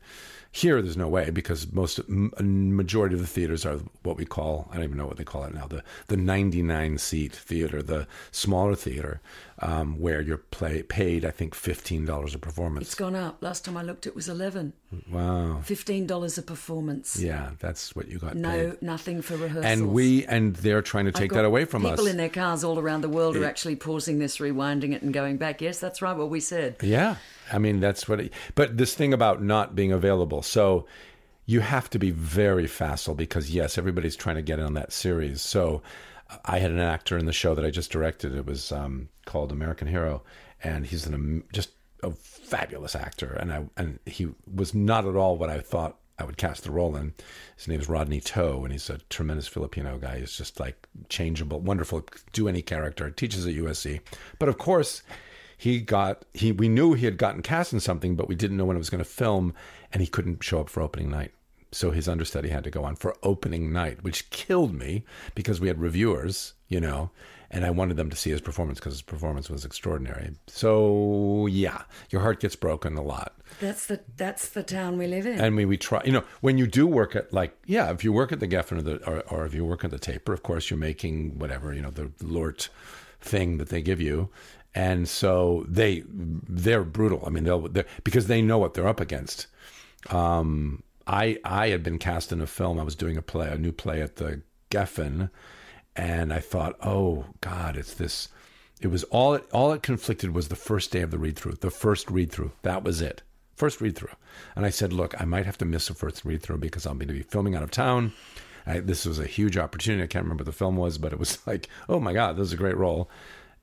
Here, 0.51 0.81
there's 0.81 0.97
no 0.97 1.07
way 1.07 1.29
because 1.29 1.71
most 1.71 1.99
majority 2.09 3.13
of 3.13 3.21
the 3.21 3.27
theaters 3.27 3.63
are 3.65 3.77
what 4.01 4.17
we 4.17 4.25
call 4.25 4.67
I 4.71 4.75
don't 4.75 4.83
even 4.85 4.97
know 4.97 5.05
what 5.05 5.17
they 5.17 5.23
call 5.23 5.45
it 5.45 5.53
now 5.53 5.67
the 5.67 5.83
the 6.07 6.17
99 6.17 6.97
seat 6.97 7.33
theater, 7.33 7.81
the 7.81 8.07
smaller 8.31 8.75
theater, 8.75 9.21
um, 9.61 9.99
where 9.99 10.21
you're 10.21 10.37
play, 10.37 10.81
paid 10.81 11.23
I 11.23 11.31
think 11.31 11.53
fifteen 11.53 12.05
dollars 12.05 12.33
a 12.33 12.39
performance. 12.39 12.87
It's 12.87 12.95
gone 12.95 13.15
up. 13.15 13.37
Last 13.41 13.63
time 13.63 13.77
I 13.77 13.83
looked, 13.83 14.07
it 14.07 14.15
was 14.15 14.27
eleven. 14.27 14.73
Wow, 15.09 15.61
fifteen 15.63 16.07
dollars 16.07 16.37
a 16.37 16.41
performance. 16.41 17.19
Yeah, 17.19 17.51
that's 17.59 17.95
what 17.95 18.07
you 18.07 18.17
got. 18.17 18.35
No, 18.35 18.71
paid. 18.71 18.81
nothing 18.81 19.21
for 19.21 19.37
rehearsals. 19.37 19.65
And 19.65 19.93
we 19.93 20.25
and 20.25 20.55
they're 20.55 20.81
trying 20.81 21.05
to 21.05 21.11
take 21.11 21.31
that 21.33 21.45
away 21.45 21.65
from 21.65 21.81
people 21.81 21.93
us. 21.93 21.99
People 21.99 22.09
in 22.09 22.17
their 22.17 22.29
cars 22.29 22.63
all 22.63 22.79
around 22.79 23.01
the 23.01 23.09
world 23.09 23.35
it, 23.35 23.43
are 23.43 23.45
actually 23.45 23.75
pausing 23.75 24.17
this, 24.19 24.37
rewinding 24.37 24.93
it, 24.93 25.03
and 25.03 25.13
going 25.13 25.37
back. 25.37 25.61
Yes, 25.61 25.79
that's 25.79 26.01
right. 26.01 26.17
What 26.17 26.29
we 26.29 26.39
said. 26.39 26.77
Yeah, 26.81 27.17
I 27.51 27.59
mean, 27.59 27.79
that's 27.79 28.09
what. 28.09 28.19
It, 28.19 28.33
but 28.55 28.77
this 28.77 28.95
thing 28.95 29.13
about 29.13 29.43
not 29.43 29.75
being 29.75 29.91
available, 29.91 30.41
so 30.41 30.87
you 31.45 31.59
have 31.59 31.89
to 31.91 31.99
be 31.99 32.09
very 32.11 32.65
facile 32.65 33.13
because 33.13 33.51
yes, 33.51 33.77
everybody's 33.77 34.15
trying 34.15 34.37
to 34.37 34.41
get 34.41 34.57
in 34.57 34.65
on 34.65 34.73
that 34.73 34.91
series. 34.91 35.41
So 35.41 35.81
I 36.45 36.59
had 36.59 36.71
an 36.71 36.79
actor 36.79 37.17
in 37.17 37.25
the 37.25 37.33
show 37.33 37.55
that 37.55 37.65
I 37.65 37.69
just 37.69 37.91
directed. 37.91 38.35
It 38.35 38.45
was 38.45 38.71
um, 38.71 39.09
called 39.25 39.51
American 39.51 39.87
Hero, 39.87 40.23
and 40.63 40.85
he's 40.85 41.05
an 41.05 41.43
just 41.53 41.71
a 42.03 42.11
fabulous 42.11 42.95
actor, 42.95 43.33
and 43.39 43.51
I 43.51 43.65
and 43.77 43.99
he 44.05 44.29
was 44.53 44.73
not 44.73 45.05
at 45.05 45.15
all 45.15 45.37
what 45.37 45.49
I 45.49 45.59
thought 45.59 45.97
I 46.17 46.23
would 46.23 46.37
cast 46.37 46.63
the 46.63 46.71
role 46.71 46.95
in. 46.95 47.13
His 47.57 47.67
name 47.67 47.79
is 47.79 47.89
Rodney 47.89 48.21
To, 48.21 48.63
and 48.63 48.71
he's 48.71 48.89
a 48.89 48.99
tremendous 49.09 49.47
Filipino 49.47 49.97
guy. 49.97 50.19
He's 50.19 50.37
just 50.37 50.59
like 50.59 50.87
changeable, 51.09 51.59
wonderful, 51.59 52.05
do 52.33 52.47
any 52.47 52.61
character. 52.61 53.09
Teaches 53.09 53.45
at 53.45 53.55
USC, 53.55 54.01
but 54.39 54.49
of 54.49 54.57
course 54.57 55.03
he 55.57 55.79
got 55.79 56.25
he 56.33 56.51
we 56.51 56.69
knew 56.69 56.93
he 56.93 57.05
had 57.05 57.17
gotten 57.17 57.41
cast 57.41 57.73
in 57.73 57.79
something, 57.79 58.15
but 58.15 58.27
we 58.27 58.35
didn't 58.35 58.57
know 58.57 58.65
when 58.65 58.77
it 58.77 58.79
was 58.79 58.89
going 58.89 59.03
to 59.03 59.09
film, 59.09 59.53
and 59.91 60.01
he 60.01 60.07
couldn't 60.07 60.43
show 60.43 60.59
up 60.61 60.69
for 60.69 60.81
opening 60.81 61.09
night. 61.09 61.33
So 61.71 61.91
his 61.91 62.07
understudy 62.07 62.49
had 62.49 62.63
to 62.65 62.69
go 62.69 62.83
on 62.83 62.95
for 62.95 63.15
opening 63.23 63.71
night, 63.71 64.03
which 64.03 64.29
killed 64.29 64.73
me 64.73 65.05
because 65.35 65.61
we 65.61 65.69
had 65.69 65.79
reviewers, 65.79 66.53
you 66.67 66.81
know, 66.81 67.11
and 67.49 67.65
I 67.65 67.69
wanted 67.69 67.97
them 67.97 68.09
to 68.09 68.15
see 68.15 68.29
his 68.29 68.41
performance 68.41 68.79
because 68.79 68.93
his 68.93 69.01
performance 69.01 69.49
was 69.49 69.65
extraordinary. 69.65 70.31
So 70.47 71.47
yeah, 71.47 71.83
your 72.09 72.21
heart 72.21 72.39
gets 72.39 72.55
broken 72.55 72.97
a 72.97 73.01
lot. 73.01 73.35
That's 73.59 73.85
the 73.87 74.01
that's 74.15 74.49
the 74.49 74.63
town 74.63 74.97
we 74.97 75.07
live 75.07 75.25
in. 75.25 75.39
And 75.39 75.55
we 75.55 75.65
we 75.65 75.77
try, 75.77 76.01
you 76.05 76.11
know, 76.11 76.23
when 76.39 76.57
you 76.57 76.67
do 76.67 76.87
work 76.87 77.15
at 77.15 77.31
like 77.33 77.55
yeah, 77.65 77.91
if 77.91 78.03
you 78.03 78.13
work 78.13 78.31
at 78.31 78.39
the 78.39 78.47
Geffen 78.47 78.77
or 78.77 78.81
the 78.81 79.09
or, 79.09 79.21
or 79.29 79.45
if 79.45 79.53
you 79.53 79.65
work 79.65 79.83
at 79.83 79.91
the 79.91 79.99
Taper, 79.99 80.33
of 80.33 80.43
course 80.43 80.69
you're 80.69 80.79
making 80.79 81.39
whatever 81.39 81.73
you 81.73 81.81
know 81.81 81.91
the 81.91 82.11
LORT 82.21 82.69
thing 83.19 83.57
that 83.57 83.69
they 83.69 83.81
give 83.81 84.01
you, 84.01 84.29
and 84.73 85.07
so 85.07 85.65
they 85.67 86.03
they're 86.07 86.83
brutal. 86.83 87.23
I 87.25 87.29
mean, 87.29 87.43
they'll 87.43 87.67
because 88.03 88.27
they 88.27 88.41
know 88.41 88.57
what 88.57 88.73
they're 88.73 88.87
up 88.87 89.01
against. 89.01 89.47
Um, 90.09 90.83
I 91.07 91.37
I 91.43 91.69
had 91.69 91.83
been 91.83 91.99
cast 91.99 92.31
in 92.31 92.41
a 92.41 92.47
film. 92.47 92.79
I 92.79 92.83
was 92.83 92.95
doing 92.95 93.17
a 93.17 93.21
play, 93.21 93.49
a 93.49 93.57
new 93.57 93.71
play 93.71 94.01
at 94.01 94.17
the 94.17 94.41
Geffen, 94.69 95.29
and 95.95 96.33
I 96.33 96.39
thought, 96.39 96.77
oh 96.81 97.25
God, 97.41 97.77
it's 97.77 97.93
this. 97.93 98.29
It 98.81 98.87
was 98.87 99.03
all 99.05 99.33
it 99.33 99.47
all 99.51 99.71
it 99.73 99.83
conflicted 99.83 100.33
was 100.33 100.47
the 100.47 100.55
first 100.55 100.91
day 100.91 101.01
of 101.01 101.11
the 101.11 101.17
read 101.17 101.37
through. 101.37 101.53
The 101.53 101.71
first 101.71 102.09
read 102.09 102.31
through. 102.31 102.51
That 102.63 102.83
was 102.83 103.01
it. 103.01 103.21
First 103.55 103.81
read 103.81 103.95
through. 103.95 104.09
And 104.55 104.65
I 104.65 104.69
said, 104.69 104.91
look, 104.91 105.19
I 105.21 105.25
might 105.25 105.45
have 105.45 105.57
to 105.59 105.65
miss 105.65 105.87
the 105.87 105.93
first 105.93 106.25
read 106.25 106.41
through 106.41 106.57
because 106.57 106.85
I'm 106.85 106.97
going 106.97 107.09
to 107.09 107.13
be 107.13 107.21
filming 107.21 107.55
out 107.55 107.61
of 107.61 107.69
town. 107.69 108.13
I, 108.65 108.79
this 108.79 109.05
was 109.05 109.19
a 109.19 109.25
huge 109.25 109.57
opportunity. 109.57 110.03
I 110.03 110.07
can't 110.07 110.23
remember 110.23 110.41
what 110.41 110.47
the 110.47 110.57
film 110.57 110.77
was, 110.77 110.97
but 110.97 111.13
it 111.13 111.19
was 111.19 111.37
like, 111.47 111.69
oh 111.87 111.99
my 111.99 112.13
God, 112.13 112.37
this 112.37 112.47
is 112.47 112.53
a 112.53 112.57
great 112.57 112.77
role. 112.77 113.09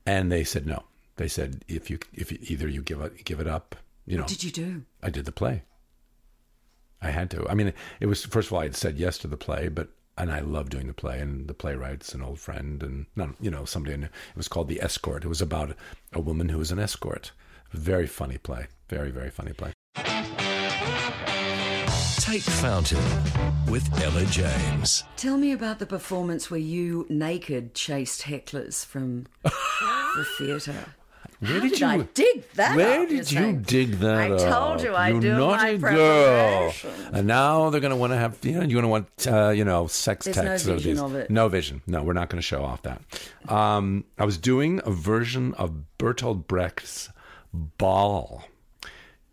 And 0.07 0.31
they 0.31 0.44
said 0.44 0.66
no. 0.66 0.85
They 1.16 1.29
said 1.29 1.64
if 1.66 1.90
you 1.90 1.98
if 2.14 2.31
you, 2.31 2.38
either 2.42 2.68
you 2.68 2.81
give 2.81 3.01
it 3.01 3.24
give 3.24 3.40
it 3.40 3.48
up, 3.48 3.74
you 4.07 4.16
know. 4.16 4.22
What 4.22 4.29
did 4.29 4.44
you 4.44 4.53
do? 4.53 4.83
I 5.03 5.11
did 5.11 5.24
the 5.24 5.33
play. 5.33 5.62
I 7.01 7.11
had 7.11 7.31
to. 7.31 7.47
I 7.49 7.55
mean, 7.55 7.73
it 8.01 8.07
was 8.07 8.25
first 8.25 8.49
of 8.49 8.53
all 8.53 8.61
I 8.61 8.65
had 8.65 8.77
said 8.77 8.99
yes 8.99 9.19
to 9.19 9.29
the 9.29 9.37
play, 9.37 9.69
but 9.69 9.89
and 10.17 10.33
I 10.33 10.41
love 10.41 10.69
doing 10.69 10.89
the 10.89 10.93
play. 10.93 11.21
And 11.21 11.47
the 11.47 11.55
playwright's 11.55 12.13
an 12.13 12.23
old 12.23 12.41
friend, 12.41 12.83
and 12.83 13.07
you 13.41 13.51
know 13.51 13.65
somebody. 13.65 13.95
It 13.95 14.11
was 14.37 14.49
called 14.49 14.69
The 14.69 14.83
Escort. 14.83 15.25
It 15.25 15.29
was 15.29 15.41
about 15.41 15.77
a 16.13 16.21
woman 16.21 16.49
who 16.49 16.59
was 16.59 16.73
an 16.73 16.79
escort. 16.79 17.33
Very 17.71 18.07
funny 18.07 18.39
play. 18.39 18.67
Very 18.89 19.11
very 19.11 19.31
funny 19.31 19.53
play. 19.53 19.73
Take 22.21 22.43
Fountain 22.43 23.03
with 23.71 23.89
Ella 24.03 24.25
James. 24.27 25.05
Tell 25.17 25.39
me 25.39 25.53
about 25.53 25.79
the 25.79 25.87
performance 25.87 26.51
where 26.51 26.61
you 26.61 27.07
naked 27.09 27.75
chased 27.75 28.23
hecklers 28.23 28.85
from 28.85 29.27
the 29.43 30.27
theatre. 30.37 30.95
Where 31.40 31.61
did, 31.61 31.70
did 31.70 31.81
you 31.81 31.87
I 31.87 31.98
dig 32.14 32.53
that 32.55 32.77
Where 32.77 33.03
up, 33.03 33.09
did 33.09 33.31
you're 33.31 33.46
you 33.46 33.53
dig 33.59 33.92
that 34.01 34.16
I 34.16 34.29
told 34.37 34.83
you 34.83 34.92
I 34.92 35.11
you 35.11 35.20
do 35.20 35.37
naughty 35.37 35.79
my 35.79 35.90
girl. 35.90 36.72
And 37.12 37.29
now 37.29 37.70
they're 37.70 37.81
going 37.81 37.92
to 37.92 37.96
want 37.96 38.12
to 38.12 38.16
have 38.16 38.38
you 38.42 38.53
know 38.53 38.62
you 38.62 38.77
want 38.83 38.85
to 38.85 38.88
want 38.88 39.27
uh, 39.29 39.51
you 39.51 39.64
know 39.64 39.87
sex 39.87 40.24
There's 40.24 40.37
no 40.37 40.42
texts 40.42 40.66
vision 40.66 40.90
these. 40.94 41.01
of. 41.01 41.31
No 41.31 41.48
vision. 41.48 41.83
No, 41.87 42.03
we're 42.03 42.12
not 42.12 42.29
going 42.29 42.38
to 42.38 42.46
show 42.46 42.64
off 42.64 42.83
that. 42.83 43.01
Um, 43.48 44.05
I 44.18 44.24
was 44.24 44.37
doing 44.37 44.81
a 44.85 44.90
version 44.90 45.55
of 45.55 45.74
Bertolt 45.98 46.48
Brecht's 46.48 47.09
Baal. 47.53 48.44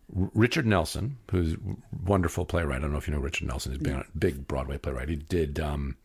Richard 0.08 0.66
Nelson, 0.66 1.18
who's 1.32 1.54
a 1.54 1.58
wonderful 2.04 2.44
playwright. 2.44 2.78
I 2.78 2.82
don't 2.82 2.92
know 2.92 2.98
if 2.98 3.08
you 3.08 3.14
know 3.14 3.20
Richard 3.20 3.48
Nelson. 3.48 3.72
He's 3.72 3.82
been 3.82 3.96
a 3.96 4.04
big 4.16 4.46
Broadway 4.46 4.78
playwright. 4.78 5.08
He 5.08 5.16
did 5.16 5.58
um, 5.58 5.96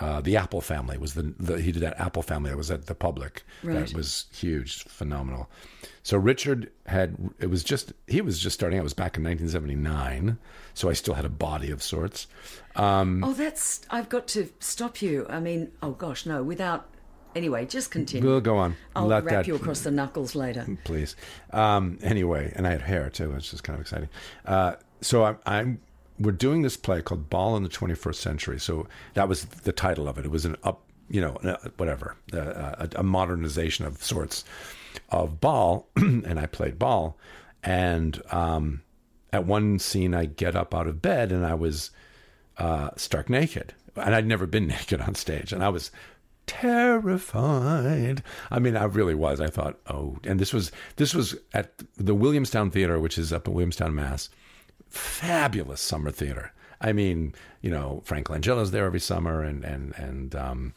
uh, 0.00 0.20
the 0.20 0.36
Apple 0.36 0.60
Family. 0.60 0.98
Was 0.98 1.14
the, 1.14 1.34
the 1.38 1.60
he 1.60 1.72
did 1.72 1.82
that 1.82 1.98
Apple 2.00 2.22
Family 2.22 2.50
that 2.50 2.56
was 2.56 2.70
at 2.70 2.86
the 2.86 2.94
Public. 2.94 3.42
Right. 3.62 3.86
That 3.86 3.94
was 3.94 4.26
huge, 4.32 4.84
phenomenal. 4.84 5.48
So 6.02 6.16
Richard 6.16 6.70
had 6.86 7.16
it 7.40 7.46
was 7.50 7.64
just 7.64 7.92
he 8.06 8.20
was 8.20 8.38
just 8.38 8.54
starting 8.54 8.78
out. 8.78 8.82
It 8.82 8.84
was 8.84 8.94
back 8.94 9.16
in 9.16 9.24
1979, 9.24 10.38
so 10.74 10.88
I 10.88 10.92
still 10.92 11.14
had 11.14 11.24
a 11.24 11.28
body 11.30 11.70
of 11.70 11.82
sorts. 11.82 12.26
Um, 12.76 13.24
Oh, 13.24 13.32
that's. 13.32 13.80
I've 13.90 14.08
got 14.08 14.26
to 14.28 14.48
stop 14.60 15.02
you. 15.02 15.26
I 15.28 15.40
mean, 15.40 15.72
oh 15.82 15.90
gosh, 15.92 16.26
no. 16.26 16.42
Without. 16.42 16.88
Anyway, 17.34 17.66
just 17.66 17.90
continue. 17.90 18.26
we'll 18.26 18.40
go 18.40 18.56
on. 18.56 18.76
I'll 18.94 19.06
Let 19.06 19.24
wrap 19.24 19.34
that- 19.34 19.46
you 19.46 19.56
across 19.56 19.80
the 19.82 19.90
knuckles 19.90 20.34
later. 20.34 20.66
please. 20.84 21.16
Um, 21.52 21.98
anyway, 22.02 22.50
and 22.56 22.66
I 22.66 22.70
had 22.70 22.80
hair 22.80 23.10
too, 23.10 23.30
which 23.30 23.52
is 23.52 23.60
kind 23.60 23.74
of 23.74 23.82
exciting. 23.82 24.08
Uh, 24.46 24.76
so 25.02 25.24
I'm, 25.24 25.38
I'm 25.44 25.80
we're 26.18 26.32
doing 26.32 26.62
this 26.62 26.76
play 26.76 27.02
called 27.02 27.28
Baal 27.30 27.56
in 27.56 27.62
the 27.62 27.68
21st 27.68 28.14
Century. 28.14 28.60
So 28.60 28.86
that 29.14 29.28
was 29.28 29.44
the 29.44 29.72
title 29.72 30.08
of 30.08 30.18
it. 30.18 30.24
It 30.24 30.30
was 30.30 30.44
an 30.44 30.56
up, 30.62 30.82
you 31.08 31.20
know, 31.20 31.36
uh, 31.36 31.56
whatever, 31.76 32.16
uh, 32.32 32.38
a, 32.38 32.88
a 32.96 33.02
modernization 33.02 33.84
of 33.84 34.02
sorts 34.02 34.44
of 35.10 35.40
Baal, 35.40 35.88
and 35.96 36.38
I 36.38 36.46
played 36.46 36.78
Baal. 36.78 37.16
And 37.62 38.22
um, 38.30 38.82
at 39.32 39.44
one 39.44 39.78
scene, 39.78 40.14
I 40.14 40.26
get 40.26 40.56
up 40.56 40.74
out 40.74 40.86
of 40.86 41.02
bed 41.02 41.32
and 41.32 41.44
I 41.44 41.54
was 41.54 41.90
uh, 42.58 42.90
stark 42.96 43.28
naked, 43.28 43.74
and 43.96 44.14
I'd 44.14 44.26
never 44.26 44.46
been 44.46 44.66
naked 44.68 45.00
on 45.00 45.14
stage, 45.14 45.52
and 45.52 45.62
I 45.62 45.68
was 45.68 45.90
terrified. 46.46 48.22
I 48.50 48.58
mean, 48.58 48.76
I 48.76 48.84
really 48.84 49.14
was. 49.14 49.40
I 49.40 49.48
thought, 49.48 49.78
oh, 49.88 50.18
and 50.24 50.38
this 50.38 50.52
was 50.52 50.72
this 50.96 51.14
was 51.14 51.36
at 51.52 51.72
the 51.96 52.14
Williamstown 52.14 52.70
Theater, 52.70 52.98
which 52.98 53.18
is 53.18 53.32
up 53.32 53.46
in 53.46 53.54
Williamstown, 53.54 53.94
Mass. 53.94 54.30
Fabulous 54.88 55.80
summer 55.80 56.10
theater. 56.10 56.52
I 56.80 56.92
mean, 56.92 57.34
you 57.60 57.70
know, 57.70 58.02
Frank 58.04 58.28
Langella's 58.30 58.70
there 58.70 58.86
every 58.86 59.00
summer, 59.00 59.42
and 59.42 59.64
and 59.64 59.94
and 59.96 60.34
um, 60.34 60.74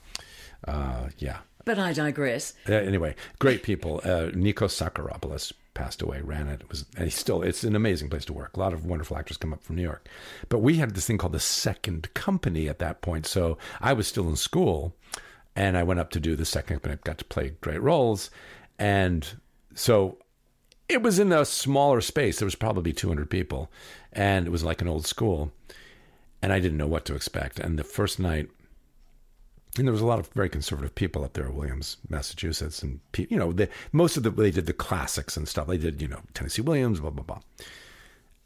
uh, 0.68 1.10
yeah. 1.18 1.40
But 1.66 1.78
I 1.78 1.94
digress. 1.94 2.54
Uh, 2.68 2.74
anyway, 2.74 3.16
great 3.38 3.64
people. 3.64 4.02
Uh, 4.04 4.32
Nikos 4.32 4.72
Psacharopoulos 4.72 5.54
passed 5.74 6.02
away, 6.02 6.22
ran 6.22 6.48
it. 6.48 6.62
It 6.62 6.70
was, 6.70 6.86
and 6.96 7.06
he's 7.06 7.16
still. 7.16 7.42
It's 7.42 7.64
an 7.64 7.76
amazing 7.76 8.10
place 8.10 8.26
to 8.26 8.34
work. 8.34 8.56
A 8.56 8.60
lot 8.60 8.74
of 8.74 8.86
wonderful 8.86 9.18
actors 9.18 9.38
come 9.38 9.54
up 9.54 9.64
from 9.64 9.76
New 9.76 9.84
York, 9.84 10.08
but 10.48 10.60
we 10.60 10.78
had 10.78 10.96
this 10.96 11.06
thing 11.06 11.18
called 11.18 11.34
the 11.34 11.40
Second 11.40 12.14
Company 12.14 12.68
at 12.68 12.80
that 12.80 13.02
point. 13.02 13.26
So 13.26 13.58
I 13.82 13.94
was 13.94 14.08
still 14.08 14.30
in 14.30 14.36
school, 14.36 14.96
and 15.56 15.78
I 15.78 15.84
went 15.84 16.00
up 16.00 16.12
to 16.12 16.20
do 16.20 16.36
the 16.36 16.46
Second 16.46 16.78
Company. 16.78 16.98
Got 17.04 17.18
to 17.20 17.26
play 17.26 17.54
great 17.62 17.82
roles, 17.82 18.32
and 18.78 19.28
so 19.76 20.18
it 20.90 21.02
was 21.04 21.20
in 21.20 21.32
a 21.32 21.46
smaller 21.46 22.02
space. 22.02 22.40
There 22.40 22.46
was 22.46 22.56
probably 22.56 22.92
200 22.94 23.30
people, 23.30 23.72
and 24.12 24.48
it 24.48 24.50
was 24.50 24.64
like 24.64 24.82
an 24.82 24.88
old 24.88 25.06
school, 25.06 25.52
and 26.42 26.52
I 26.52 26.60
didn't 26.60 26.78
know 26.78 26.88
what 26.88 27.06
to 27.06 27.16
expect. 27.16 27.60
And 27.60 27.80
the 27.80 27.84
first 27.84 28.20
night. 28.20 28.50
And 29.78 29.88
there 29.88 29.94
was 29.94 30.02
a 30.02 30.06
lot 30.06 30.20
of 30.20 30.28
very 30.30 30.50
conservative 30.50 30.96
people 30.96 31.24
up 31.24 31.34
there 31.34 31.50
Williams, 31.52 31.98
Massachusetts, 32.10 32.82
and 32.82 33.00
pe- 33.12 33.28
you 33.30 33.38
know, 33.38 33.52
they, 33.54 33.70
most 33.92 34.18
of 34.18 34.24
the 34.24 34.32
they 34.32 34.50
did 34.52 34.66
the 34.66 34.74
classics 34.74 35.38
and 35.38 35.48
stuff. 35.48 35.68
They 35.68 35.78
did, 35.78 36.02
you 36.02 36.08
know, 36.08 36.22
Tennessee 36.34 36.64
Williams, 36.64 37.00
blah 37.00 37.12
blah 37.12 37.24
blah. 37.24 37.40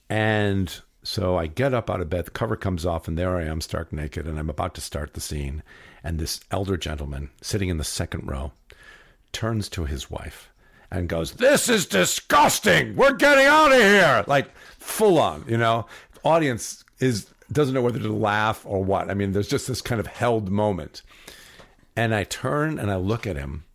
And 0.10 0.82
So 1.04 1.38
I 1.38 1.48
get 1.48 1.74
up 1.74 1.89
out 1.89 2.02
of 2.02 2.10
bed, 2.10 2.26
the 2.26 2.32
cover 2.32 2.56
comes 2.56 2.86
off, 2.86 3.08
and 3.08 3.18
there 3.18 3.36
I 3.38 3.44
am, 3.44 3.60
stark 3.62 3.91
naked, 3.91 4.26
and 4.28 4.39
I'm 4.39 4.50
about 4.50 4.74
to 4.76 4.82
start 4.82 5.14
the 5.14 5.22
scene. 5.22 5.64
And 6.04 6.20
this 6.20 6.39
elder 6.52 6.78
gentleman 6.78 7.30
sitting 7.41 7.70
in 7.70 7.78
the 7.78 7.84
second 7.84 8.28
row 8.28 8.52
turns 9.34 9.68
to 9.70 9.86
his 9.86 10.10
wife 10.12 10.50
and 10.94 11.10
goes, 11.10 11.34
This 11.34 11.68
is 11.68 11.88
disgusting. 11.88 12.96
We're 12.96 13.14
getting 13.14 13.48
out 13.48 13.74
of 13.74 13.80
here. 13.80 14.24
Like 14.28 14.56
full 14.78 15.18
on, 15.18 15.44
you 15.48 15.58
know. 15.58 15.88
Audience 16.24 16.86
is 17.00 17.28
doesn't 17.52 17.74
know 17.74 17.82
whether 17.82 18.00
to 18.00 18.14
laugh 18.14 18.66
or 18.66 18.84
what. 18.84 19.10
I 19.10 19.14
mean, 19.14 19.34
there's 19.34 19.50
just 19.50 19.68
this 19.68 19.82
kind 19.82 20.00
of 20.00 20.08
held 20.08 20.50
moment. 20.50 21.02
And 21.96 22.16
I 22.16 22.24
turn 22.24 22.80
and 22.80 22.89
I 22.89 22.96
look 22.96 23.28
at 23.28 23.36
him 23.36 23.66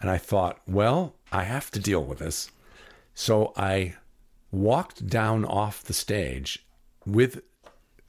and 0.00 0.10
I 0.10 0.18
thought, 0.18 0.60
well, 0.66 1.14
I 1.30 1.44
have 1.44 1.70
to 1.72 1.78
deal 1.78 2.04
with 2.04 2.18
this. 2.18 2.50
So 3.14 3.52
I 3.56 3.94
walked 4.50 5.06
down 5.06 5.44
off 5.44 5.82
the 5.82 5.92
stage 5.92 6.66
with 7.06 7.42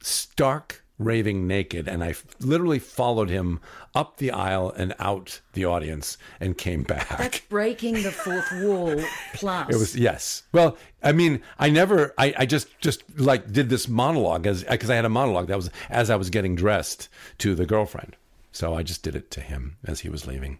stark 0.00 0.79
raving 1.00 1.46
naked 1.46 1.88
and 1.88 2.04
I 2.04 2.14
literally 2.40 2.78
followed 2.78 3.30
him 3.30 3.58
up 3.94 4.18
the 4.18 4.30
aisle 4.30 4.70
and 4.76 4.94
out 4.98 5.40
the 5.54 5.64
audience 5.64 6.18
and 6.38 6.56
came 6.56 6.82
back. 6.82 7.08
That's 7.16 7.40
breaking 7.40 8.02
the 8.02 8.12
fourth 8.12 8.52
wall 8.62 9.02
plus. 9.34 9.70
It 9.70 9.78
was 9.78 9.96
yes. 9.96 10.42
Well, 10.52 10.76
I 11.02 11.12
mean, 11.12 11.42
I 11.58 11.70
never 11.70 12.14
I, 12.18 12.34
I 12.38 12.46
just 12.46 12.78
just 12.80 13.02
like 13.18 13.50
did 13.50 13.70
this 13.70 13.88
monologue 13.88 14.46
as 14.46 14.62
because 14.62 14.90
I 14.90 14.94
had 14.94 15.06
a 15.06 15.10
monologue 15.10 15.48
that 15.48 15.56
was 15.56 15.70
as 15.88 16.10
I 16.10 16.16
was 16.16 16.28
getting 16.28 16.54
dressed 16.54 17.08
to 17.38 17.54
the 17.54 17.66
girlfriend. 17.66 18.16
So 18.52 18.74
I 18.74 18.82
just 18.82 19.02
did 19.02 19.16
it 19.16 19.30
to 19.32 19.40
him 19.40 19.78
as 19.84 20.00
he 20.00 20.10
was 20.10 20.26
leaving. 20.26 20.58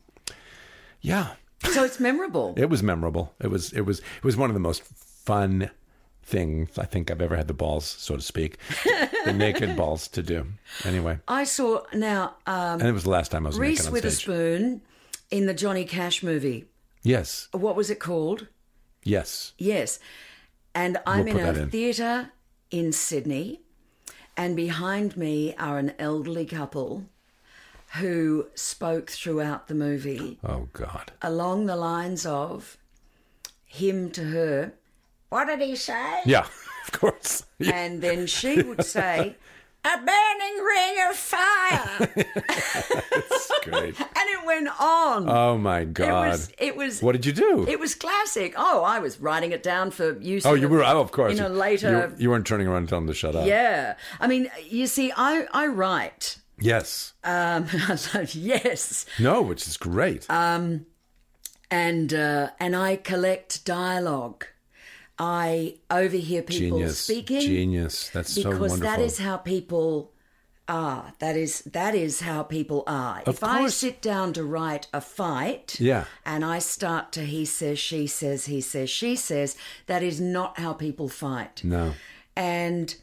Yeah. 1.03 1.35
So 1.71 1.85
it's 1.85 2.01
memorable. 2.01 2.55
It 2.57 2.71
was 2.71 2.83
memorable. 2.83 3.35
It 3.41 3.49
was 3.49 3.73
it 3.75 3.83
was 3.83 3.99
it 3.99 4.25
was 4.25 4.39
one 4.39 4.49
of 4.49 4.55
the 4.55 4.61
most 4.61 4.83
fun 4.83 5.71
things 6.31 6.79
I 6.79 6.85
think 6.85 7.11
I've 7.11 7.21
ever 7.21 7.37
had 7.37 7.49
the 7.49 7.55
balls, 7.55 7.85
so 7.85 8.17
to 8.17 8.23
speak, 8.23 8.57
the 9.25 9.33
naked 9.33 9.77
balls 9.77 10.09
to 10.09 10.23
do. 10.23 10.47
Anyway, 10.85 11.19
I 11.29 11.45
saw 11.45 11.83
now. 11.93 12.37
Um, 12.47 12.81
and 12.81 12.89
it 12.89 12.93
was 12.93 13.05
the 13.05 13.11
last 13.11 13.31
time 13.31 13.47
I 13.47 13.51
was 13.51 13.59
Reese 13.59 13.91
Witherspoon 13.91 14.83
in 15.31 15.47
the 15.47 15.55
Johnny 15.55 15.85
Cash 15.85 16.23
movie. 16.23 16.67
Yes. 17.03 17.49
What 17.53 17.77
was 17.77 17.91
it 17.91 17.99
called? 17.99 18.47
Yes. 19.03 19.53
Yes. 19.59 19.99
And 20.75 20.99
I'm 21.07 21.25
We'll 21.25 21.39
in 21.39 21.57
a 21.59 21.67
theatre 21.67 22.31
in 22.71 22.93
Sydney, 22.93 23.61
and 24.37 24.55
behind 24.55 25.17
me 25.17 25.55
are 25.57 25.79
an 25.79 25.93
elderly 25.99 26.47
couple 26.47 27.05
who 27.95 28.47
spoke 28.55 29.11
throughout 29.11 29.67
the 29.67 29.75
movie 29.75 30.39
Oh 30.45 30.69
God. 30.73 31.11
along 31.23 31.67
the 31.67 31.75
lines 31.75 32.25
of 32.25 32.77
him 33.65 34.11
to 34.13 34.23
her, 34.25 34.73
What 35.31 35.47
did 35.47 35.61
he 35.61 35.77
say? 35.77 36.21
Yeah. 36.27 36.47
Of 36.87 36.99
course. 36.99 37.45
Yeah. 37.59 37.77
And 37.77 38.03
then 38.03 38.27
she 38.27 38.63
would 38.63 38.85
say, 38.85 39.37
A 39.85 39.97
burning 39.97 40.65
ring 40.65 40.97
of 41.09 41.15
fire. 41.15 42.09
It's 43.13 43.53
great. 43.65 44.01
and 44.01 44.29
it 44.35 44.45
went 44.47 44.69
on. 44.81 45.29
Oh 45.29 45.57
my 45.59 45.81
It 45.81 45.95
God. 45.95 46.29
was. 46.31 46.51
It 46.59 46.75
was. 46.77 47.01
What 47.03 47.13
did 47.13 47.27
you 47.27 47.33
do? 47.33 47.67
It 47.69 47.79
was 47.79 47.95
classic. 47.95 48.55
Oh, 48.57 48.83
I 48.83 48.99
was 48.99 49.21
writing 49.21 49.53
it 49.53 49.63
down 49.63 49.91
for 49.93 50.19
use. 50.21 50.45
oh, 50.47 50.55
you 50.55 50.69
were. 50.69 50.83
Oh, 50.85 51.01
of 51.01 51.13
course. 51.13 51.39
In 51.39 51.45
a 51.45 51.49
You- 51.49 51.55
later. 51.55 52.13
You, 52.19 52.23
you 52.25 52.31
weren't 52.31 52.47
turning 52.47 52.67
around 52.67 52.79
and 52.79 52.89
telling 52.89 53.07
them 53.07 53.15
to 53.15 53.19
shut 53.19 53.37
up. 53.37 53.47
yeah. 53.47 53.95
I 54.19 54.27
mean, 54.27 54.51
you 54.69 54.87
see, 54.89 55.13
I 55.17 55.47
I 55.53 55.67
write. 55.69 56.39
Yes. 56.59 57.13
Um, 57.25 57.67
yes, 58.33 59.07
No, 59.19 59.43
which 59.43 59.67
is 59.69 59.77
great. 59.77 60.29
Um, 60.31 60.87
and 61.71 62.13
uh, 62.13 62.49
and 62.59 62.75
I 62.75 62.97
collect 62.97 63.65
dialogue. 63.65 64.47
I 65.23 65.75
overhear 65.91 66.41
people 66.43 66.79
Genius. 66.79 66.99
speaking 66.99 67.41
Genius. 67.43 68.09
That's 68.09 68.33
so 68.33 68.51
because 68.53 68.71
wonderful. 68.71 68.97
that 68.97 69.01
is 69.01 69.19
how 69.19 69.37
people 69.37 70.13
are. 70.67 71.13
That 71.19 71.37
is 71.37 71.61
that 71.63 71.95
is 71.95 72.21
how 72.23 72.43
people 72.43 72.85
are. 72.87 73.21
Of 73.27 73.35
if 73.35 73.45
I 73.45 73.67
sit 73.69 74.01
down 74.01 74.33
to 74.33 74.43
write 74.45 74.87
a 74.95 75.01
fight, 75.03 75.77
Yeah. 75.79 76.05
and 76.25 76.43
I 76.43 76.59
start 76.59 77.13
to 77.13 77.21
he 77.27 77.45
says, 77.45 77.79
she 77.79 78.07
says, 78.07 78.47
he 78.47 78.63
says, 78.63 78.89
she 78.89 79.15
says, 79.15 79.57
that 79.87 80.03
is 80.03 80.21
not 80.23 80.59
how 80.59 80.73
people 80.73 81.09
fight. 81.11 81.63
no. 81.65 81.93
And 82.35 82.95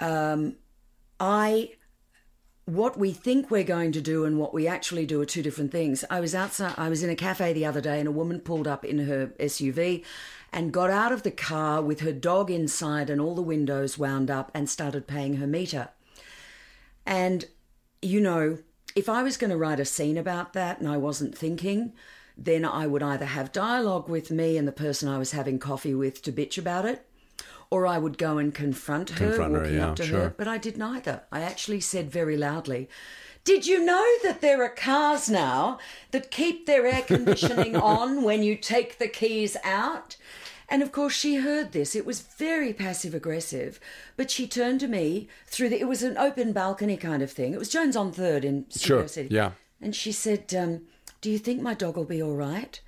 um, 0.00 0.56
I, 1.20 1.72
what 2.64 2.98
we 2.98 3.12
think 3.12 3.50
we're 3.50 3.62
going 3.62 3.92
to 3.92 4.00
do 4.00 4.24
and 4.24 4.38
what 4.38 4.52
we 4.52 4.66
actually 4.66 5.06
do 5.06 5.20
are 5.20 5.26
two 5.26 5.42
different 5.42 5.70
things. 5.70 6.04
I 6.10 6.18
was 6.18 6.34
outside, 6.34 6.74
I 6.76 6.88
was 6.88 7.04
in 7.04 7.10
a 7.10 7.14
cafe 7.14 7.52
the 7.52 7.66
other 7.66 7.80
day, 7.80 8.00
and 8.00 8.08
a 8.08 8.12
woman 8.12 8.40
pulled 8.40 8.66
up 8.66 8.84
in 8.84 8.98
her 9.00 9.28
SUV 9.38 10.02
and 10.52 10.72
got 10.72 10.90
out 10.90 11.12
of 11.12 11.22
the 11.22 11.30
car 11.30 11.80
with 11.80 12.00
her 12.00 12.12
dog 12.12 12.50
inside 12.50 13.08
and 13.08 13.20
all 13.20 13.34
the 13.34 13.42
windows 13.42 13.96
wound 13.96 14.30
up 14.30 14.50
and 14.52 14.68
started 14.68 15.06
paying 15.06 15.36
her 15.36 15.46
meter. 15.46 15.88
And, 17.06 17.46
you 18.02 18.20
know, 18.20 18.58
if 18.94 19.08
I 19.08 19.22
was 19.22 19.36
going 19.36 19.50
to 19.50 19.56
write 19.56 19.80
a 19.80 19.84
scene 19.84 20.18
about 20.18 20.52
that 20.52 20.78
and 20.78 20.88
I 20.88 20.98
wasn't 20.98 21.36
thinking, 21.36 21.92
then 22.36 22.64
I 22.64 22.86
would 22.86 23.02
either 23.02 23.24
have 23.24 23.52
dialogue 23.52 24.08
with 24.08 24.30
me 24.30 24.56
and 24.56 24.66
the 24.66 24.72
person 24.72 25.08
I 25.08 25.18
was 25.18 25.32
having 25.32 25.58
coffee 25.58 25.94
with 25.94 26.22
to 26.22 26.32
bitch 26.32 26.58
about 26.58 26.84
it, 26.84 27.06
or 27.70 27.86
I 27.86 27.98
would 27.98 28.18
go 28.18 28.38
and 28.38 28.54
confront 28.54 29.10
her, 29.10 29.28
Confront 29.28 29.54
her, 29.54 29.60
walking 29.60 29.76
yeah, 29.76 29.88
up 29.88 29.96
to 29.96 30.04
sure. 30.04 30.20
her. 30.20 30.34
But 30.36 30.48
I 30.48 30.58
did 30.58 30.76
neither. 30.76 31.22
I 31.32 31.40
actually 31.40 31.80
said 31.80 32.10
very 32.10 32.36
loudly, 32.36 32.88
Did 33.44 33.66
you 33.66 33.84
know 33.84 34.06
that 34.22 34.40
there 34.40 34.62
are 34.62 34.68
cars 34.68 35.30
now 35.30 35.78
that 36.10 36.30
keep 36.30 36.66
their 36.66 36.86
air 36.86 37.02
conditioning 37.02 37.74
on 37.96 38.22
when 38.22 38.42
you 38.42 38.56
take 38.56 38.98
the 38.98 39.08
keys 39.08 39.56
out? 39.64 40.16
And 40.72 40.82
of 40.82 40.90
course, 40.90 41.12
she 41.12 41.36
heard 41.36 41.72
this. 41.72 41.94
It 41.94 42.06
was 42.06 42.22
very 42.22 42.72
passive 42.72 43.14
aggressive. 43.14 43.78
But 44.16 44.30
she 44.30 44.46
turned 44.48 44.80
to 44.80 44.88
me 44.88 45.28
through 45.46 45.68
the, 45.68 45.78
it 45.78 45.86
was 45.86 46.02
an 46.02 46.16
open 46.16 46.52
balcony 46.52 46.96
kind 46.96 47.22
of 47.22 47.30
thing. 47.30 47.52
It 47.52 47.58
was 47.58 47.68
Jones 47.68 47.94
on 47.94 48.10
Third 48.10 48.42
in 48.42 48.64
Studio 48.70 49.00
Sure, 49.02 49.08
City. 49.08 49.34
yeah. 49.34 49.50
And 49.82 49.94
she 49.94 50.12
said, 50.12 50.54
um, 50.54 50.80
Do 51.20 51.30
you 51.30 51.38
think 51.38 51.60
my 51.60 51.74
dog 51.74 51.96
will 51.96 52.04
be 52.06 52.22
all 52.22 52.34
right? 52.34 52.80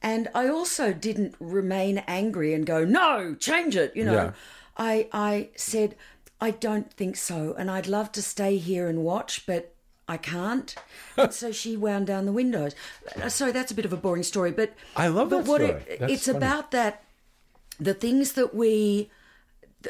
And 0.00 0.28
I 0.34 0.48
also 0.48 0.94
didn't 0.94 1.34
remain 1.38 1.98
angry 2.06 2.54
and 2.54 2.64
go, 2.64 2.84
No, 2.86 3.34
change 3.34 3.76
it. 3.76 3.94
You 3.94 4.06
know, 4.06 4.14
Yeah. 4.14 4.32
I, 4.78 5.08
I 5.12 5.48
said, 5.56 5.96
I 6.40 6.52
don't 6.52 6.90
think 6.90 7.16
so. 7.16 7.54
And 7.58 7.70
I'd 7.70 7.86
love 7.86 8.12
to 8.12 8.22
stay 8.22 8.56
here 8.56 8.88
and 8.88 9.04
watch, 9.04 9.44
but 9.46 9.74
I 10.08 10.16
can't. 10.16 10.74
and 11.18 11.34
so 11.34 11.52
she 11.52 11.76
wound 11.76 12.06
down 12.06 12.24
the 12.24 12.32
windows. 12.32 12.74
Uh, 13.22 13.28
Sorry, 13.28 13.52
that's 13.52 13.72
a 13.72 13.74
bit 13.74 13.84
of 13.84 13.92
a 13.92 13.98
boring 13.98 14.22
story, 14.22 14.52
but 14.52 14.72
I 14.96 15.08
love 15.08 15.28
but 15.28 15.44
that 15.44 15.50
what 15.50 15.60
story. 15.60 15.82
It, 15.86 16.00
it's 16.00 16.24
funny. 16.26 16.38
about 16.38 16.70
that 16.70 17.02
the 17.80 17.94
things 17.94 18.32
that 18.32 18.54
we 18.54 19.10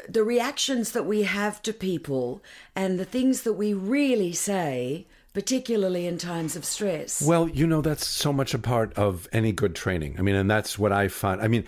the, 0.09 0.23
reactions 0.23 0.93
that 0.93 1.05
we 1.05 1.23
have 1.25 1.61
to 1.63 1.73
people 1.73 2.41
and 2.77 2.99
the 2.99 3.05
things 3.05 3.43
that 3.43 3.55
we 3.55 3.75
really 3.75 4.33
say 4.33 5.05
particularly 5.33 6.07
in 6.07 6.19
times 6.19 6.57
of 6.57 6.65
stress 6.65 7.23
Well, 7.23 7.49
you 7.49 7.67
know, 7.67 7.81
that's 7.81 8.05
so 8.05 8.33
much 8.33 8.53
a 8.53 8.59
part 8.59 8.93
of 8.95 9.29
any 9.33 9.53
good 9.53 9.77
training. 9.77 10.17
I 10.19 10.23
mean, 10.23 10.35
and 10.35 10.51
that's 10.51 10.77
what 10.77 10.91
I 10.91 11.07
find. 11.07 11.41
I 11.41 11.47
mean, 11.47 11.65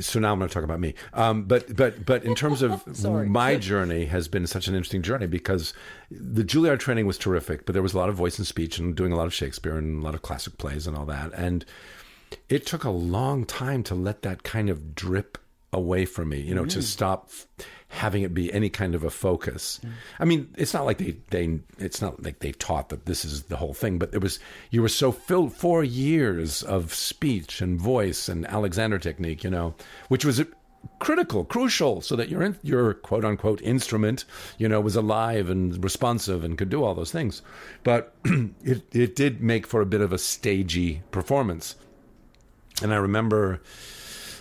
so 0.00 0.20
now 0.20 0.32
I'm 0.32 0.38
going 0.38 0.48
to 0.48 0.54
talk 0.54 0.62
about 0.62 0.78
me. 0.78 0.94
Um, 1.12 1.44
but 1.44 1.74
but 1.74 2.06
but 2.06 2.24
in 2.24 2.36
terms 2.36 2.62
of 2.62 2.86
my 3.28 3.56
journey 3.56 4.04
has 4.06 4.28
been 4.28 4.46
such 4.46 4.68
an 4.68 4.74
interesting 4.74 5.02
journey 5.02 5.26
because 5.26 5.74
the 6.08 6.44
Juilliard 6.44 6.78
training 6.78 7.06
was 7.06 7.18
terrific, 7.18 7.66
but 7.66 7.72
there 7.72 7.82
was 7.82 7.94
a 7.94 7.98
lot 7.98 8.08
of 8.08 8.14
voice 8.14 8.38
and 8.38 8.46
speech 8.46 8.78
and 8.78 8.94
doing 8.94 9.12
a 9.12 9.16
lot 9.16 9.26
of 9.26 9.34
Shakespeare 9.34 9.76
and 9.76 10.00
a 10.00 10.04
lot 10.04 10.14
of 10.14 10.22
classic 10.22 10.56
plays 10.56 10.86
and 10.86 10.96
all 10.96 11.06
that. 11.06 11.32
And 11.32 11.64
it 12.48 12.66
took 12.66 12.84
a 12.84 12.90
long 12.90 13.44
time 13.44 13.82
to 13.84 13.94
let 13.94 14.22
that 14.22 14.42
kind 14.42 14.70
of 14.70 14.94
drip 14.94 15.38
away 15.72 16.04
from 16.04 16.30
me, 16.30 16.40
you 16.40 16.54
know, 16.54 16.64
to 16.64 16.78
mm. 16.78 16.82
stop 16.82 17.28
having 17.88 18.22
it 18.22 18.34
be 18.34 18.52
any 18.52 18.68
kind 18.68 18.94
of 18.94 19.04
a 19.04 19.10
focus. 19.10 19.80
Mm. 19.84 19.90
I 20.20 20.24
mean, 20.24 20.54
it's 20.56 20.74
not 20.74 20.86
like 20.86 20.98
they 20.98 21.16
they 21.30 21.60
it's 21.78 22.00
not 22.00 22.22
like 22.22 22.40
they 22.40 22.52
taught 22.52 22.88
that 22.88 23.06
this 23.06 23.24
is 23.24 23.44
the 23.44 23.56
whole 23.56 23.74
thing, 23.74 23.98
but 23.98 24.12
it 24.12 24.22
was 24.22 24.38
you 24.70 24.82
were 24.82 24.88
so 24.88 25.12
filled 25.12 25.52
four 25.52 25.84
years 25.84 26.62
of 26.62 26.94
speech 26.94 27.60
and 27.60 27.80
voice 27.80 28.28
and 28.28 28.46
Alexander 28.46 28.98
technique, 28.98 29.44
you 29.44 29.50
know, 29.50 29.74
which 30.08 30.24
was 30.24 30.42
critical, 30.98 31.44
crucial, 31.44 32.00
so 32.00 32.16
that 32.16 32.28
your 32.28 32.42
in- 32.42 32.58
your 32.62 32.94
quote 32.94 33.24
unquote 33.24 33.60
instrument, 33.62 34.24
you 34.58 34.68
know, 34.68 34.80
was 34.80 34.96
alive 34.96 35.50
and 35.50 35.82
responsive 35.82 36.44
and 36.44 36.58
could 36.58 36.70
do 36.70 36.82
all 36.82 36.94
those 36.94 37.12
things. 37.12 37.42
But 37.84 38.14
it 38.24 38.82
it 38.94 39.16
did 39.16 39.42
make 39.42 39.66
for 39.66 39.80
a 39.80 39.86
bit 39.86 40.00
of 40.00 40.12
a 40.12 40.18
stagey 40.18 41.02
performance. 41.10 41.76
And 42.82 42.92
I 42.92 42.96
remember, 42.96 43.60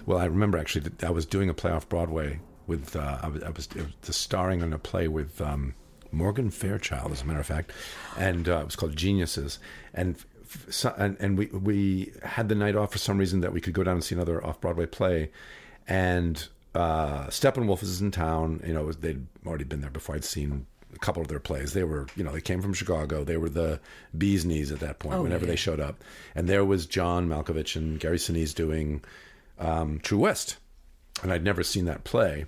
well, 0.06 0.18
I 0.18 0.26
remember 0.26 0.58
actually 0.58 0.82
that 0.82 1.04
I 1.04 1.10
was 1.10 1.26
doing 1.26 1.50
a 1.50 1.54
play 1.54 1.72
off 1.72 1.88
Broadway 1.88 2.40
with, 2.68 2.96
uh, 2.96 3.20
I 3.22 3.28
was, 3.28 3.44
I 3.44 3.50
was, 3.50 3.70
was 3.76 4.16
starring 4.16 4.62
in 4.62 4.74
a 4.74 4.80
play 4.80 5.08
with 5.08 5.40
um, 5.40 5.74
Morgan 6.12 6.50
Fairchild, 6.50 7.12
as 7.12 7.22
a 7.22 7.26
matter 7.26 7.40
of 7.40 7.46
fact, 7.46 7.72
and 8.18 8.48
uh, 8.50 8.60
it 8.60 8.66
was 8.66 8.76
called 8.76 8.96
Geniuses. 8.96 9.60
And 9.94 10.18
so, 10.70 10.94
and, 10.98 11.18
and 11.20 11.38
we 11.38 11.48
we 11.48 12.14
had 12.24 12.50
the 12.50 12.56
night 12.56 12.76
off 12.76 12.92
for 12.92 12.98
some 12.98 13.18
reason 13.18 13.42
that 13.42 13.52
we 13.54 13.62
could 13.62 13.74
go 13.74 13.84
down 13.84 13.96
and 13.96 14.04
see 14.04 14.16
another 14.16 14.44
off 14.46 14.62
Broadway 14.62 14.86
play, 14.86 15.32
and 15.88 16.48
uh, 16.74 17.28
Steppenwolf 17.28 17.84
is 17.84 18.02
in 18.02 18.12
town. 18.12 18.62
You 18.66 18.74
know, 18.74 18.92
they'd 18.92 19.26
already 19.46 19.64
been 19.66 19.82
there 19.82 19.90
before. 19.90 20.16
I'd 20.16 20.24
seen 20.24 20.68
a 20.96 21.00
couple 21.00 21.22
of 21.22 21.28
their 21.28 21.40
plays. 21.40 21.74
They 21.74 21.84
were, 21.84 22.08
you 22.16 22.24
know, 22.24 22.32
they 22.32 22.42
came 22.42 22.62
from 22.62 22.74
Chicago. 22.74 23.24
They 23.24 23.38
were 23.38 23.50
the 23.50 23.80
bee's 24.18 24.46
knees 24.46 24.72
at 24.72 24.80
that 24.80 25.00
point. 25.00 25.16
whenever 25.24 25.46
they 25.46 25.56
showed 25.56 25.80
up, 25.80 26.04
and 26.34 26.48
there 26.48 26.66
was 26.66 26.86
John 26.86 27.28
Malkovich 27.28 27.76
and 27.76 28.00
Gary 28.00 28.18
Sinise 28.18 28.54
doing 28.56 29.04
um, 29.60 30.00
True 30.00 30.20
West, 30.20 30.58
and 31.22 31.32
I'd 31.32 31.44
never 31.44 31.64
seen 31.64 31.86
that 31.86 32.04
play. 32.04 32.46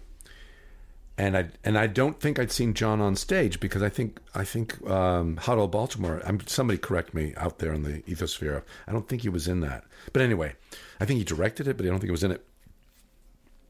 and 1.18 1.36
I 1.38 1.50
and 1.64 1.78
I 1.78 1.88
don't 1.88 2.20
think 2.20 2.38
I'd 2.38 2.52
seen 2.52 2.74
John 2.74 3.02
on 3.02 3.16
stage 3.16 3.60
because 3.60 3.82
I 3.82 3.89
think 3.89 4.20
I 4.36 4.43
think 4.43 4.86
um, 4.89 5.38
Huddle 5.38 5.68
Baltimore. 5.68 6.22
I'm, 6.26 6.39
somebody 6.48 6.78
correct 6.78 7.14
me 7.14 7.34
out 7.38 7.58
there 7.60 7.74
in 7.74 7.84
the 7.84 8.02
ethosphere. 8.04 8.62
I 8.88 8.91
don't 8.91 9.08
think 9.08 9.24
he 9.24 9.30
was 9.30 9.48
in 9.48 9.62
that. 9.62 9.84
But 10.14 10.22
anyway, 10.22 10.54
I 11.00 11.06
think 11.06 11.18
he 11.18 11.24
directed 11.24 11.68
it, 11.68 11.76
but 11.78 11.86
I 11.86 11.89
don't 11.89 12.00
think 12.00 12.10
he 12.10 12.12
was 12.12 12.24
in 12.24 12.32
it. 12.32 12.45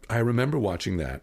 I 0.10 0.18
remember 0.20 0.58
watching 0.60 0.98
that 0.98 1.22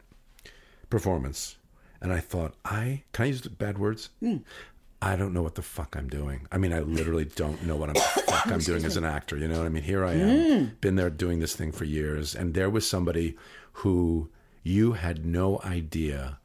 performance, 0.90 1.56
and 2.04 2.12
I 2.12 2.20
thought, 2.20 2.54
I 2.64 3.02
can 3.12 3.24
I 3.24 3.28
use 3.28 3.40
bad 3.40 3.78
words? 3.78 4.10
Mm. 4.22 4.42
I 5.02 5.16
don't 5.16 5.34
know 5.34 5.42
what 5.42 5.54
the 5.56 5.62
fuck 5.62 5.96
I'm 5.96 6.08
doing. 6.08 6.46
I 6.52 6.56
mean, 6.58 6.72
I 6.72 6.80
literally 6.80 7.24
don't 7.24 7.62
know 7.66 7.76
what 7.76 7.88
I'm, 7.90 7.94
fuck 8.26 8.46
I'm 8.46 8.60
doing 8.60 8.84
as 8.84 8.96
an 8.96 9.04
actor. 9.04 9.36
You 9.36 9.48
know 9.48 9.58
what 9.58 9.66
I 9.66 9.70
mean? 9.70 9.82
Here 9.82 10.04
I 10.04 10.12
am, 10.14 10.28
Mm. 10.28 10.80
been 10.80 10.96
there 10.96 11.10
doing 11.10 11.40
this 11.40 11.56
thing 11.56 11.72
for 11.72 11.84
years, 11.84 12.34
and 12.34 12.54
there 12.54 12.70
was 12.70 12.88
somebody 12.88 13.36
who 13.82 14.28
you 14.62 14.92
had 14.92 15.26
no 15.26 15.60
idea 15.64 16.38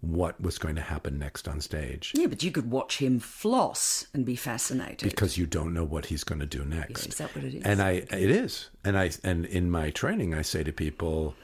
what 0.00 0.38
was 0.40 0.58
going 0.58 0.74
to 0.74 0.82
happen 0.82 1.18
next 1.18 1.48
on 1.48 1.60
stage 1.62 2.12
Yeah, 2.14 2.26
but 2.26 2.42
you 2.42 2.50
could 2.52 2.70
watch 2.70 2.98
him 2.98 3.18
floss 3.18 4.06
and 4.12 4.26
be 4.26 4.36
fascinated. 4.36 5.08
because 5.08 5.38
you 5.38 5.46
don't 5.46 5.72
know 5.72 5.82
what 5.84 6.06
he's 6.06 6.24
going 6.24 6.40
to 6.40 6.46
do 6.58 6.62
next. 6.64 7.06
Is 7.06 7.14
that 7.16 7.34
what 7.34 7.42
it 7.42 7.54
is? 7.54 7.62
And 7.64 7.80
I, 7.80 7.90
it 7.92 8.30
is. 8.30 8.68
And 8.84 8.98
I, 8.98 9.12
and 9.24 9.46
in 9.46 9.70
my 9.70 9.88
training, 9.90 10.34
I 10.34 10.42
say 10.42 10.62
to 10.62 10.72
people, 10.72 11.34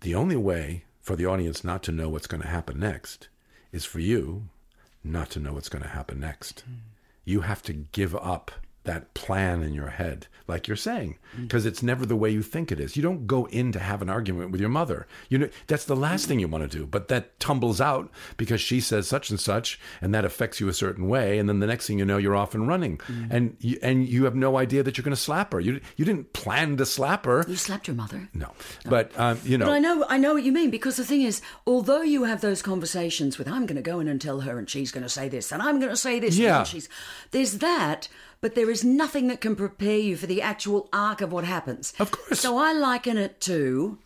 the 0.00 0.14
only 0.16 0.34
way 0.36 0.84
for 1.02 1.16
the 1.16 1.26
audience 1.26 1.64
not 1.64 1.82
to 1.82 1.92
know 1.92 2.08
what's 2.08 2.28
going 2.28 2.42
to 2.42 2.48
happen 2.48 2.78
next 2.78 3.28
is 3.72 3.84
for 3.84 3.98
you 3.98 4.48
not 5.04 5.30
to 5.30 5.40
know 5.40 5.52
what's 5.52 5.68
going 5.68 5.82
to 5.82 5.88
happen 5.88 6.20
next. 6.20 6.60
Hmm. 6.60 6.74
You 7.24 7.40
have 7.40 7.62
to 7.64 7.72
give 7.72 8.14
up 8.14 8.52
that 8.84 9.14
plan 9.14 9.62
in 9.62 9.72
your 9.74 9.90
head, 9.90 10.26
like 10.48 10.66
you're 10.66 10.76
saying, 10.76 11.16
because 11.40 11.64
it's 11.64 11.82
never 11.84 12.04
the 12.04 12.16
way 12.16 12.28
you 12.30 12.42
think 12.42 12.72
it 12.72 12.80
is. 12.80 12.96
You 12.96 13.02
don't 13.02 13.26
go 13.28 13.46
in 13.46 13.70
to 13.72 13.78
have 13.78 14.02
an 14.02 14.10
argument 14.10 14.50
with 14.50 14.60
your 14.60 14.70
mother. 14.70 15.06
You 15.28 15.38
know 15.38 15.48
that's 15.68 15.84
the 15.84 15.94
last 15.96 16.26
thing 16.26 16.40
you 16.40 16.48
want 16.48 16.68
to 16.68 16.78
do, 16.78 16.86
but 16.86 17.06
that 17.08 17.38
tumbles 17.38 17.80
out 17.80 18.10
because 18.36 18.60
she 18.60 18.80
says 18.80 19.06
such 19.06 19.30
and 19.30 19.38
such, 19.38 19.78
and 20.00 20.12
that 20.14 20.24
affects 20.24 20.58
you 20.60 20.68
a 20.68 20.72
certain 20.72 21.06
way, 21.08 21.38
and 21.38 21.48
then 21.48 21.60
the 21.60 21.66
next 21.66 21.86
thing 21.86 21.98
you 21.98 22.04
know, 22.04 22.18
you're 22.18 22.34
off 22.36 22.54
and 22.54 22.66
running, 22.66 23.00
and 23.30 23.56
you, 23.60 23.78
and 23.82 24.08
you 24.08 24.24
have 24.24 24.34
no 24.34 24.58
idea 24.58 24.82
that 24.82 24.96
you're 24.98 25.04
going 25.04 25.14
to 25.14 25.20
slap 25.20 25.52
her. 25.52 25.60
You 25.60 25.80
you 25.96 26.04
didn't 26.04 26.32
plan 26.32 26.76
to 26.78 26.84
slap 26.86 27.24
her. 27.24 27.44
you 27.48 27.56
slapped 27.56 27.86
your 27.86 27.96
mother. 27.96 28.28
No, 28.34 28.50
but 28.84 29.12
um, 29.18 29.38
you 29.44 29.56
know, 29.58 29.66
But 29.66 29.72
I 29.74 29.78
know, 29.78 30.04
I 30.08 30.18
know 30.18 30.34
what 30.34 30.42
you 30.42 30.52
mean 30.52 30.70
because 30.70 30.96
the 30.96 31.04
thing 31.04 31.22
is, 31.22 31.40
although 31.66 32.02
you 32.02 32.24
have 32.24 32.40
those 32.40 32.62
conversations 32.62 33.38
with, 33.38 33.46
I'm 33.46 33.64
going 33.66 33.76
to 33.76 33.82
go 33.82 34.00
in 34.00 34.08
and 34.08 34.20
tell 34.20 34.40
her, 34.40 34.58
and 34.58 34.68
she's 34.68 34.90
going 34.90 35.04
to 35.04 35.08
say 35.08 35.28
this, 35.28 35.52
and 35.52 35.62
I'm 35.62 35.78
going 35.78 35.90
to 35.90 35.96
say 35.96 36.18
this, 36.18 36.36
Yeah. 36.36 36.58
and 36.58 36.66
she's 36.66 36.88
there's 37.30 37.58
that, 37.58 38.08
but 38.42 38.54
there 38.56 38.70
is 38.70 38.84
nothing 38.84 39.28
that 39.28 39.40
can 39.40 39.56
prepare 39.56 39.98
you 39.98 40.16
for 40.16 40.26
the 40.26 40.42
actual 40.42 40.88
arc 40.92 41.20
of 41.22 41.32
what 41.32 41.44
happens. 41.44 41.94
Of 41.98 42.10
course. 42.10 42.40
So 42.40 42.58
I 42.58 42.72
liken 42.72 43.16
it 43.16 43.40
to 43.42 43.98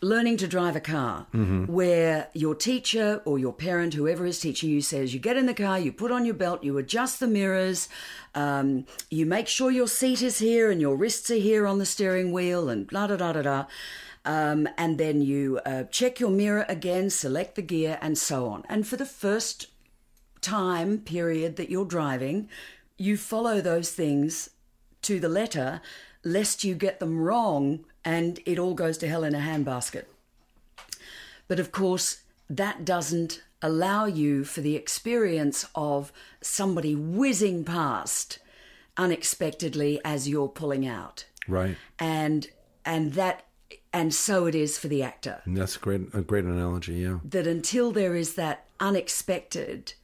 learning 0.00 0.36
to 0.36 0.46
drive 0.46 0.76
a 0.76 0.80
car, 0.80 1.26
Mm-hmm. 1.34 1.64
where 1.66 2.28
your 2.32 2.54
teacher 2.54 3.20
or 3.24 3.38
your 3.38 3.52
parent, 3.52 3.94
whoever 3.94 4.26
is 4.26 4.38
teaching 4.38 4.70
you, 4.70 4.80
says 4.80 5.12
you 5.14 5.20
get 5.20 5.36
in 5.36 5.46
the 5.46 5.54
car, 5.54 5.78
you 5.78 5.92
put 5.92 6.12
on 6.12 6.24
your 6.24 6.34
belt, 6.34 6.62
you 6.62 6.76
adjust 6.78 7.18
the 7.18 7.26
mirrors, 7.26 7.88
um, 8.34 8.84
you 9.10 9.26
make 9.26 9.48
sure 9.48 9.70
your 9.72 9.88
seat 9.88 10.22
is 10.22 10.38
here 10.38 10.70
and 10.70 10.80
your 10.80 10.94
wrists 10.96 11.30
are 11.30 11.34
here 11.34 11.66
on 11.66 11.78
the 11.78 11.86
steering 11.86 12.30
wheel, 12.32 12.68
and 12.68 12.86
blah 12.86 13.06
da 13.08 13.16
da 13.16 13.32
da 13.32 13.42
da. 13.42 13.64
Um, 14.24 14.68
and 14.76 14.98
then 14.98 15.20
you 15.22 15.58
uh, 15.64 15.84
check 15.84 16.20
your 16.20 16.30
mirror 16.30 16.64
again, 16.68 17.10
select 17.10 17.54
the 17.56 17.62
gear, 17.62 17.98
and 18.00 18.16
so 18.18 18.46
on. 18.48 18.62
And 18.68 18.86
for 18.86 18.96
the 18.96 19.06
first 19.06 19.66
time 20.40 20.98
period 20.98 21.56
that 21.56 21.70
you're 21.70 21.84
driving, 21.84 22.48
you 22.98 23.16
follow 23.16 23.60
those 23.60 23.92
things 23.92 24.50
to 25.02 25.20
the 25.20 25.28
letter, 25.28 25.80
lest 26.24 26.64
you 26.64 26.74
get 26.74 27.00
them 27.00 27.20
wrong 27.20 27.84
and 28.04 28.40
it 28.44 28.58
all 28.58 28.74
goes 28.74 28.98
to 28.98 29.08
hell 29.08 29.24
in 29.24 29.34
a 29.34 29.38
handbasket. 29.38 30.04
But 31.46 31.60
of 31.60 31.72
course, 31.72 32.22
that 32.50 32.84
doesn't 32.84 33.42
allow 33.62 34.04
you 34.04 34.44
for 34.44 34.60
the 34.60 34.76
experience 34.76 35.64
of 35.74 36.12
somebody 36.40 36.94
whizzing 36.94 37.64
past 37.64 38.38
unexpectedly 38.96 40.00
as 40.04 40.28
you're 40.28 40.48
pulling 40.48 40.86
out. 40.86 41.24
right? 41.46 41.76
And 41.98 42.48
and 42.84 43.14
that 43.14 43.44
and 43.92 44.14
so 44.14 44.46
it 44.46 44.54
is 44.54 44.78
for 44.78 44.88
the 44.88 45.02
actor 45.02 45.40
And 45.44 45.56
that's 45.56 45.76
a 45.76 45.78
great 45.78 46.14
a 46.14 46.20
great 46.20 46.44
analogy. 46.44 46.94
Yeah, 46.94 47.18
that 47.24 47.46
until 47.46 47.92
there 47.92 48.14
is 48.14 48.34
that 48.34 48.66
unexpected 48.80 49.94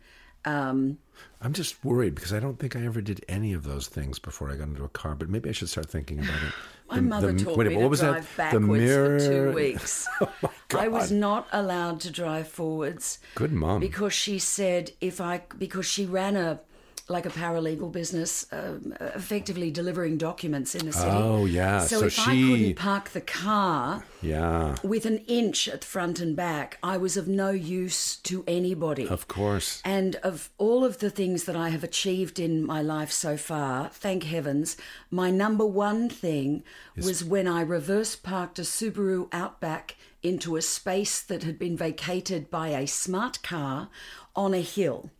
um, 0.44 0.98
I'm 1.40 1.52
just 1.52 1.84
worried 1.84 2.14
because 2.14 2.32
I 2.32 2.40
don't 2.40 2.58
think 2.58 2.74
I 2.76 2.84
ever 2.84 3.00
did 3.00 3.24
any 3.28 3.52
of 3.52 3.64
those 3.64 3.86
things 3.88 4.18
before 4.18 4.50
I 4.50 4.56
got 4.56 4.68
into 4.68 4.84
a 4.84 4.88
car. 4.88 5.14
But 5.14 5.28
maybe 5.28 5.48
I 5.48 5.52
should 5.52 5.68
start 5.68 5.88
thinking 5.90 6.18
about 6.18 6.42
it. 6.42 6.52
My 6.90 7.00
mother 7.00 7.32
taught 7.36 7.56
wait, 7.56 7.68
me 7.68 7.76
what 7.76 7.82
to 7.82 7.88
was 7.88 8.00
drive 8.00 8.36
that? 8.36 8.52
The 8.52 8.60
backwards 8.60 8.82
mirror. 8.82 9.18
for 9.20 9.26
two 9.26 9.52
weeks. 9.54 10.06
oh. 10.20 10.30
I 10.76 10.88
was 10.88 11.10
not 11.10 11.48
allowed 11.52 12.00
to 12.00 12.10
drive 12.10 12.48
forwards 12.48 13.18
Good 13.34 13.52
mom. 13.52 13.80
because 13.80 14.12
she 14.12 14.38
said 14.38 14.92
if 15.00 15.20
I 15.20 15.42
because 15.58 15.86
she 15.86 16.04
ran 16.04 16.36
a 16.36 16.60
like 17.08 17.26
a 17.26 17.30
paralegal 17.30 17.92
business, 17.92 18.46
um, 18.50 18.94
effectively 19.00 19.70
delivering 19.70 20.16
documents 20.16 20.74
in 20.74 20.86
the 20.86 20.92
city. 20.92 21.10
Oh, 21.10 21.44
yeah. 21.44 21.80
So, 21.80 22.00
So 22.00 22.06
if 22.06 22.18
I 22.20 22.32
couldn't 22.32 22.74
park 22.76 23.10
the 23.10 23.20
car 23.20 24.04
yeah, 24.22 24.76
with 24.82 25.04
an 25.04 25.18
inch 25.26 25.68
at 25.68 25.84
front 25.84 26.18
and 26.18 26.34
back, 26.34 26.78
I 26.82 26.96
was 26.96 27.18
of 27.18 27.28
no 27.28 27.50
use 27.50 28.16
to 28.16 28.42
anybody. 28.46 29.06
of 29.06 29.28
course. 29.28 29.82
And 29.84 30.16
of 30.16 30.50
all 30.56 30.82
of 30.82 30.98
the 30.98 31.10
things 31.10 31.44
that 31.44 31.56
I 31.56 31.68
have 31.68 31.84
achieved 31.84 32.38
in 32.38 32.64
my 32.64 32.80
life 32.80 33.12
so 33.12 33.36
far, 33.36 33.90
thank 33.90 34.24
heavens, 34.24 34.76
my 35.10 35.30
number 35.30 35.66
one 35.66 36.08
thing 36.08 36.62
was 36.96 37.22
when 37.22 37.46
I 37.46 37.60
reverse 37.60 38.16
parked 38.16 38.58
a 38.58 38.62
Subaru 38.62 39.28
Outback 39.32 39.96
into 40.22 40.56
a 40.56 40.62
space 40.62 41.20
that 41.20 41.42
had 41.42 41.58
been 41.58 41.76
vacated 41.76 42.50
by 42.50 42.68
a 42.68 42.86
smart 42.86 43.42
car 43.42 43.90
on 44.34 44.54
a 44.54 44.62
hill. 44.62 45.10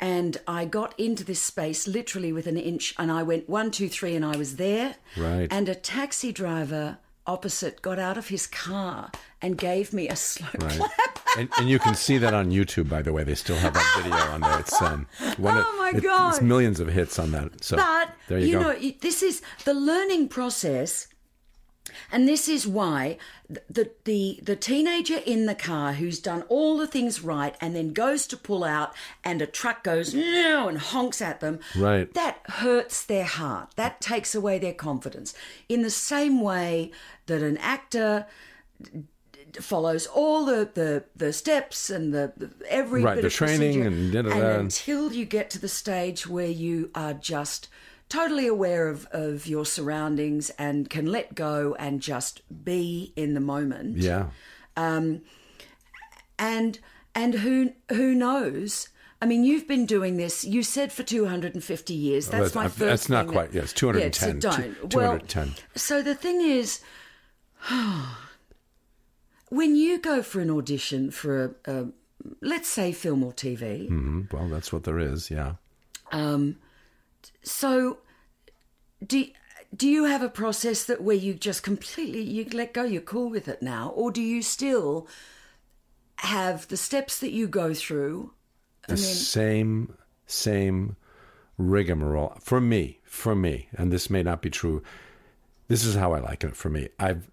And 0.00 0.38
I 0.48 0.64
got 0.64 0.98
into 0.98 1.22
this 1.24 1.40
space 1.40 1.86
literally 1.86 2.32
with 2.32 2.46
an 2.46 2.56
inch, 2.56 2.94
and 2.98 3.10
I 3.12 3.22
went 3.22 3.48
one, 3.48 3.70
two, 3.70 3.88
three, 3.88 4.16
and 4.16 4.24
I 4.24 4.36
was 4.36 4.56
there. 4.56 4.96
Right. 5.16 5.46
And 5.50 5.68
a 5.68 5.74
taxi 5.76 6.32
driver 6.32 6.98
opposite 7.26 7.82
got 7.82 8.00
out 8.00 8.18
of 8.18 8.28
his 8.28 8.48
car 8.48 9.12
and 9.40 9.56
gave 9.56 9.92
me 9.92 10.08
a 10.08 10.16
slow 10.16 10.48
Right. 10.58 10.72
clap. 10.72 11.18
and, 11.38 11.48
and 11.56 11.68
you 11.68 11.78
can 11.78 11.94
see 11.94 12.18
that 12.18 12.34
on 12.34 12.50
YouTube, 12.50 12.88
by 12.88 13.00
the 13.00 13.12
way. 13.12 13.22
They 13.22 13.36
still 13.36 13.54
have 13.56 13.74
that 13.74 14.00
video 14.02 14.16
on 14.32 14.40
there. 14.40 14.58
It's 14.58 14.82
um, 14.82 15.06
one 15.36 15.56
of- 15.56 15.64
Oh, 15.68 15.76
my 15.78 15.96
it- 15.96 16.02
God. 16.02 16.30
It's 16.34 16.42
millions 16.42 16.80
of 16.80 16.88
hits 16.88 17.20
on 17.20 17.30
that. 17.30 17.62
So 17.62 17.76
But 17.76 18.10
there 18.26 18.38
you, 18.40 18.54
go. 18.54 18.72
know, 18.72 18.90
this 19.00 19.22
is 19.22 19.40
the 19.64 19.72
learning 19.74 20.28
process, 20.28 21.06
and 22.10 22.28
this 22.28 22.48
is 22.48 22.66
why 22.66 23.18
the 23.48 23.90
the 24.04 24.40
the 24.42 24.56
teenager 24.56 25.18
in 25.26 25.46
the 25.46 25.54
car 25.54 25.94
who's 25.94 26.18
done 26.20 26.42
all 26.48 26.76
the 26.76 26.86
things 26.86 27.22
right 27.22 27.54
and 27.60 27.74
then 27.76 27.92
goes 27.92 28.26
to 28.28 28.36
pull 28.36 28.64
out, 28.64 28.94
and 29.24 29.42
a 29.42 29.46
truck 29.46 29.84
goes 29.84 30.14
no 30.14 30.68
and 30.68 30.78
honks 30.78 31.20
at 31.20 31.40
them. 31.40 31.60
Right. 31.76 32.12
That 32.14 32.38
hurts 32.46 33.04
their 33.04 33.24
heart. 33.24 33.70
That 33.76 34.00
takes 34.00 34.34
away 34.34 34.58
their 34.58 34.74
confidence. 34.74 35.34
In 35.68 35.82
the 35.82 35.90
same 35.90 36.40
way 36.40 36.90
that 37.26 37.42
an 37.42 37.56
actor 37.58 38.26
follows 39.60 40.06
all 40.06 40.46
the, 40.46 40.70
the, 40.72 41.04
the 41.14 41.32
steps 41.32 41.90
and 41.90 42.14
the, 42.14 42.32
the 42.36 42.50
every 42.70 43.02
Right, 43.02 43.16
bit 43.16 43.20
the 43.22 43.26
of 43.26 43.32
training 43.34 43.84
and 43.84 44.12
da-da-da. 44.12 44.58
until 44.60 45.12
you 45.12 45.24
get 45.26 45.50
to 45.50 45.58
the 45.58 45.68
stage 45.68 46.26
where 46.26 46.46
you 46.48 46.90
are 46.94 47.12
just 47.12 47.68
totally 48.12 48.46
aware 48.46 48.88
of, 48.88 49.06
of 49.12 49.46
your 49.46 49.64
surroundings 49.64 50.50
and 50.58 50.90
can 50.90 51.06
let 51.06 51.34
go 51.34 51.74
and 51.78 52.00
just 52.02 52.42
be 52.64 53.12
in 53.16 53.32
the 53.34 53.40
moment 53.40 53.96
yeah. 53.98 54.26
Um, 54.76 55.22
and 56.38 56.78
and 57.14 57.34
who 57.34 57.72
who 57.90 58.14
knows 58.14 58.88
I 59.20 59.24
mean, 59.26 59.44
you've 59.44 59.68
been 59.68 59.86
doing 59.86 60.16
this. 60.16 60.44
You 60.44 60.64
said 60.64 60.90
for 60.92 61.04
250 61.04 61.94
years. 61.94 62.26
That's 62.26 62.52
That's- 62.52 62.54
my 62.56 62.66
first. 62.66 62.78
that's 62.78 63.08
not 63.08 63.28
quite- 63.28 63.54
yes, 63.54 63.72
210, 63.72 64.02
Yeah, 64.02 64.40
so 64.40 64.50
don't. 64.50 64.90
two- 64.90 64.98
Well, 64.98 65.18
210. 65.20 65.54
so 65.76 66.02
the 66.02 66.16
thing 66.16 66.40
is, 66.40 66.80
when 69.48 69.76
you 69.76 70.00
go 70.00 70.22
for 70.22 70.40
an 70.40 70.50
audition 70.50 71.10
for 71.12 71.54
a, 71.66 71.72
a 71.72 71.86
let's 72.40 72.68
say 72.68 72.90
film 72.92 73.22
or 73.22 73.32
TV, 73.32 73.88
Mhm. 73.88 74.32
Well, 74.32 74.48
that's 74.48 74.72
what 74.72 74.82
there 74.84 74.98
is. 74.98 75.30
Yeah. 75.30 75.54
So 77.42 77.98
do 79.06 79.26
do 79.74 79.88
you 79.88 80.04
have 80.04 80.22
a 80.22 80.28
process 80.28 80.84
that 80.84 81.02
where 81.02 81.16
you 81.16 81.34
just 81.34 81.62
completely 81.62 82.22
you 82.22 82.46
let 82.52 82.74
go, 82.74 82.84
you're 82.84 83.00
cool 83.00 83.30
with 83.30 83.48
it 83.48 83.62
now, 83.62 83.90
or 83.94 84.10
do 84.10 84.20
you 84.22 84.42
still 84.42 85.06
have 86.16 86.68
the 86.68 86.76
steps 86.76 87.18
that 87.18 87.32
you 87.32 87.48
go 87.48 87.74
through? 87.74 88.32
the 88.88 88.96
same 88.96 89.94
same 90.26 90.96
rigmarole. 91.58 92.36
For 92.40 92.60
me 92.60 93.00
for 93.04 93.34
me 93.34 93.68
and 93.74 93.92
this 93.92 94.10
may 94.10 94.22
not 94.22 94.42
be 94.42 94.50
true 94.50 94.82
this 95.68 95.84
is 95.84 95.94
how 95.94 96.12
i 96.12 96.18
like 96.18 96.44
it 96.44 96.56
for 96.56 96.68
me. 96.68 96.88
I've 96.98 97.30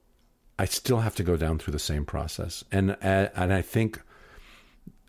i 0.57 0.65
still 0.65 0.99
have 0.99 1.15
to 1.15 1.23
go 1.23 1.35
down 1.37 1.59
through 1.59 1.73
the 1.73 1.79
same 1.79 2.05
process. 2.05 2.63
And 2.71 2.95
and 3.01 3.53
i 3.53 3.61
think 3.61 4.01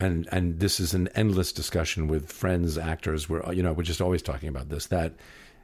and 0.00 0.28
and 0.32 0.60
this 0.60 0.80
is 0.80 0.94
an 0.94 1.08
endless 1.14 1.52
discussion 1.52 2.08
with 2.08 2.30
friends 2.30 2.78
actors. 2.78 3.28
We're 3.28 3.52
you 3.52 3.62
know 3.62 3.72
we're 3.72 3.82
just 3.82 4.00
always 4.00 4.22
talking 4.22 4.48
about 4.48 4.68
this 4.68 4.86
that 4.86 5.14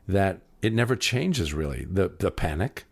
that 0.09 0.41
it 0.63 0.73
never 0.73 0.97
changes 0.97 1.55
really. 1.55 1.87
The 1.91 2.11
the 2.19 2.31
panic 2.31 2.85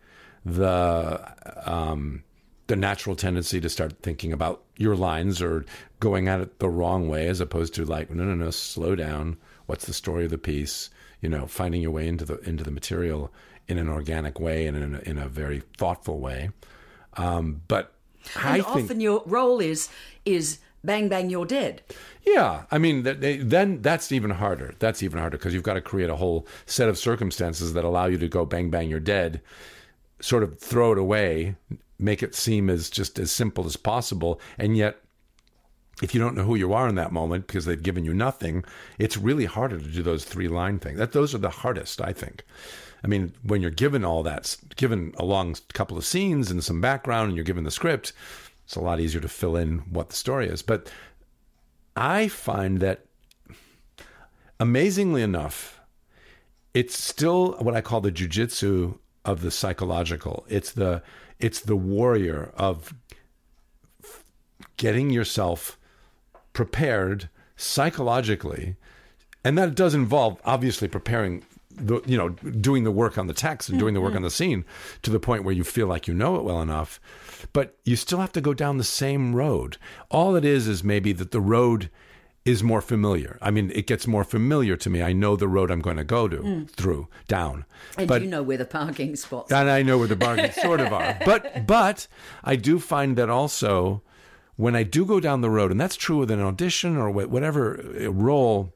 the 0.45 1.33
um 1.65 2.23
the 2.67 2.75
natural 2.75 3.15
tendency 3.15 3.59
to 3.61 3.69
start 3.69 3.93
thinking 4.01 4.33
about 4.33 4.63
your 4.77 4.95
lines 4.95 5.41
or 5.41 5.65
going 5.99 6.27
at 6.27 6.39
it 6.39 6.59
the 6.59 6.69
wrong 6.69 7.07
way 7.07 7.27
as 7.27 7.39
opposed 7.39 7.73
to 7.75 7.85
like 7.85 8.09
no 8.09 8.23
no 8.23 8.35
no 8.35 8.51
slow 8.51 8.95
down. 8.95 9.37
What's 9.65 9.85
the 9.85 9.93
story 9.93 10.25
of 10.25 10.31
the 10.31 10.37
piece? 10.37 10.89
You 11.21 11.29
know 11.29 11.47
finding 11.47 11.81
your 11.81 11.91
way 11.91 12.07
into 12.07 12.25
the 12.25 12.37
into 12.39 12.63
the 12.63 12.71
material 12.71 13.31
in 13.67 13.77
an 13.79 13.89
organic 13.89 14.39
way 14.39 14.67
and 14.67 14.77
in 14.77 14.95
a, 14.95 14.99
in 14.99 15.17
a 15.17 15.27
very 15.27 15.63
thoughtful 15.77 16.19
way. 16.19 16.49
Um, 17.17 17.61
but 17.67 17.93
and 18.35 18.47
I 18.47 18.59
often 18.59 18.87
think, 18.87 19.01
your 19.01 19.23
role 19.25 19.59
is 19.59 19.89
is 20.25 20.59
bang 20.85 21.09
bang 21.09 21.29
you're 21.29 21.45
dead. 21.45 21.81
Yeah 22.25 22.63
i 22.71 22.77
mean 22.77 23.03
then 23.03 23.81
that's 23.81 24.11
even 24.11 24.31
harder. 24.31 24.73
That's 24.79 25.03
even 25.03 25.19
harder 25.19 25.37
because 25.37 25.53
you've 25.53 25.63
got 25.63 25.75
to 25.75 25.81
create 25.81 26.09
a 26.09 26.15
whole 26.15 26.47
set 26.65 26.89
of 26.89 26.97
circumstances 26.97 27.73
that 27.73 27.83
allow 27.83 28.05
you 28.05 28.17
to 28.17 28.27
go 28.27 28.45
bang 28.45 28.69
bang 28.69 28.89
you're 28.89 28.99
dead 28.99 29.41
sort 30.19 30.43
of 30.43 30.57
throw 30.59 30.91
it 30.93 30.97
away 30.97 31.55
make 31.99 32.23
it 32.23 32.35
seem 32.35 32.69
as 32.69 32.89
just 32.89 33.19
as 33.19 33.31
simple 33.31 33.65
as 33.65 33.77
possible 33.77 34.39
and 34.57 34.75
yet 34.75 34.97
if 36.01 36.13
you 36.13 36.19
don't 36.19 36.35
know 36.35 36.43
who 36.43 36.55
you 36.55 36.73
are 36.73 36.89
in 36.89 36.95
that 36.95 37.11
moment 37.11 37.47
because 37.47 37.65
they've 37.65 37.81
given 37.81 38.03
you 38.03 38.13
nothing 38.13 38.63
it's 38.97 39.17
really 39.17 39.45
harder 39.45 39.79
to 39.79 39.87
do 39.87 40.03
those 40.03 40.25
three 40.25 40.47
line 40.47 40.79
things. 40.79 40.97
That 40.97 41.13
those 41.13 41.33
are 41.33 41.39
the 41.39 41.49
hardest 41.49 42.01
i 42.01 42.11
think. 42.11 42.43
I 43.03 43.07
mean 43.07 43.33
when 43.43 43.61
you're 43.61 43.71
given 43.71 44.03
all 44.03 44.23
that 44.23 44.57
given 44.75 45.13
a 45.17 45.25
long 45.25 45.55
couple 45.73 45.97
of 45.97 46.05
scenes 46.05 46.51
and 46.51 46.63
some 46.63 46.81
background 46.81 47.27
and 47.29 47.35
you're 47.35 47.45
given 47.45 47.63
the 47.63 47.71
script 47.71 48.13
it's 48.65 48.75
a 48.75 48.81
lot 48.81 48.99
easier 48.99 49.21
to 49.21 49.27
fill 49.27 49.55
in 49.55 49.79
what 49.89 50.09
the 50.09 50.15
story 50.15 50.47
is. 50.47 50.61
But 50.61 50.91
i 51.97 52.27
find 52.27 52.81
that 52.81 53.05
amazingly 54.59 55.21
enough 55.21 55.79
it's 56.73 56.97
still 57.01 57.53
what 57.59 57.73
i 57.73 57.79
call 57.79 58.01
the 58.01 58.11
jujitsu 58.11 58.97
of 59.25 59.41
the 59.41 59.51
psychological. 59.51 60.45
It's 60.47 60.71
the 60.71 61.01
it's 61.39 61.59
the 61.59 61.75
warrior 61.75 62.53
of 62.55 62.93
getting 64.77 65.09
yourself 65.09 65.77
prepared 66.53 67.29
psychologically, 67.57 68.77
and 69.43 69.57
that 69.57 69.75
does 69.75 69.93
involve 69.93 70.39
obviously 70.45 70.87
preparing 70.87 71.43
the 71.77 72.01
you 72.05 72.17
know 72.17 72.29
doing 72.29 72.83
the 72.83 72.91
work 72.91 73.17
on 73.17 73.27
the 73.27 73.33
text 73.33 73.69
and 73.69 73.79
doing 73.79 73.93
the 73.93 74.01
work 74.01 74.11
mm-hmm. 74.11 74.17
on 74.17 74.23
the 74.23 74.31
scene 74.31 74.65
to 75.01 75.11
the 75.11 75.19
point 75.19 75.43
where 75.43 75.53
you 75.53 75.63
feel 75.63 75.87
like 75.87 76.07
you 76.07 76.13
know 76.13 76.35
it 76.35 76.43
well 76.43 76.61
enough 76.61 76.99
but 77.53 77.77
you 77.83 77.95
still 77.95 78.19
have 78.19 78.31
to 78.31 78.41
go 78.41 78.53
down 78.53 78.77
the 78.77 78.83
same 78.83 79.35
road 79.35 79.77
all 80.09 80.35
it 80.35 80.45
is 80.45 80.67
is 80.67 80.83
maybe 80.83 81.11
that 81.13 81.31
the 81.31 81.41
road 81.41 81.89
is 82.45 82.61
more 82.61 82.79
familiar. 82.79 83.39
I 83.41 83.49
mean, 83.49 83.71
it 83.73 83.87
gets 83.87 84.05
more 84.05 84.23
familiar 84.23 84.77
to 84.77 84.89
me. 84.89 85.01
I 85.01 85.13
know 85.13 85.35
the 85.35 85.47
road 85.47 85.71
I'm 85.71 85.81
going 85.81 85.97
to 85.97 86.03
go 86.03 86.27
to 86.27 86.37
mm. 86.37 86.69
through 86.69 87.07
down. 87.27 87.65
And 87.97 88.07
but, 88.07 88.21
you 88.21 88.27
know 88.27 88.43
where 88.43 88.57
the 88.57 88.65
parking 88.65 89.15
spots. 89.15 89.51
Are. 89.51 89.61
And 89.61 89.69
I 89.69 89.81
know 89.81 89.97
where 89.97 90.07
the 90.07 90.15
parking 90.15 90.51
sort 90.61 90.79
of 90.79 90.93
are. 90.93 91.17
But 91.25 91.65
but 91.65 92.07
I 92.43 92.55
do 92.55 92.77
find 92.77 93.17
that 93.17 93.31
also 93.31 94.03
when 94.57 94.75
I 94.75 94.83
do 94.83 95.05
go 95.05 95.19
down 95.19 95.41
the 95.41 95.49
road, 95.49 95.71
and 95.71 95.81
that's 95.81 95.95
true 95.95 96.17
with 96.17 96.29
an 96.29 96.39
audition 96.39 96.95
or 96.97 97.09
whatever 97.09 97.83
uh, 97.99 98.11
role, 98.11 98.74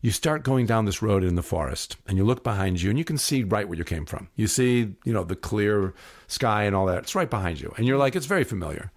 you 0.00 0.10
start 0.10 0.44
going 0.44 0.66
down 0.66 0.84
this 0.84 1.02
road 1.02 1.24
in 1.24 1.34
the 1.34 1.42
forest 1.42 1.96
and 2.06 2.16
you 2.16 2.24
look 2.24 2.44
behind 2.44 2.80
you 2.80 2.90
and 2.90 2.98
you 2.98 3.04
can 3.04 3.18
see 3.18 3.42
right 3.42 3.68
where 3.68 3.78
you 3.78 3.84
came 3.84 4.06
from. 4.06 4.28
You 4.36 4.46
see, 4.46 4.94
you 5.04 5.12
know, 5.12 5.24
the 5.24 5.36
clear 5.36 5.94
sky 6.28 6.64
and 6.64 6.76
all 6.76 6.86
that. 6.86 6.98
It's 6.98 7.14
right 7.14 7.28
behind 7.28 7.60
you. 7.60 7.74
And 7.76 7.86
you're 7.86 7.98
like, 7.98 8.14
it's 8.14 8.26
very 8.26 8.44
familiar. 8.44 8.92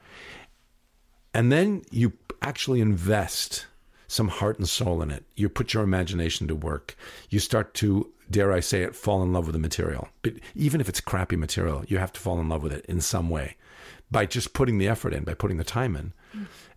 And 1.33 1.51
then 1.51 1.83
you 1.91 2.13
actually 2.41 2.81
invest 2.81 3.65
some 4.07 4.27
heart 4.27 4.57
and 4.57 4.67
soul 4.67 5.01
in 5.01 5.09
it. 5.09 5.23
You 5.35 5.47
put 5.47 5.73
your 5.73 5.83
imagination 5.83 6.47
to 6.49 6.55
work. 6.55 6.95
You 7.29 7.39
start 7.39 7.73
to, 7.75 8.11
dare 8.29 8.51
I 8.51 8.59
say 8.59 8.81
it, 8.81 8.95
fall 8.95 9.23
in 9.23 9.31
love 9.31 9.45
with 9.45 9.53
the 9.53 9.59
material. 9.59 10.09
But 10.21 10.33
even 10.53 10.81
if 10.81 10.89
it's 10.89 10.99
crappy 10.99 11.37
material, 11.37 11.83
you 11.87 11.97
have 11.97 12.11
to 12.13 12.19
fall 12.19 12.39
in 12.39 12.49
love 12.49 12.61
with 12.61 12.73
it 12.73 12.85
in 12.87 12.99
some 12.99 13.29
way 13.29 13.55
by 14.11 14.25
just 14.25 14.53
putting 14.53 14.77
the 14.77 14.87
effort 14.89 15.13
in, 15.13 15.23
by 15.23 15.33
putting 15.33 15.57
the 15.57 15.63
time 15.63 15.95
in 15.95 16.11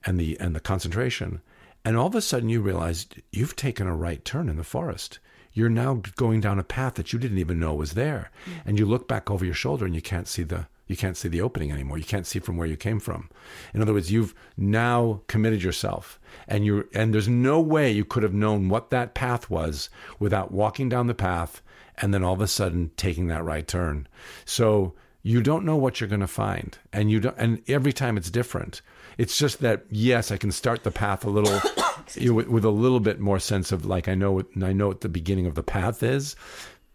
and 0.07 0.18
the 0.18 0.39
and 0.39 0.55
the 0.55 0.61
concentration. 0.61 1.41
And 1.85 1.97
all 1.97 2.07
of 2.07 2.14
a 2.14 2.20
sudden 2.20 2.49
you 2.49 2.61
realize 2.61 3.07
you've 3.30 3.57
taken 3.57 3.87
a 3.87 3.95
right 3.95 4.24
turn 4.24 4.49
in 4.49 4.57
the 4.57 4.64
forest. 4.64 5.18
You're 5.53 5.68
now 5.68 6.03
going 6.16 6.41
down 6.41 6.59
a 6.59 6.64
path 6.64 6.95
that 6.95 7.12
you 7.12 7.18
didn't 7.18 7.39
even 7.39 7.61
know 7.61 7.74
was 7.74 7.93
there. 7.93 8.30
Mm. 8.47 8.53
And 8.66 8.78
you 8.78 8.87
look 8.87 9.07
back 9.07 9.30
over 9.30 9.45
your 9.45 9.55
shoulder 9.55 9.85
and 9.85 9.95
you 9.95 10.03
can't 10.03 10.28
see 10.28 10.43
the 10.43 10.66
you 10.87 10.97
can't 10.99 11.16
see 11.16 11.28
the 11.28 11.41
opening 11.41 11.72
anymore. 11.72 11.97
You 11.97 12.05
can't 12.05 12.26
see 12.26 12.41
from 12.41 12.59
where 12.59 12.66
you 12.66 12.76
came 12.76 13.01
from. 13.01 13.30
In 13.72 13.80
other 13.80 13.95
words, 13.95 14.12
you've 14.12 14.35
now 14.59 15.22
committed 15.28 15.62
yourself, 15.62 16.20
and 16.47 16.66
you 16.66 16.87
and 16.93 17.14
there's 17.14 17.28
no 17.28 17.59
way 17.59 17.91
you 17.91 18.05
could 18.05 18.22
have 18.22 18.35
known 18.35 18.68
what 18.68 18.91
that 18.91 19.14
path 19.14 19.49
was 19.49 19.89
without 20.18 20.53
walking 20.53 20.91
down 20.91 21.07
the 21.07 21.14
path 21.14 21.62
and 21.99 22.12
then 22.12 22.24
all 22.24 22.35
of 22.35 22.41
a 22.41 22.47
sudden 22.47 22.91
taking 22.97 23.28
that 23.28 23.45
right 23.45 23.66
turn. 23.66 24.09
So 24.45 24.95
you 25.22 25.43
don't 25.43 25.64
know 25.64 25.76
what 25.76 26.01
you're 26.01 26.09
going 26.09 26.20
to 26.20 26.26
find, 26.26 26.76
and 26.93 27.11
you 27.11 27.20
don't. 27.20 27.37
And 27.39 27.62
every 27.68 27.93
time 27.93 28.16
it's 28.16 28.30
different. 28.30 28.82
It's 29.19 29.39
just 29.39 29.61
that 29.61 29.85
yes, 29.91 30.31
I 30.31 30.37
can 30.37 30.53
start 30.53 30.85
the 30.85 30.91
path 30.91 31.25
a 31.25 31.31
little 31.31 31.61
you 32.15 32.29
know, 32.29 32.35
with, 32.35 32.49
with 32.49 32.65
a 32.65 32.71
little 32.71 33.01
bit 33.01 33.21
more 33.21 33.39
sense 33.39 33.73
of 33.73 33.85
like 33.85 34.09
I 34.09 34.15
know 34.15 34.33
what 34.33 34.47
I 34.62 34.73
know 34.73 34.89
what 34.89 35.01
the 35.03 35.09
beginning 35.09 35.47
of 35.47 35.55
the 35.55 35.62
path 35.62 36.03
is, 36.03 36.37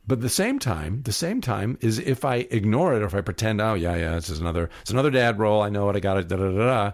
but 0.10 0.22
the 0.22 0.30
same 0.30 0.58
time, 0.58 1.04
the 1.04 1.12
same 1.12 1.40
time 1.40 1.78
is 1.82 2.00
if 2.00 2.26
I 2.26 2.38
ignore 2.50 2.96
it 2.96 3.04
or 3.04 3.06
if 3.06 3.14
I 3.14 3.22
pretend, 3.22 3.62
oh 3.62 3.76
yeah, 3.76 3.96
yeah, 3.96 4.16
this 4.16 4.32
is 4.32 4.40
another, 4.40 4.72
it's 4.82 4.90
another 4.90 5.12
dad 5.12 5.38
role. 5.38 5.62
I 5.62 5.70
know 5.70 5.86
what 5.86 5.96
I 5.96 6.00
got. 6.00 6.16
Da 6.28 6.36
da 6.36 6.50
da 6.50 6.58
da. 6.58 6.92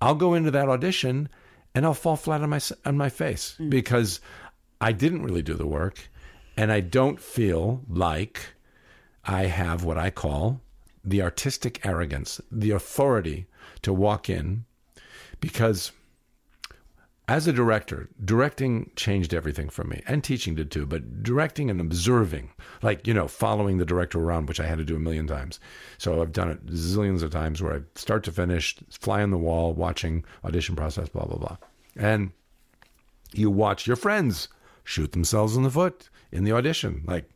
I'll 0.00 0.14
go 0.14 0.34
into 0.34 0.52
that 0.52 0.68
audition 0.68 1.28
and 1.74 1.84
I'll 1.84 1.94
fall 1.94 2.14
flat 2.14 2.42
on 2.42 2.50
my 2.50 2.60
on 2.84 2.96
my 2.96 3.08
face 3.08 3.56
mm. 3.58 3.70
because 3.70 4.20
I 4.80 4.92
didn't 4.92 5.24
really 5.24 5.42
do 5.42 5.54
the 5.54 5.66
work, 5.66 6.08
and 6.56 6.70
I 6.70 6.78
don't 6.78 7.18
feel 7.20 7.82
like 7.88 8.54
I 9.24 9.46
have 9.46 9.82
what 9.82 9.98
I 9.98 10.10
call 10.10 10.60
the 11.04 11.22
artistic 11.22 11.84
arrogance, 11.84 12.40
the 12.52 12.70
authority 12.70 13.46
to 13.82 13.92
walk 13.92 14.28
in, 14.30 14.64
because 15.40 15.92
as 17.26 17.46
a 17.46 17.52
director, 17.52 18.10
directing 18.22 18.90
changed 18.96 19.32
everything 19.32 19.70
for 19.70 19.82
me, 19.82 20.02
and 20.06 20.22
teaching 20.22 20.54
did 20.54 20.70
too. 20.70 20.84
But 20.84 21.22
directing 21.22 21.70
and 21.70 21.80
observing, 21.80 22.50
like 22.82 23.06
you 23.06 23.14
know, 23.14 23.28
following 23.28 23.78
the 23.78 23.86
director 23.86 24.20
around, 24.20 24.46
which 24.46 24.60
I 24.60 24.66
had 24.66 24.78
to 24.78 24.84
do 24.84 24.96
a 24.96 25.00
million 25.00 25.26
times. 25.26 25.58
So 25.96 26.20
I've 26.20 26.32
done 26.32 26.50
it 26.50 26.66
zillions 26.66 27.22
of 27.22 27.30
times, 27.30 27.62
where 27.62 27.76
I 27.76 27.80
start 27.94 28.24
to 28.24 28.32
finish, 28.32 28.76
fly 28.90 29.22
on 29.22 29.30
the 29.30 29.38
wall, 29.38 29.72
watching 29.72 30.24
audition 30.44 30.76
process, 30.76 31.08
blah 31.08 31.24
blah 31.24 31.38
blah, 31.38 31.56
and 31.96 32.30
you 33.32 33.50
watch 33.50 33.86
your 33.86 33.96
friends 33.96 34.48
shoot 34.84 35.12
themselves 35.12 35.56
in 35.56 35.62
the 35.62 35.70
foot 35.70 36.10
in 36.30 36.44
the 36.44 36.52
audition, 36.52 37.04
like 37.06 37.30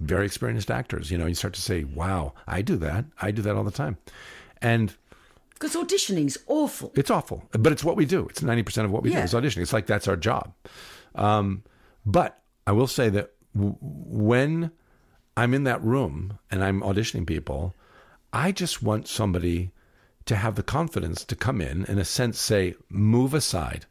very 0.00 0.26
experienced 0.26 0.70
actors. 0.70 1.12
You 1.12 1.18
know, 1.18 1.26
you 1.26 1.34
start 1.34 1.54
to 1.54 1.62
say, 1.62 1.84
"Wow, 1.84 2.34
I 2.48 2.60
do 2.60 2.76
that. 2.78 3.04
I 3.22 3.30
do 3.30 3.42
that 3.42 3.54
all 3.54 3.62
the 3.62 3.70
time," 3.70 3.98
and 4.60 4.96
because 5.58 5.74
auditioning's 5.76 6.38
awful. 6.46 6.92
It's 6.94 7.10
awful, 7.10 7.44
but 7.52 7.72
it's 7.72 7.84
what 7.84 7.96
we 7.96 8.06
do. 8.06 8.26
It's 8.28 8.42
ninety 8.42 8.62
percent 8.62 8.84
of 8.84 8.90
what 8.90 9.02
we 9.02 9.10
yeah. 9.10 9.18
do 9.18 9.24
is 9.24 9.34
auditioning. 9.34 9.62
It's 9.62 9.72
like 9.72 9.86
that's 9.86 10.08
our 10.08 10.16
job. 10.16 10.52
Um, 11.14 11.64
but 12.06 12.40
I 12.66 12.72
will 12.72 12.86
say 12.86 13.08
that 13.10 13.32
w- 13.54 13.76
when 13.80 14.70
I'm 15.36 15.54
in 15.54 15.64
that 15.64 15.82
room 15.82 16.38
and 16.50 16.62
I'm 16.62 16.80
auditioning 16.82 17.26
people, 17.26 17.74
I 18.32 18.52
just 18.52 18.82
want 18.82 19.08
somebody 19.08 19.70
to 20.26 20.36
have 20.36 20.54
the 20.54 20.62
confidence 20.62 21.24
to 21.24 21.36
come 21.36 21.60
in, 21.60 21.84
in 21.86 21.98
a 21.98 22.04
sense, 22.04 22.38
say, 22.38 22.74
"Move 22.88 23.34
aside. 23.34 23.86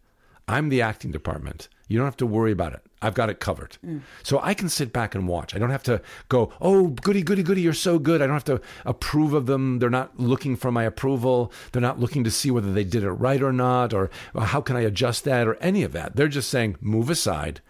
I'm 0.48 0.70
the 0.70 0.82
acting 0.82 1.12
department. 1.12 1.68
You 1.88 1.98
don't 1.98 2.06
have 2.06 2.18
to 2.18 2.26
worry 2.26 2.52
about 2.52 2.74
it. 2.74 2.82
I've 3.02 3.14
got 3.14 3.30
it 3.30 3.40
covered. 3.40 3.78
Mm. 3.86 4.02
So 4.24 4.40
I 4.42 4.54
can 4.54 4.70
sit 4.70 4.92
back 4.92 5.14
and 5.14 5.28
watch. 5.28 5.56
I 5.56 5.60
don't 5.60 5.70
have 5.70 5.84
to 5.84 6.02
go, 6.30 6.52
oh, 6.60 6.88
goody, 6.88 7.22
goody, 7.22 7.44
goody, 7.44 7.62
you're 7.62 7.74
so 7.74 8.00
good. 8.00 8.22
I 8.22 8.26
don't 8.26 8.36
have 8.36 8.44
to 8.46 8.62
approve 8.86 9.34
of 9.34 9.46
them. 9.46 9.80
They're 9.80 9.90
not 9.90 10.20
looking 10.20 10.56
for 10.56 10.72
my 10.72 10.84
approval. 10.84 11.52
They're 11.72 11.82
not 11.82 12.00
looking 12.00 12.24
to 12.24 12.32
see 12.32 12.50
whether 12.50 12.74
they 12.74 12.84
did 12.84 13.04
it 13.04 13.12
right 13.12 13.42
or 13.42 13.54
not, 13.54 13.94
or, 13.94 14.10
or 14.34 14.42
how 14.44 14.62
can 14.62 14.76
I 14.76 14.82
adjust 14.82 15.26
that, 15.26 15.48
or 15.48 15.56
any 15.56 15.84
of 15.84 15.94
that. 15.94 16.16
They're 16.16 16.28
just 16.28 16.50
saying, 16.50 16.78
move 16.82 17.10
aside. 17.10 17.62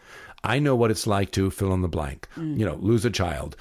I 0.44 0.60
know 0.60 0.76
what 0.76 0.92
it's 0.92 1.08
like 1.08 1.32
to 1.32 1.50
fill 1.52 1.74
in 1.74 1.82
the 1.82 1.90
blank. 1.90 2.28
Mm. 2.38 2.58
You 2.58 2.66
know, 2.66 2.76
lose 2.76 3.04
a 3.04 3.10
child, 3.10 3.58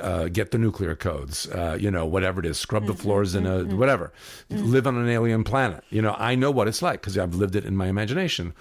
uh, 0.00 0.28
get 0.28 0.52
the 0.52 0.58
nuclear 0.58 0.94
codes, 0.94 1.48
uh, 1.48 1.76
you 1.80 1.90
know, 1.90 2.06
whatever 2.06 2.38
it 2.38 2.46
is, 2.46 2.58
scrub 2.58 2.86
the 2.86 2.92
mm-hmm, 2.92 3.02
floors 3.02 3.34
in 3.34 3.44
a 3.44 3.64
mm-hmm. 3.64 3.78
whatever, 3.78 4.12
mm. 4.50 4.64
live 4.64 4.86
on 4.86 4.96
an 4.96 5.08
alien 5.08 5.42
planet. 5.42 5.82
You 5.90 6.02
know, 6.02 6.14
I 6.16 6.36
know 6.36 6.52
what 6.52 6.68
it's 6.68 6.82
like 6.82 7.00
because 7.00 7.18
I've 7.18 7.34
lived 7.34 7.56
it 7.56 7.64
in 7.64 7.76
my 7.76 7.88
imagination. 7.88 8.54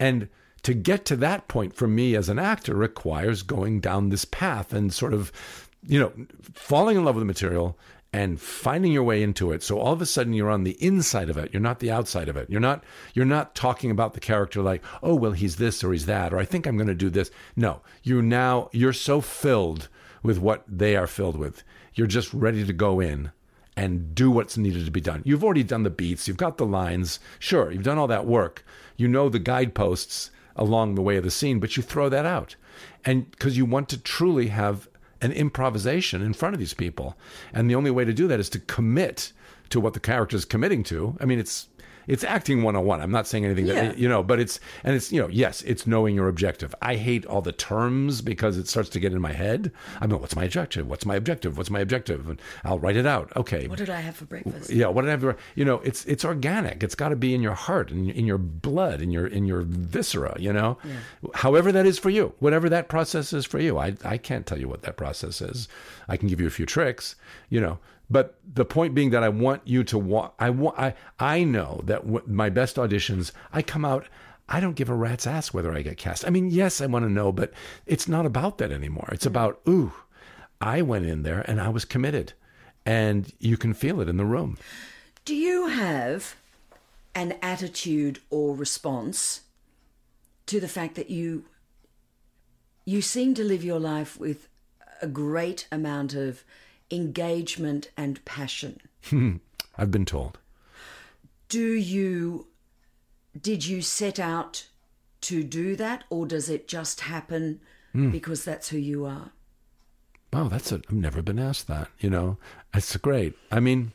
And 0.00 0.28
to 0.68 0.74
get 0.74 1.06
to 1.06 1.16
that 1.16 1.48
point 1.48 1.72
for 1.72 1.88
me 1.88 2.14
as 2.14 2.28
an 2.28 2.38
actor 2.38 2.74
requires 2.74 3.42
going 3.42 3.80
down 3.80 4.10
this 4.10 4.26
path 4.26 4.74
and 4.74 4.92
sort 4.92 5.14
of, 5.14 5.32
you 5.82 5.98
know, 5.98 6.12
falling 6.52 6.98
in 6.98 7.06
love 7.06 7.14
with 7.14 7.22
the 7.22 7.26
material 7.26 7.78
and 8.12 8.38
finding 8.38 8.92
your 8.92 9.02
way 9.02 9.22
into 9.22 9.50
it. 9.50 9.62
So 9.62 9.78
all 9.78 9.94
of 9.94 10.02
a 10.02 10.04
sudden 10.04 10.34
you're 10.34 10.50
on 10.50 10.64
the 10.64 10.76
inside 10.84 11.30
of 11.30 11.38
it. 11.38 11.54
You're 11.54 11.62
not 11.62 11.78
the 11.78 11.90
outside 11.90 12.28
of 12.28 12.36
it. 12.36 12.50
You're 12.50 12.60
not 12.60 12.84
you're 13.14 13.24
not 13.24 13.54
talking 13.54 13.90
about 13.90 14.12
the 14.12 14.20
character 14.20 14.60
like, 14.60 14.84
"Oh, 15.02 15.14
well, 15.14 15.32
he's 15.32 15.56
this 15.56 15.82
or 15.82 15.90
he's 15.90 16.04
that 16.04 16.34
or 16.34 16.38
I 16.38 16.44
think 16.44 16.66
I'm 16.66 16.76
going 16.76 16.86
to 16.86 16.94
do 16.94 17.08
this." 17.08 17.30
No, 17.56 17.80
you 18.02 18.20
now 18.20 18.68
you're 18.70 18.92
so 18.92 19.22
filled 19.22 19.88
with 20.22 20.38
what 20.38 20.64
they 20.68 20.96
are 20.96 21.06
filled 21.06 21.38
with. 21.38 21.64
You're 21.94 22.06
just 22.06 22.34
ready 22.34 22.66
to 22.66 22.74
go 22.74 23.00
in 23.00 23.32
and 23.74 24.14
do 24.14 24.30
what's 24.30 24.58
needed 24.58 24.84
to 24.84 24.90
be 24.90 25.00
done. 25.00 25.22
You've 25.24 25.44
already 25.44 25.64
done 25.64 25.84
the 25.84 25.88
beats, 25.88 26.28
you've 26.28 26.36
got 26.36 26.58
the 26.58 26.66
lines. 26.66 27.20
Sure, 27.38 27.72
you've 27.72 27.84
done 27.84 27.96
all 27.96 28.08
that 28.08 28.26
work. 28.26 28.66
You 28.98 29.08
know 29.08 29.30
the 29.30 29.38
guideposts 29.38 30.30
along 30.58 30.94
the 30.94 31.02
way 31.02 31.16
of 31.16 31.24
the 31.24 31.30
scene, 31.30 31.60
but 31.60 31.76
you 31.76 31.82
throw 31.82 32.08
that 32.08 32.26
out. 32.26 32.56
And 33.04 33.30
because 33.30 33.56
you 33.56 33.64
want 33.64 33.88
to 33.90 33.98
truly 33.98 34.48
have 34.48 34.88
an 35.20 35.32
improvisation 35.32 36.22
in 36.22 36.32
front 36.32 36.54
of 36.54 36.58
these 36.58 36.74
people. 36.74 37.16
And 37.52 37.68
the 37.68 37.74
only 37.74 37.90
way 37.90 38.04
to 38.04 38.12
do 38.12 38.28
that 38.28 38.40
is 38.40 38.48
to 38.50 38.58
commit 38.60 39.32
to 39.70 39.80
what 39.80 39.94
the 39.94 40.00
character 40.00 40.36
is 40.36 40.44
committing 40.44 40.82
to. 40.84 41.16
I 41.20 41.24
mean, 41.24 41.38
it's 41.38 41.68
it's 42.08 42.24
acting 42.24 42.62
101. 42.64 43.00
I'm 43.00 43.12
not 43.12 43.26
saying 43.28 43.44
anything 43.44 43.66
that, 43.66 43.84
Yeah. 43.84 43.92
you 43.94 44.08
know, 44.08 44.22
but 44.24 44.40
it's, 44.40 44.58
and 44.82 44.96
it's, 44.96 45.12
you 45.12 45.20
know, 45.20 45.28
yes, 45.28 45.62
it's 45.62 45.86
knowing 45.86 46.16
your 46.16 46.26
objective. 46.28 46.74
I 46.82 46.96
hate 46.96 47.24
all 47.26 47.40
the 47.42 47.52
terms 47.52 48.22
because 48.22 48.56
it 48.58 48.66
starts 48.66 48.88
to 48.90 48.98
get 49.00 49.12
in 49.12 49.20
my 49.20 49.32
head. 49.32 49.70
I 50.00 50.06
mean, 50.06 50.18
what's 50.20 50.34
my 50.34 50.44
objective? 50.44 50.88
What's 50.88 51.06
my 51.06 51.14
objective? 51.14 51.56
What's 51.56 51.70
my 51.70 51.80
objective? 51.80 52.28
And 52.28 52.40
I'll 52.64 52.78
write 52.80 52.96
it 52.96 53.06
out. 53.06 53.30
Okay. 53.36 53.68
What 53.68 53.78
did 53.78 53.90
I 53.90 54.00
have 54.00 54.16
for 54.16 54.24
breakfast? 54.24 54.70
Yeah, 54.70 54.88
what 54.88 55.02
did 55.02 55.08
I 55.08 55.12
have? 55.12 55.20
to- 55.20 55.36
You 55.54 55.64
know, 55.64 55.76
it's 55.84 56.04
it's 56.06 56.24
organic. 56.24 56.82
It's 56.82 56.94
got 56.94 57.10
to 57.10 57.16
be 57.16 57.34
in 57.34 57.42
your 57.42 57.54
heart, 57.54 57.90
in, 57.90 58.10
in 58.10 58.26
your 58.26 58.38
blood, 58.38 59.00
in 59.02 59.10
your 59.10 59.26
in 59.26 59.44
your 59.44 59.60
viscera. 59.62 60.34
You 60.40 60.52
know, 60.52 60.78
however 61.34 61.70
that 61.72 61.86
is 61.86 61.98
for 61.98 62.10
you, 62.10 62.32
whatever 62.38 62.68
that 62.70 62.88
process 62.88 63.32
is 63.32 63.44
for 63.44 63.58
you. 63.58 63.78
I 63.78 63.94
I 64.04 64.16
can't 64.16 64.46
tell 64.46 64.58
you 64.58 64.68
what 64.68 64.82
that 64.82 64.96
process 64.96 65.40
is. 65.42 65.68
I 66.08 66.16
can 66.16 66.28
give 66.28 66.40
you 66.40 66.46
a 66.46 66.50
few 66.50 66.64
tricks. 66.66 67.16
You 67.50 67.60
know, 67.60 67.78
but 68.10 68.38
the 68.54 68.64
point 68.64 68.94
being 68.94 69.10
that 69.10 69.22
I 69.22 69.28
want 69.28 69.62
you 69.64 69.84
to 69.84 69.98
want. 69.98 70.32
I 70.38 70.50
want. 70.50 70.78
I 70.78 70.94
I 71.18 71.44
know 71.44 71.82
that 71.84 72.02
w- 72.02 72.24
my 72.26 72.48
best 72.48 72.76
auditions, 72.76 73.32
I 73.52 73.62
come 73.62 73.84
out. 73.84 74.06
I 74.48 74.60
don't 74.60 74.76
give 74.76 74.88
a 74.88 74.94
rat's 74.94 75.26
ass 75.26 75.52
whether 75.52 75.72
I 75.74 75.82
get 75.82 75.98
cast. 75.98 76.26
I 76.26 76.30
mean, 76.30 76.48
yes, 76.48 76.80
I 76.80 76.86
want 76.86 77.04
to 77.04 77.10
know, 77.10 77.32
but 77.32 77.52
it's 77.84 78.08
not 78.08 78.24
about 78.24 78.58
that 78.58 78.72
anymore. 78.72 79.08
It's 79.12 79.24
hmm. 79.24 79.32
about 79.32 79.60
ooh, 79.68 79.92
I 80.60 80.82
went 80.82 81.06
in 81.06 81.22
there 81.22 81.40
and 81.40 81.60
I 81.60 81.68
was 81.68 81.84
committed 81.84 82.32
and 82.86 83.32
you 83.38 83.58
can 83.58 83.74
feel 83.74 84.00
it 84.00 84.08
in 84.08 84.16
the 84.16 84.24
room. 84.24 84.56
Do 85.26 85.34
you 85.34 85.66
have 85.66 86.36
an 87.14 87.34
attitude 87.42 88.20
or 88.30 88.54
response 88.54 89.42
to 90.46 90.58
the 90.58 90.68
fact 90.68 90.94
that 90.94 91.10
you 91.10 91.44
you 92.86 93.02
seem 93.02 93.34
to 93.34 93.44
live 93.44 93.62
your 93.62 93.78
life 93.78 94.18
with 94.18 94.48
a 95.02 95.06
great 95.06 95.68
amount 95.70 96.14
of 96.14 96.42
engagement 96.90 97.90
and 97.96 98.24
passion? 98.24 98.80
Hmm. 99.04 99.36
I've 99.76 99.90
been 99.90 100.04
told. 100.04 100.38
Do 101.48 101.72
you 101.72 102.46
did 103.40 103.66
you 103.66 103.82
set 103.82 104.18
out 104.18 104.66
to 105.20 105.42
do 105.42 105.76
that 105.76 106.04
or 106.10 106.26
does 106.26 106.48
it 106.48 106.68
just 106.68 107.02
happen 107.02 107.60
hmm. 107.92 108.10
because 108.10 108.44
that's 108.44 108.68
who 108.68 108.78
you 108.78 109.04
are? 109.04 109.30
Wow, 110.32 110.48
that's 110.48 110.72
a, 110.72 110.76
I've 110.76 110.92
never 110.92 111.22
been 111.22 111.38
asked 111.38 111.68
that. 111.68 111.88
You 112.00 112.10
know, 112.10 112.38
it's 112.74 112.96
great. 112.96 113.34
I 113.50 113.60
mean, 113.60 113.92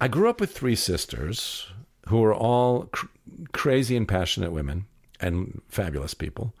I 0.00 0.08
grew 0.08 0.28
up 0.28 0.40
with 0.40 0.52
three 0.52 0.76
sisters 0.76 1.68
who 2.08 2.20
were 2.20 2.34
all 2.34 2.84
cr- 2.92 3.06
crazy 3.52 3.96
and 3.96 4.06
passionate 4.06 4.52
women 4.52 4.86
and 5.20 5.62
fabulous 5.68 6.14
people. 6.14 6.52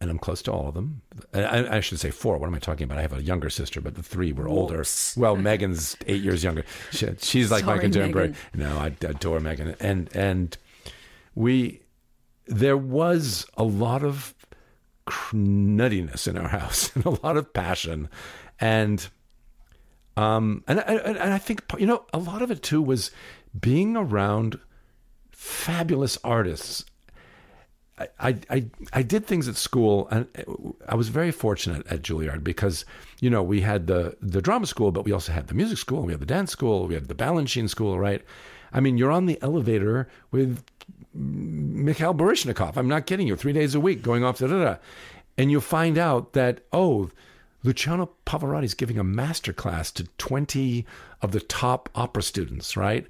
And 0.00 0.10
I'm 0.10 0.18
close 0.18 0.42
to 0.42 0.52
all 0.52 0.68
of 0.68 0.74
them. 0.74 1.02
I, 1.34 1.42
I- 1.42 1.76
I 1.76 1.80
should 1.80 1.98
say 1.98 2.10
four. 2.10 2.38
What 2.38 2.46
am 2.46 2.54
I 2.54 2.60
talking 2.60 2.84
about? 2.84 2.98
I 2.98 3.02
have 3.02 3.12
a 3.12 3.22
younger 3.22 3.50
sister, 3.50 3.80
but 3.80 3.96
the 3.96 4.02
three 4.02 4.32
were 4.32 4.46
older. 4.48 4.76
Whoops. 4.78 5.16
Well, 5.16 5.34
Megan's 5.34 5.96
eight 6.06 6.22
years 6.22 6.44
younger. 6.44 6.64
She, 6.92 7.08
she's 7.18 7.50
like 7.50 7.64
my 7.64 7.72
Sorry, 7.72 7.80
contemporary. 7.80 8.28
Megan. 8.28 8.70
No, 8.70 8.78
I 8.78 8.86
adore 9.08 9.40
Megan. 9.40 9.74
And 9.80 10.08
and 10.14 10.56
we 11.34 11.82
there 12.46 12.76
was 12.76 13.44
a 13.56 13.64
lot 13.64 14.04
of 14.04 14.34
cr- 15.04 15.34
nuttiness 15.36 16.28
in 16.28 16.38
our 16.38 16.48
house 16.60 16.94
and 16.94 17.04
a 17.04 17.10
lot 17.24 17.36
of 17.36 17.52
passion 17.52 18.08
and 18.60 19.08
um 20.16 20.62
and, 20.68 20.78
and 20.80 21.00
and 21.18 21.32
I 21.34 21.38
think 21.38 21.62
you 21.78 21.86
know 21.86 22.04
a 22.12 22.18
lot 22.18 22.40
of 22.42 22.50
it 22.50 22.62
too 22.62 22.80
was 22.80 23.10
being 23.60 23.96
around 23.96 24.58
fabulous 25.30 26.18
artists 26.24 26.84
I, 28.20 28.36
I, 28.48 28.66
I, 28.92 29.02
did 29.02 29.26
things 29.26 29.48
at 29.48 29.56
school, 29.56 30.08
and 30.10 30.26
I 30.88 30.94
was 30.94 31.08
very 31.08 31.30
fortunate 31.30 31.86
at 31.88 32.02
Juilliard 32.02 32.44
because, 32.44 32.84
you 33.20 33.28
know, 33.28 33.42
we 33.42 33.60
had 33.60 33.86
the, 33.86 34.16
the 34.20 34.40
drama 34.40 34.66
school, 34.66 34.92
but 34.92 35.04
we 35.04 35.12
also 35.12 35.32
had 35.32 35.48
the 35.48 35.54
music 35.54 35.78
school, 35.78 36.02
we 36.02 36.12
had 36.12 36.20
the 36.20 36.26
dance 36.26 36.52
school, 36.52 36.86
we 36.86 36.94
had 36.94 37.08
the 37.08 37.14
Balanchine 37.14 37.68
school, 37.68 37.98
right? 37.98 38.22
I 38.72 38.80
mean, 38.80 38.98
you're 38.98 39.10
on 39.10 39.26
the 39.26 39.40
elevator 39.42 40.08
with 40.30 40.62
Mikhail 41.14 42.14
Baryshnikov. 42.14 42.76
I'm 42.76 42.88
not 42.88 43.06
kidding 43.06 43.26
you. 43.26 43.36
Three 43.36 43.52
days 43.52 43.74
a 43.74 43.80
week, 43.80 44.02
going 44.02 44.24
off 44.24 44.38
da 44.38 44.46
da 44.46 44.62
da, 44.62 44.76
and 45.36 45.50
you 45.50 45.60
find 45.60 45.98
out 45.98 46.34
that 46.34 46.60
oh, 46.72 47.10
Luciano 47.64 48.10
Pavarotti 48.26 48.64
is 48.64 48.74
giving 48.74 48.98
a 48.98 49.04
master 49.04 49.52
class 49.52 49.90
to 49.92 50.04
20 50.18 50.86
of 51.22 51.32
the 51.32 51.40
top 51.40 51.88
opera 51.94 52.22
students, 52.22 52.76
right? 52.76 53.06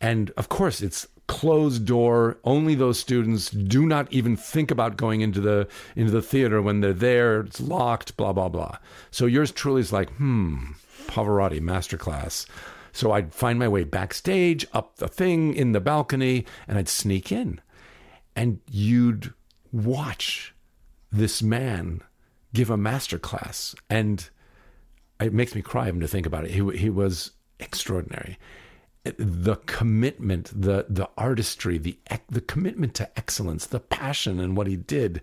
And 0.00 0.30
of 0.36 0.48
course, 0.48 0.80
it's 0.80 1.06
closed 1.30 1.84
door. 1.84 2.38
Only 2.42 2.74
those 2.74 2.98
students 2.98 3.50
do 3.50 3.86
not 3.86 4.12
even 4.12 4.36
think 4.36 4.72
about 4.72 4.96
going 4.96 5.20
into 5.20 5.40
the 5.40 5.68
into 5.94 6.10
the 6.10 6.20
theater 6.20 6.60
when 6.60 6.80
they're 6.80 6.92
there. 6.92 7.42
It's 7.42 7.60
locked. 7.60 8.16
Blah 8.16 8.32
blah 8.32 8.48
blah. 8.48 8.78
So 9.12 9.26
yours 9.26 9.52
truly 9.52 9.80
is 9.80 9.92
like, 9.92 10.10
hmm, 10.14 10.72
Pavarotti 11.06 11.60
masterclass. 11.60 12.46
So 12.92 13.12
I'd 13.12 13.32
find 13.32 13.60
my 13.60 13.68
way 13.68 13.84
backstage, 13.84 14.66
up 14.72 14.96
the 14.96 15.06
thing, 15.06 15.54
in 15.54 15.70
the 15.70 15.80
balcony, 15.80 16.44
and 16.66 16.76
I'd 16.76 16.88
sneak 16.88 17.30
in, 17.30 17.60
and 18.34 18.58
you'd 18.68 19.32
watch 19.70 20.52
this 21.12 21.40
man 21.40 22.02
give 22.52 22.70
a 22.70 22.76
master 22.76 23.20
class 23.20 23.76
and 23.88 24.28
it 25.20 25.32
makes 25.32 25.54
me 25.54 25.62
cry 25.62 25.86
even 25.86 26.00
to 26.00 26.08
think 26.08 26.26
about 26.26 26.44
it 26.44 26.50
he, 26.50 26.76
he 26.76 26.90
was 26.90 27.30
extraordinary 27.60 28.36
the 29.04 29.56
commitment 29.66 30.50
the 30.54 30.86
the 30.88 31.08
artistry 31.16 31.78
the 31.78 31.98
the 32.28 32.40
commitment 32.40 32.94
to 32.94 33.18
excellence 33.18 33.66
the 33.66 33.80
passion 33.80 34.38
in 34.38 34.54
what 34.54 34.66
he 34.66 34.76
did 34.76 35.22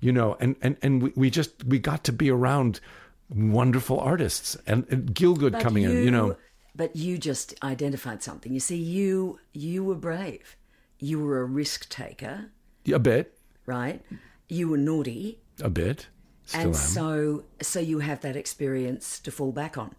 you 0.00 0.12
know 0.12 0.36
and 0.38 0.54
and 0.62 0.76
and 0.80 1.02
we, 1.02 1.12
we 1.16 1.30
just 1.30 1.64
we 1.64 1.78
got 1.78 2.04
to 2.04 2.12
be 2.12 2.30
around 2.30 2.80
wonderful 3.28 3.98
artists 3.98 4.56
and, 4.66 4.86
and 4.90 5.12
Gielgud 5.14 5.52
But 5.52 5.62
coming 5.62 5.82
in 5.82 6.04
you 6.04 6.10
know 6.10 6.36
But 6.76 6.94
you 6.94 7.16
just 7.16 7.54
identified 7.62 8.22
something. 8.22 8.52
You 8.52 8.60
see, 8.60 8.76
you 8.76 9.40
you 9.52 9.82
were 9.82 9.94
brave. 9.94 10.56
You 10.98 11.18
were 11.20 11.40
a 11.40 11.44
risk 11.44 11.88
taker, 11.88 12.50
a 12.92 12.98
bit 12.98 13.38
right? 13.64 14.02
You 14.48 14.68
were 14.68 14.78
naughty, 14.78 15.40
a 15.60 15.70
bit 15.70 16.06
still 16.44 16.60
and 16.60 16.68
am 16.68 16.74
so 16.74 17.44
so 17.62 17.80
you 17.80 18.00
have 18.00 18.20
that 18.20 18.36
experience 18.36 19.18
to 19.20 19.30
fall 19.30 19.52
back 19.52 19.78
on. 19.78 19.94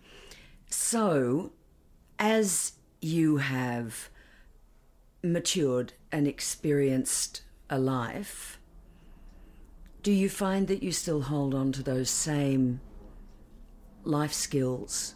So, 0.70 1.52
as 2.20 2.74
you 3.02 3.38
have 3.38 4.10
matured 5.24 5.94
and 6.12 6.28
experienced 6.28 7.44
a 7.70 7.80
life, 7.80 8.60
do 10.04 10.12
you 10.12 10.30
find 10.30 10.68
that 10.68 10.84
you 10.84 10.92
still 10.92 11.24
hold 11.24 11.54
on 11.54 11.72
to 11.74 11.84
those 11.84 12.10
same 12.10 12.80
life 14.04 14.34
skills 14.34 15.16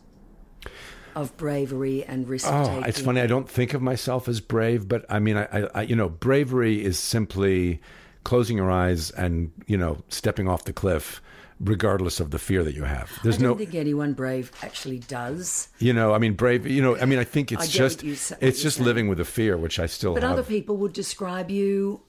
of 1.15 1.35
bravery 1.37 2.03
and 2.03 2.27
risk 2.27 2.45
taking? 2.47 2.83
Oh, 2.83 2.87
it's 2.87 2.99
funny. 2.99 3.21
I 3.21 3.27
don't 3.27 3.49
think 3.49 3.73
of 3.73 3.81
myself 3.81 4.27
as 4.27 4.41
brave, 4.41 4.87
but 4.87 5.05
I 5.09 5.19
mean, 5.19 5.37
I, 5.37 5.45
I, 5.45 5.67
I, 5.75 5.81
you 5.83 5.95
know, 5.95 6.09
bravery 6.09 6.83
is 6.83 6.99
simply 6.99 7.81
closing 8.23 8.57
your 8.57 8.69
eyes 8.69 9.11
and 9.11 9.51
you 9.65 9.77
know 9.77 10.03
stepping 10.09 10.47
off 10.47 10.65
the 10.65 10.73
cliff, 10.73 11.21
regardless 11.63 12.19
of 12.19 12.31
the 12.31 12.39
fear 12.39 12.63
that 12.63 12.73
you 12.75 12.83
have. 12.83 13.11
There's 13.23 13.39
no. 13.39 13.47
I 13.47 13.49
don't 13.49 13.59
no, 13.59 13.65
think 13.65 13.75
anyone 13.75 14.13
brave 14.13 14.51
actually 14.63 14.99
does. 14.99 15.69
you 15.79 15.93
know, 15.93 16.13
I 16.13 16.17
mean, 16.17 16.33
brave. 16.33 16.65
You 16.67 16.81
know, 16.81 16.97
I 16.97 17.05
mean, 17.05 17.19
I 17.19 17.23
think 17.23 17.51
it's 17.51 17.63
I 17.63 17.67
just 17.67 18.03
you, 18.03 18.13
it's 18.13 18.61
just 18.61 18.77
saying. 18.77 18.85
living 18.85 19.07
with 19.07 19.17
the 19.19 19.25
fear, 19.25 19.57
which 19.57 19.79
I 19.79 19.85
still 19.85 20.13
But 20.13 20.23
have. 20.23 20.31
other 20.33 20.43
people 20.43 20.77
would 20.77 20.93
describe 20.93 21.49
you 21.51 22.01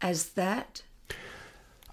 as 0.00 0.30
that. 0.30 0.82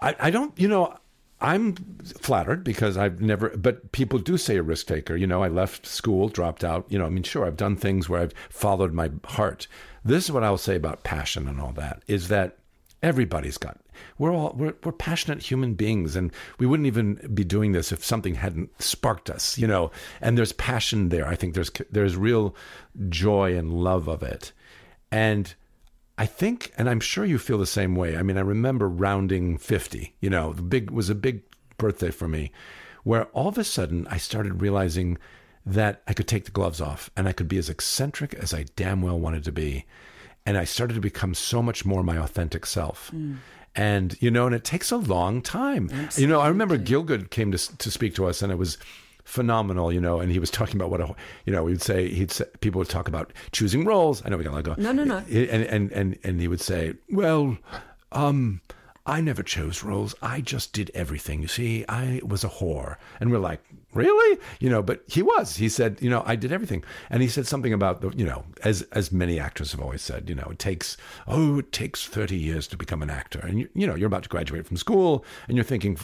I, 0.01 0.15
I 0.19 0.31
don't, 0.31 0.57
you 0.59 0.67
know, 0.67 0.97
I'm 1.39 1.75
flattered 2.19 2.63
because 2.63 2.97
I've 2.97 3.21
never, 3.21 3.49
but 3.49 3.91
people 3.91 4.19
do 4.19 4.37
say 4.37 4.57
a 4.57 4.63
risk 4.63 4.87
taker. 4.87 5.15
You 5.15 5.27
know, 5.27 5.43
I 5.43 5.47
left 5.47 5.85
school, 5.85 6.27
dropped 6.29 6.63
out. 6.63 6.85
You 6.89 6.99
know, 6.99 7.05
I 7.05 7.09
mean, 7.09 7.23
sure, 7.23 7.45
I've 7.45 7.57
done 7.57 7.75
things 7.75 8.09
where 8.09 8.21
I've 8.21 8.33
followed 8.49 8.93
my 8.93 9.11
heart. 9.25 9.67
This 10.03 10.25
is 10.25 10.31
what 10.31 10.43
I'll 10.43 10.57
say 10.57 10.75
about 10.75 11.03
passion 11.03 11.47
and 11.47 11.61
all 11.61 11.71
that 11.73 12.03
is 12.07 12.27
that 12.27 12.57
everybody's 13.03 13.57
got, 13.57 13.79
we're 14.17 14.33
all, 14.33 14.53
we're, 14.55 14.73
we're 14.83 14.91
passionate 14.91 15.41
human 15.41 15.73
beings 15.73 16.15
and 16.15 16.31
we 16.59 16.65
wouldn't 16.65 16.87
even 16.87 17.15
be 17.33 17.43
doing 17.43 17.71
this 17.71 17.91
if 17.91 18.03
something 18.03 18.35
hadn't 18.35 18.69
sparked 18.81 19.29
us, 19.29 19.57
you 19.57 19.67
know, 19.67 19.91
and 20.21 20.37
there's 20.37 20.53
passion 20.53 21.09
there. 21.09 21.27
I 21.27 21.35
think 21.35 21.53
there's, 21.53 21.71
there's 21.89 22.15
real 22.15 22.55
joy 23.09 23.57
and 23.57 23.73
love 23.73 24.07
of 24.07 24.23
it. 24.23 24.51
And 25.11 25.53
I 26.17 26.25
think, 26.25 26.71
and 26.77 26.89
I'm 26.89 26.99
sure 26.99 27.25
you 27.25 27.39
feel 27.39 27.57
the 27.57 27.65
same 27.65 27.95
way. 27.95 28.15
I 28.15 28.23
mean, 28.23 28.37
I 28.37 28.41
remember 28.41 28.87
rounding 28.87 29.57
50, 29.57 30.15
you 30.21 30.29
know, 30.29 30.53
the 30.53 30.61
big 30.61 30.91
was 30.91 31.09
a 31.09 31.15
big 31.15 31.41
birthday 31.77 32.11
for 32.11 32.27
me, 32.27 32.51
where 33.03 33.25
all 33.25 33.47
of 33.47 33.57
a 33.57 33.63
sudden 33.63 34.07
I 34.07 34.17
started 34.17 34.61
realizing 34.61 35.17
that 35.65 36.01
I 36.07 36.13
could 36.13 36.27
take 36.27 36.45
the 36.45 36.51
gloves 36.51 36.81
off 36.81 37.09
and 37.15 37.27
I 37.27 37.33
could 37.33 37.47
be 37.47 37.57
as 37.57 37.69
eccentric 37.69 38.33
as 38.35 38.53
I 38.53 38.65
damn 38.75 39.01
well 39.01 39.19
wanted 39.19 39.43
to 39.45 39.51
be. 39.51 39.85
And 40.45 40.57
I 40.57 40.63
started 40.63 40.95
to 40.95 41.01
become 41.01 41.33
so 41.33 41.61
much 41.61 41.85
more 41.85 42.03
my 42.03 42.17
authentic 42.17 42.65
self. 42.65 43.11
Mm. 43.13 43.37
And, 43.75 44.21
you 44.21 44.29
know, 44.29 44.45
and 44.45 44.55
it 44.55 44.63
takes 44.63 44.91
a 44.91 44.97
long 44.97 45.41
time. 45.41 45.89
You 46.17 46.27
know, 46.27 46.41
I 46.41 46.47
remember 46.49 46.77
Gielgud 46.77 47.29
came 47.29 47.51
to, 47.51 47.77
to 47.77 47.91
speak 47.91 48.15
to 48.15 48.25
us 48.25 48.41
and 48.41 48.51
it 48.51 48.57
was 48.57 48.77
phenomenal, 49.23 49.93
you 49.93 50.01
know, 50.01 50.19
and 50.19 50.29
he 50.31 50.39
was 50.39 50.51
talking 50.51 50.75
about 50.75 50.89
what 50.89 50.99
a, 50.99 51.15
you 51.45 51.53
know, 51.53 51.67
he'd 51.67 51.81
say, 51.81 52.09
he'd 52.09 52.31
say, 52.31 52.45
people 52.59 52.79
would 52.79 52.89
talk 52.89 53.07
about 53.07 53.31
choosing 53.53 53.85
roles. 53.85 54.21
I 54.25 54.29
know 54.29 54.37
we 54.37 54.43
got 54.43 54.49
to 54.49 54.55
let 54.57 54.65
go. 54.65 54.75
No, 54.77 54.91
no, 54.91 55.05
no. 55.05 55.17
And, 55.19 55.63
and, 55.63 55.91
and, 55.93 56.19
and 56.23 56.41
he 56.41 56.49
would 56.49 56.59
say, 56.59 56.95
well, 57.09 57.57
um, 58.11 58.59
I 59.05 59.19
never 59.19 59.41
chose 59.41 59.83
roles. 59.83 60.13
I 60.21 60.41
just 60.41 60.73
did 60.73 60.91
everything. 60.93 61.41
You 61.41 61.47
see, 61.47 61.85
I 61.89 62.21
was 62.23 62.43
a 62.43 62.49
whore. 62.49 62.97
And 63.19 63.31
we're 63.31 63.39
like, 63.39 63.61
really? 63.93 64.39
You 64.59 64.69
know, 64.69 64.83
but 64.83 65.03
he 65.07 65.23
was. 65.23 65.55
He 65.55 65.69
said, 65.69 65.97
you 66.01 66.09
know, 66.09 66.23
I 66.25 66.35
did 66.35 66.51
everything. 66.51 66.83
And 67.09 67.21
he 67.23 67.27
said 67.27 67.47
something 67.47 67.73
about 67.73 68.01
the, 68.01 68.09
you 68.15 68.25
know, 68.25 68.43
as 68.63 68.83
as 68.91 69.11
many 69.11 69.39
actors 69.39 69.71
have 69.71 69.81
always 69.81 70.01
said, 70.03 70.29
you 70.29 70.35
know, 70.35 70.47
it 70.51 70.59
takes 70.59 70.97
oh, 71.27 71.59
it 71.59 71.71
takes 71.71 72.05
30 72.05 72.37
years 72.37 72.67
to 72.67 72.77
become 72.77 73.01
an 73.01 73.09
actor. 73.09 73.39
And 73.39 73.59
you, 73.59 73.69
you 73.73 73.87
know, 73.87 73.95
you're 73.95 74.07
about 74.07 74.23
to 74.23 74.29
graduate 74.29 74.67
from 74.67 74.77
school 74.77 75.25
and 75.47 75.57
you're 75.57 75.63
thinking 75.63 75.97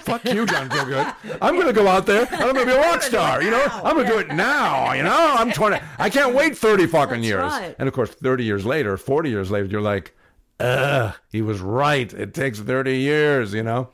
Fuck 0.00 0.24
you, 0.24 0.44
John 0.44 0.68
Gielgud. 0.68 1.14
I'm 1.40 1.54
going 1.54 1.68
to 1.68 1.72
go 1.72 1.86
out 1.86 2.04
there 2.04 2.26
and 2.32 2.42
I'm 2.42 2.52
going 2.52 2.66
to 2.66 2.72
be 2.72 2.72
a 2.72 2.80
rock 2.80 3.00
star. 3.00 3.42
You 3.42 3.50
know, 3.52 3.64
I'm 3.70 3.94
going 3.94 4.06
to 4.06 4.12
do 4.12 4.18
it 4.18 4.28
now. 4.34 4.92
You 4.92 5.04
know, 5.04 5.34
I'm 5.38 5.52
20. 5.52 5.78
I 5.98 6.10
can't 6.10 6.34
wait 6.34 6.58
30 6.58 6.86
fucking 6.86 7.16
That's 7.16 7.24
years. 7.24 7.42
right. 7.42 7.76
And 7.78 7.86
of 7.86 7.94
course, 7.94 8.10
30 8.10 8.42
years 8.44 8.66
later, 8.66 8.96
40 8.96 9.30
years 9.30 9.50
later, 9.52 9.66
you're 9.66 9.80
like, 9.80 10.16
ugh, 10.60 11.14
he 11.30 11.42
was 11.42 11.60
right. 11.60 12.12
It 12.12 12.34
takes 12.34 12.60
30 12.60 12.96
years, 12.98 13.52
you 13.52 13.62
know? 13.62 13.90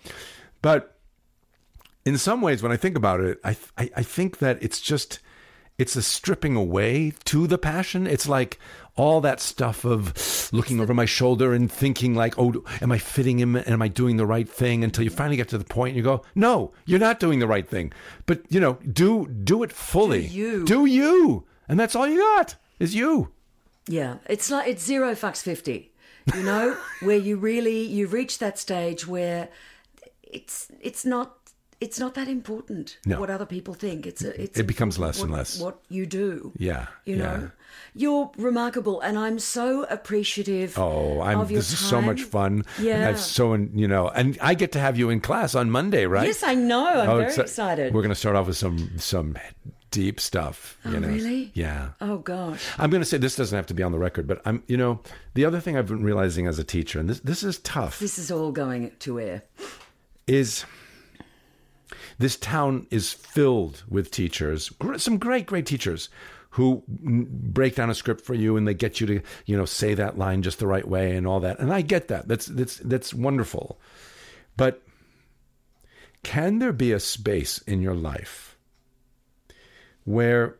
But 0.62 0.98
in 2.04 2.18
some 2.18 2.40
ways, 2.40 2.62
when 2.62 2.72
I 2.72 2.76
think 2.76 2.96
about 2.96 3.20
it, 3.20 3.38
I, 3.44 3.56
I, 3.76 3.90
I 3.96 4.02
think 4.02 4.38
that 4.38 4.62
it's 4.62 4.80
just, 4.80 5.20
it's 5.78 5.96
a 5.96 6.02
stripping 6.02 6.56
away 6.56 7.12
to 7.24 7.46
the 7.46 7.58
passion. 7.58 8.06
It's 8.06 8.28
like 8.28 8.58
all 8.96 9.20
that 9.22 9.40
stuff 9.40 9.84
of 9.84 10.52
looking 10.52 10.80
over 10.80 10.94
my 10.94 11.04
shoulder 11.04 11.52
and 11.52 11.70
thinking 11.70 12.14
like, 12.14 12.38
oh, 12.38 12.62
am 12.80 12.92
I 12.92 12.98
fitting 12.98 13.38
him? 13.38 13.56
Am 13.56 13.82
I 13.82 13.88
doing 13.88 14.16
the 14.16 14.26
right 14.26 14.48
thing? 14.48 14.84
Until 14.84 15.04
you 15.04 15.10
finally 15.10 15.36
get 15.36 15.48
to 15.48 15.58
the 15.58 15.64
point 15.64 15.90
and 15.90 15.96
you 15.96 16.02
go, 16.02 16.22
no, 16.34 16.72
you're 16.86 17.00
not 17.00 17.20
doing 17.20 17.40
the 17.40 17.48
right 17.48 17.68
thing. 17.68 17.92
But 18.26 18.42
you 18.50 18.60
know, 18.60 18.74
do 18.92 19.26
do 19.26 19.62
it 19.62 19.72
fully. 19.72 20.28
Do 20.28 20.34
you. 20.34 20.64
Do 20.64 20.86
you. 20.86 21.44
And 21.68 21.80
that's 21.80 21.96
all 21.96 22.06
you 22.06 22.18
got 22.18 22.56
is 22.78 22.94
you. 22.94 23.32
Yeah, 23.88 24.16
it's 24.26 24.50
like 24.50 24.68
it's 24.68 24.84
zero 24.84 25.12
fucks 25.12 25.42
fifty. 25.42 25.92
You 26.34 26.42
know, 26.42 26.76
where 27.02 27.18
you 27.18 27.36
really 27.36 27.82
you 27.82 28.06
reach 28.06 28.38
that 28.38 28.58
stage 28.58 29.06
where 29.06 29.48
it's 30.22 30.68
it's 30.80 31.04
not 31.04 31.36
it's 31.80 31.98
not 31.98 32.14
that 32.14 32.28
important 32.28 32.96
No. 33.04 33.20
what 33.20 33.28
other 33.28 33.44
people 33.44 33.74
think. 33.74 34.06
It's 34.06 34.24
a, 34.24 34.40
it's 34.40 34.58
It 34.58 34.66
becomes 34.66 34.98
less 34.98 35.18
what, 35.18 35.24
and 35.24 35.32
less. 35.34 35.60
what 35.60 35.80
you 35.90 36.06
do. 36.06 36.52
Yeah, 36.56 36.86
you 37.04 37.16
yeah. 37.16 37.22
know, 37.22 37.50
you're 37.94 38.30
remarkable, 38.38 39.00
and 39.00 39.18
I'm 39.18 39.38
so 39.38 39.84
appreciative. 39.90 40.78
Oh, 40.78 41.20
I'm, 41.20 41.46
this 41.46 41.72
is 41.72 41.78
so 41.78 42.00
much 42.00 42.22
fun. 42.22 42.64
Yeah. 42.80 43.08
I've 43.08 43.20
so, 43.20 43.54
you 43.54 43.86
know, 43.88 44.08
and 44.08 44.38
I 44.40 44.54
get 44.54 44.72
to 44.72 44.80
have 44.80 44.96
you 44.96 45.10
in 45.10 45.20
class 45.20 45.54
on 45.54 45.70
Monday, 45.70 46.06
right? 46.06 46.26
Yes, 46.26 46.42
I 46.42 46.54
know. 46.54 46.86
I'm 46.86 47.08
Oh, 47.10 47.18
very 47.18 47.30
exci- 47.32 47.40
excited. 47.42 47.92
We're 47.92 48.02
going 48.02 48.10
to 48.14 48.22
start 48.24 48.36
off 48.36 48.46
with 48.46 48.56
some 48.56 48.92
some 48.98 49.36
deep 49.94 50.18
stuff. 50.20 50.76
Oh, 50.84 50.90
you 50.90 50.96
Oh, 50.96 51.00
know? 51.00 51.08
really? 51.08 51.50
Yeah. 51.54 51.90
Oh 52.00 52.18
gosh. 52.18 52.60
I'm 52.78 52.90
going 52.90 53.00
to 53.00 53.06
say 53.06 53.16
this 53.16 53.36
doesn't 53.36 53.54
have 53.56 53.66
to 53.68 53.74
be 53.74 53.82
on 53.82 53.92
the 53.92 53.98
record, 53.98 54.26
but 54.26 54.42
I'm, 54.44 54.62
you 54.66 54.76
know, 54.76 55.00
the 55.34 55.44
other 55.44 55.60
thing 55.60 55.76
I've 55.76 55.86
been 55.86 56.02
realizing 56.02 56.46
as 56.48 56.58
a 56.58 56.64
teacher, 56.64 56.98
and 56.98 57.08
this 57.08 57.20
this 57.20 57.42
is 57.42 57.58
tough, 57.60 57.98
This 58.00 58.18
is 58.18 58.30
all 58.30 58.50
going 58.52 58.90
to 58.98 59.20
air. 59.20 59.42
is 60.26 60.64
this 62.18 62.36
town 62.36 62.86
is 62.90 63.12
filled 63.12 63.84
with 63.88 64.10
teachers, 64.10 64.72
some 64.96 65.18
great, 65.18 65.46
great 65.46 65.66
teachers 65.66 66.08
who 66.50 66.82
break 66.88 67.74
down 67.74 67.90
a 67.90 67.94
script 67.94 68.20
for 68.24 68.34
you 68.34 68.56
and 68.56 68.66
they 68.68 68.74
get 68.74 69.00
you 69.00 69.06
to, 69.08 69.20
you 69.46 69.56
know, 69.56 69.64
say 69.64 69.94
that 69.94 70.16
line 70.18 70.40
just 70.42 70.58
the 70.60 70.66
right 70.66 70.86
way 70.86 71.16
and 71.16 71.26
all 71.26 71.40
that. 71.40 71.58
And 71.58 71.72
I 71.72 71.82
get 71.82 72.08
that. 72.08 72.28
That's 72.28 72.46
that's 72.46 72.76
that's 72.78 73.12
wonderful. 73.14 73.78
But 74.56 74.80
can 76.22 76.58
there 76.60 76.72
be 76.72 76.92
a 76.92 77.00
space 77.00 77.58
in 77.66 77.82
your 77.82 77.94
life 77.94 78.53
where 80.04 80.56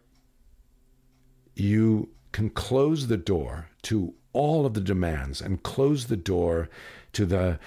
you 1.55 2.11
can 2.32 2.51
close 2.51 3.07
the 3.07 3.16
door 3.16 3.68
to 3.82 4.14
all 4.32 4.66
of 4.66 4.74
the 4.74 4.80
demands 4.80 5.40
and 5.40 5.62
close 5.62 6.07
the 6.07 6.16
door 6.16 6.68
to 7.12 7.24
the 7.24 7.61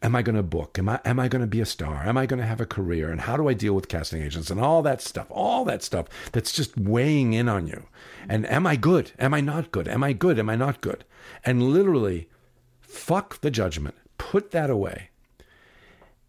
am 0.00 0.14
I 0.14 0.22
going 0.22 0.36
to 0.36 0.44
book? 0.44 0.78
Am 0.78 0.88
I 0.88 1.00
am 1.04 1.18
I 1.18 1.26
going 1.26 1.40
to 1.40 1.48
be 1.48 1.60
a 1.60 1.66
star? 1.66 2.04
Am 2.04 2.16
I 2.16 2.26
going 2.26 2.38
to 2.38 2.46
have 2.46 2.60
a 2.60 2.66
career? 2.66 3.10
And 3.10 3.22
how 3.22 3.36
do 3.36 3.48
I 3.48 3.54
deal 3.54 3.74
with 3.74 3.88
casting 3.88 4.22
agents? 4.22 4.48
And 4.48 4.60
all 4.60 4.82
that 4.82 5.02
stuff 5.02 5.26
all 5.30 5.64
that 5.64 5.82
stuff 5.82 6.06
that's 6.30 6.52
just 6.52 6.78
weighing 6.78 7.32
in 7.32 7.48
on 7.48 7.66
you. 7.66 7.86
And 8.28 8.46
am 8.46 8.66
I 8.66 8.76
good? 8.76 9.10
Am 9.18 9.34
I 9.34 9.40
not 9.40 9.72
good? 9.72 9.88
Am 9.88 10.04
I 10.04 10.12
good? 10.12 10.38
Am 10.38 10.48
I 10.48 10.54
not 10.54 10.80
good? 10.80 11.04
And 11.44 11.72
literally 11.72 12.28
fuck 12.80 13.40
the 13.40 13.50
judgment 13.50 13.96
put 14.18 14.50
that 14.50 14.70
away 14.70 15.10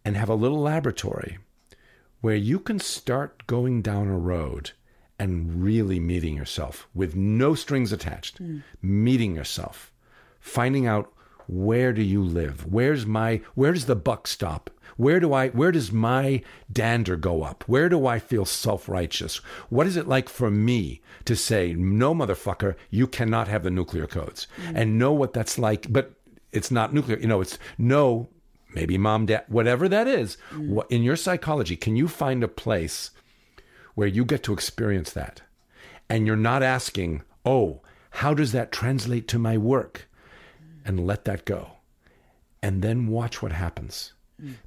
and 0.04 0.16
have 0.16 0.28
a 0.28 0.34
little 0.34 0.60
laboratory 0.60 1.38
where 2.20 2.36
you 2.36 2.58
can 2.58 2.78
start 2.78 3.46
going 3.46 3.82
down 3.82 4.08
a 4.08 4.18
road 4.18 4.72
and 5.18 5.62
really 5.62 5.98
meeting 5.98 6.36
yourself 6.36 6.88
with 6.94 7.16
no 7.16 7.54
strings 7.54 7.92
attached, 7.92 8.38
hmm. 8.38 8.58
meeting 8.80 9.34
yourself, 9.34 9.92
finding 10.40 10.86
out 10.86 11.12
where 11.46 11.92
do 11.92 12.02
you 12.02 12.22
live? 12.22 12.66
Where's 12.66 13.06
my 13.06 13.40
where 13.54 13.72
does 13.72 13.86
the 13.86 13.96
buck 13.96 14.26
stop? 14.26 14.70
Where 14.96 15.20
do 15.20 15.32
I 15.32 15.48
where 15.48 15.72
does 15.72 15.92
my 15.92 16.42
dander 16.70 17.16
go 17.16 17.42
up? 17.42 17.64
Where 17.66 17.88
do 17.88 18.06
I 18.06 18.18
feel 18.18 18.44
self-righteous? 18.44 19.36
What 19.70 19.86
is 19.86 19.96
it 19.96 20.06
like 20.06 20.28
for 20.28 20.50
me 20.50 21.00
to 21.24 21.36
say, 21.36 21.72
no 21.72 22.14
motherfucker, 22.14 22.74
you 22.90 23.06
cannot 23.06 23.48
have 23.48 23.62
the 23.62 23.70
nuclear 23.70 24.06
codes 24.06 24.46
hmm. 24.56 24.76
and 24.76 24.98
know 24.98 25.12
what 25.12 25.32
that's 25.32 25.58
like, 25.58 25.90
but 25.92 26.12
it's 26.52 26.70
not 26.70 26.94
nuclear, 26.94 27.18
you 27.18 27.26
know, 27.26 27.40
it's 27.40 27.58
no 27.76 28.28
maybe 28.74 28.98
mom, 28.98 29.26
dad, 29.26 29.44
whatever 29.48 29.88
that 29.88 30.06
is. 30.06 30.36
Hmm. 30.50 30.70
What, 30.70 30.90
in 30.90 31.02
your 31.02 31.16
psychology, 31.16 31.76
can 31.76 31.96
you 31.96 32.08
find 32.08 32.44
a 32.44 32.48
place 32.48 33.10
where 33.98 34.06
you 34.06 34.24
get 34.24 34.44
to 34.44 34.52
experience 34.52 35.10
that? 35.10 35.42
And 36.08 36.24
you're 36.24 36.36
not 36.36 36.62
asking, 36.62 37.24
oh, 37.44 37.80
how 38.10 38.32
does 38.32 38.52
that 38.52 38.70
translate 38.70 39.26
to 39.26 39.40
my 39.40 39.58
work? 39.58 40.08
And 40.84 41.04
let 41.04 41.24
that 41.24 41.44
go. 41.44 41.72
And 42.62 42.80
then 42.80 43.08
watch 43.08 43.42
what 43.42 43.50
happens. 43.50 44.12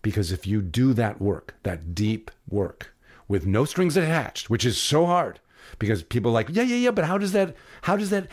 Because 0.02 0.34
if 0.34 0.46
you 0.46 0.62
do 0.62 0.92
that 0.96 1.22
work, 1.22 1.56
that 1.64 1.96
deep 1.96 2.30
work, 2.50 2.94
with 3.30 3.46
no 3.46 3.64
strings 3.64 3.96
attached, 3.96 4.50
which 4.50 4.66
is 4.66 4.78
so 4.78 5.06
hard, 5.06 5.40
because 5.80 6.04
people 6.04 6.32
are 6.32 6.34
like, 6.34 6.50
yeah, 6.52 6.64
yeah, 6.64 6.76
yeah, 6.76 6.92
but 6.92 7.06
how 7.06 7.18
does 7.18 7.32
that, 7.32 7.56
how 7.84 7.96
does 7.96 8.10
that 8.10 8.28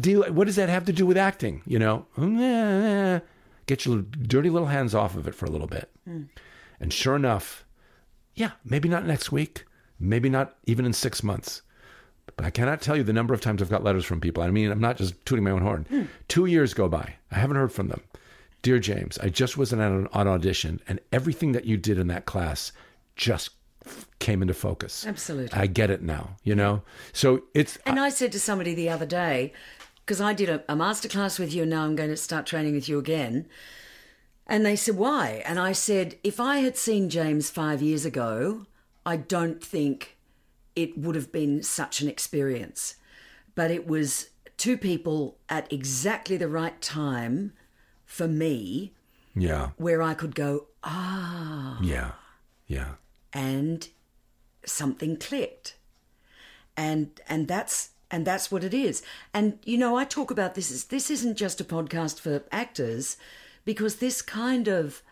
deal, 0.00 0.24
what 0.32 0.48
does 0.48 0.56
that 0.56 0.68
have 0.68 0.84
to 0.86 0.92
do 0.92 1.06
with 1.06 1.16
acting? 1.16 1.62
You 1.64 1.78
know, 1.78 2.06
"Eh, 2.18 3.20
get 3.66 3.86
your 3.86 4.02
dirty 4.02 4.50
little 4.50 4.66
hands 4.66 4.96
off 4.96 5.14
of 5.14 5.28
it 5.28 5.34
for 5.36 5.46
a 5.46 5.50
little 5.50 5.68
bit. 5.68 5.88
And 6.80 6.92
sure 6.92 7.14
enough, 7.14 7.64
yeah, 8.34 8.50
maybe 8.64 8.88
not 8.88 9.06
next 9.06 9.30
week, 9.30 9.64
maybe 10.08 10.28
not 10.28 10.56
even 10.64 10.84
in 10.86 10.92
six 10.92 11.22
months. 11.22 11.62
But 12.36 12.46
I 12.46 12.50
cannot 12.50 12.80
tell 12.80 12.96
you 12.96 13.02
the 13.02 13.12
number 13.12 13.34
of 13.34 13.40
times 13.40 13.60
I've 13.60 13.70
got 13.70 13.84
letters 13.84 14.04
from 14.04 14.20
people. 14.20 14.42
I 14.42 14.50
mean, 14.50 14.70
I'm 14.70 14.80
not 14.80 14.96
just 14.96 15.24
tooting 15.26 15.44
my 15.44 15.50
own 15.50 15.62
horn. 15.62 15.86
Hmm. 15.88 16.04
Two 16.28 16.46
years 16.46 16.74
go 16.74 16.88
by. 16.88 17.14
I 17.30 17.36
haven't 17.36 17.56
heard 17.56 17.72
from 17.72 17.88
them. 17.88 18.00
Dear 18.62 18.78
James, 18.78 19.18
I 19.18 19.28
just 19.28 19.58
wasn't 19.58 19.82
at 19.82 19.92
an, 19.92 20.08
an 20.12 20.26
audition, 20.26 20.80
and 20.88 20.98
everything 21.12 21.52
that 21.52 21.66
you 21.66 21.76
did 21.76 21.98
in 21.98 22.06
that 22.08 22.24
class 22.24 22.72
just 23.14 23.50
came 24.18 24.40
into 24.40 24.54
focus. 24.54 25.06
Absolutely. 25.06 25.58
I 25.58 25.66
get 25.66 25.90
it 25.90 26.00
now, 26.00 26.36
you 26.42 26.54
know? 26.54 26.82
So 27.12 27.42
it's. 27.52 27.76
And 27.84 28.00
I 28.00 28.08
said 28.08 28.32
to 28.32 28.40
somebody 28.40 28.74
the 28.74 28.88
other 28.88 29.04
day, 29.04 29.52
because 30.04 30.20
I 30.20 30.32
did 30.32 30.48
a, 30.48 30.64
a 30.68 30.74
masterclass 30.74 31.38
with 31.38 31.52
you 31.54 31.62
and 31.62 31.70
now 31.70 31.84
I'm 31.84 31.94
going 31.94 32.10
to 32.10 32.16
start 32.16 32.46
training 32.46 32.74
with 32.74 32.88
you 32.88 32.98
again. 32.98 33.46
And 34.46 34.64
they 34.64 34.76
said, 34.76 34.96
why? 34.96 35.42
And 35.46 35.58
I 35.58 35.72
said, 35.72 36.18
if 36.22 36.38
I 36.40 36.58
had 36.58 36.76
seen 36.76 37.08
James 37.08 37.50
five 37.50 37.80
years 37.80 38.04
ago, 38.04 38.66
I 39.06 39.16
don't 39.16 39.62
think 39.62 40.16
it 40.76 40.98
would 40.98 41.14
have 41.14 41.32
been 41.32 41.62
such 41.62 42.00
an 42.00 42.08
experience. 42.08 42.96
But 43.54 43.70
it 43.70 43.86
was 43.86 44.30
two 44.56 44.76
people 44.76 45.38
at 45.48 45.72
exactly 45.72 46.36
the 46.36 46.48
right 46.48 46.80
time 46.80 47.52
for 48.04 48.28
me 48.28 48.92
yeah, 49.34 49.70
where 49.76 50.02
I 50.02 50.14
could 50.14 50.34
go, 50.34 50.66
ah, 50.82 51.78
yeah, 51.82 52.12
yeah. 52.66 52.94
and 53.32 53.88
something 54.64 55.16
clicked. 55.16 55.76
And 56.76 57.20
and 57.28 57.48
that's 57.48 57.90
and 58.10 58.26
that's 58.26 58.50
what 58.50 58.64
it 58.64 58.74
is. 58.74 59.02
And 59.32 59.58
you 59.64 59.78
know 59.78 59.96
i 59.96 60.04
talk 60.04 60.30
about 60.30 60.54
this 60.54 60.70
is 60.70 60.84
this 60.86 61.10
isn't 61.10 61.36
just 61.36 61.60
a 61.60 61.64
podcast 61.64 62.20
for 62.20 62.44
actors 62.52 63.16
because 63.64 63.96
this 63.96 64.22
kind 64.22 64.68
of 64.68 65.02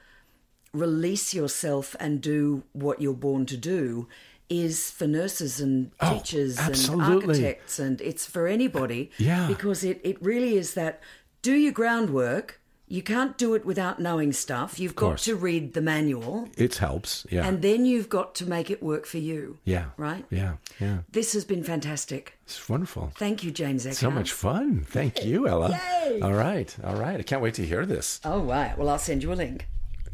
release 0.73 1.35
yourself 1.35 1.95
and 2.01 2.21
do 2.21 2.63
what 2.73 3.01
you're 3.01 3.13
born 3.15 3.45
to 3.47 3.57
do 3.57 4.09
is 4.49 4.91
for 4.91 5.07
nurses 5.07 5.61
and 5.61 5.91
Oh, 6.01 6.15
teachers 6.19 6.59
and 6.59 7.01
architects 7.03 7.79
and 7.79 8.01
it's 8.01 8.27
for 8.27 8.47
anybody 8.47 9.11
uh, 9.21 9.23
Yeah. 9.25 9.47
because 9.49 9.85
it, 9.85 10.01
it 10.03 10.21
really 10.23 10.57
is 10.57 10.75
that 10.75 11.01
do 11.43 11.55
your 11.55 11.73
groundwork 11.73 12.59
you 12.89 13.03
can't 13.03 13.39
do 13.39 13.55
it 13.55 13.65
without 13.65 14.01
knowing 14.01 14.33
stuff 14.35 14.79
you've 14.79 14.95
got 14.97 15.17
to 15.19 15.35
read 15.35 15.73
the 15.73 15.81
manual 15.81 16.49
It 16.59 16.75
helps. 16.77 17.27
Yeah. 17.31 17.47
and 17.47 17.63
then 17.63 17.87
you've 17.87 18.11
got 18.11 18.35
to 18.37 18.47
make 18.47 18.71
it 18.71 18.83
work 18.83 19.07
for 19.07 19.17
you. 19.19 19.59
yeah. 19.65 19.87
Right? 19.97 20.27
Yeah. 20.29 20.55
Yeah. 20.79 20.99
This 21.11 21.33
has 21.33 21.47
been 21.47 21.63
fantastic. 21.65 22.39
It's 22.45 22.69
wonderful. 22.69 23.13
Thank 23.17 23.45
you, 23.45 23.51
James 23.51 23.87
Eckhouse. 23.87 23.95
So 23.95 24.11
much 24.11 24.33
fun. 24.33 24.85
Thank 24.87 25.25
you, 25.25 25.49
Ella. 25.49 25.71
Yay! 26.05 26.21
All 26.21 26.35
right. 26.35 26.77
All 26.85 26.97
right. 26.97 27.19
I 27.19 27.23
can't 27.23 27.41
wait 27.41 27.55
to 27.55 27.65
hear 27.65 27.87
this. 27.87 28.21
Oh, 28.27 28.41
right. 28.43 28.77
Well, 28.77 28.91
I'll 28.91 28.99
send 28.99 29.23
you 29.23 29.33
a 29.33 29.39
link. 29.45 29.69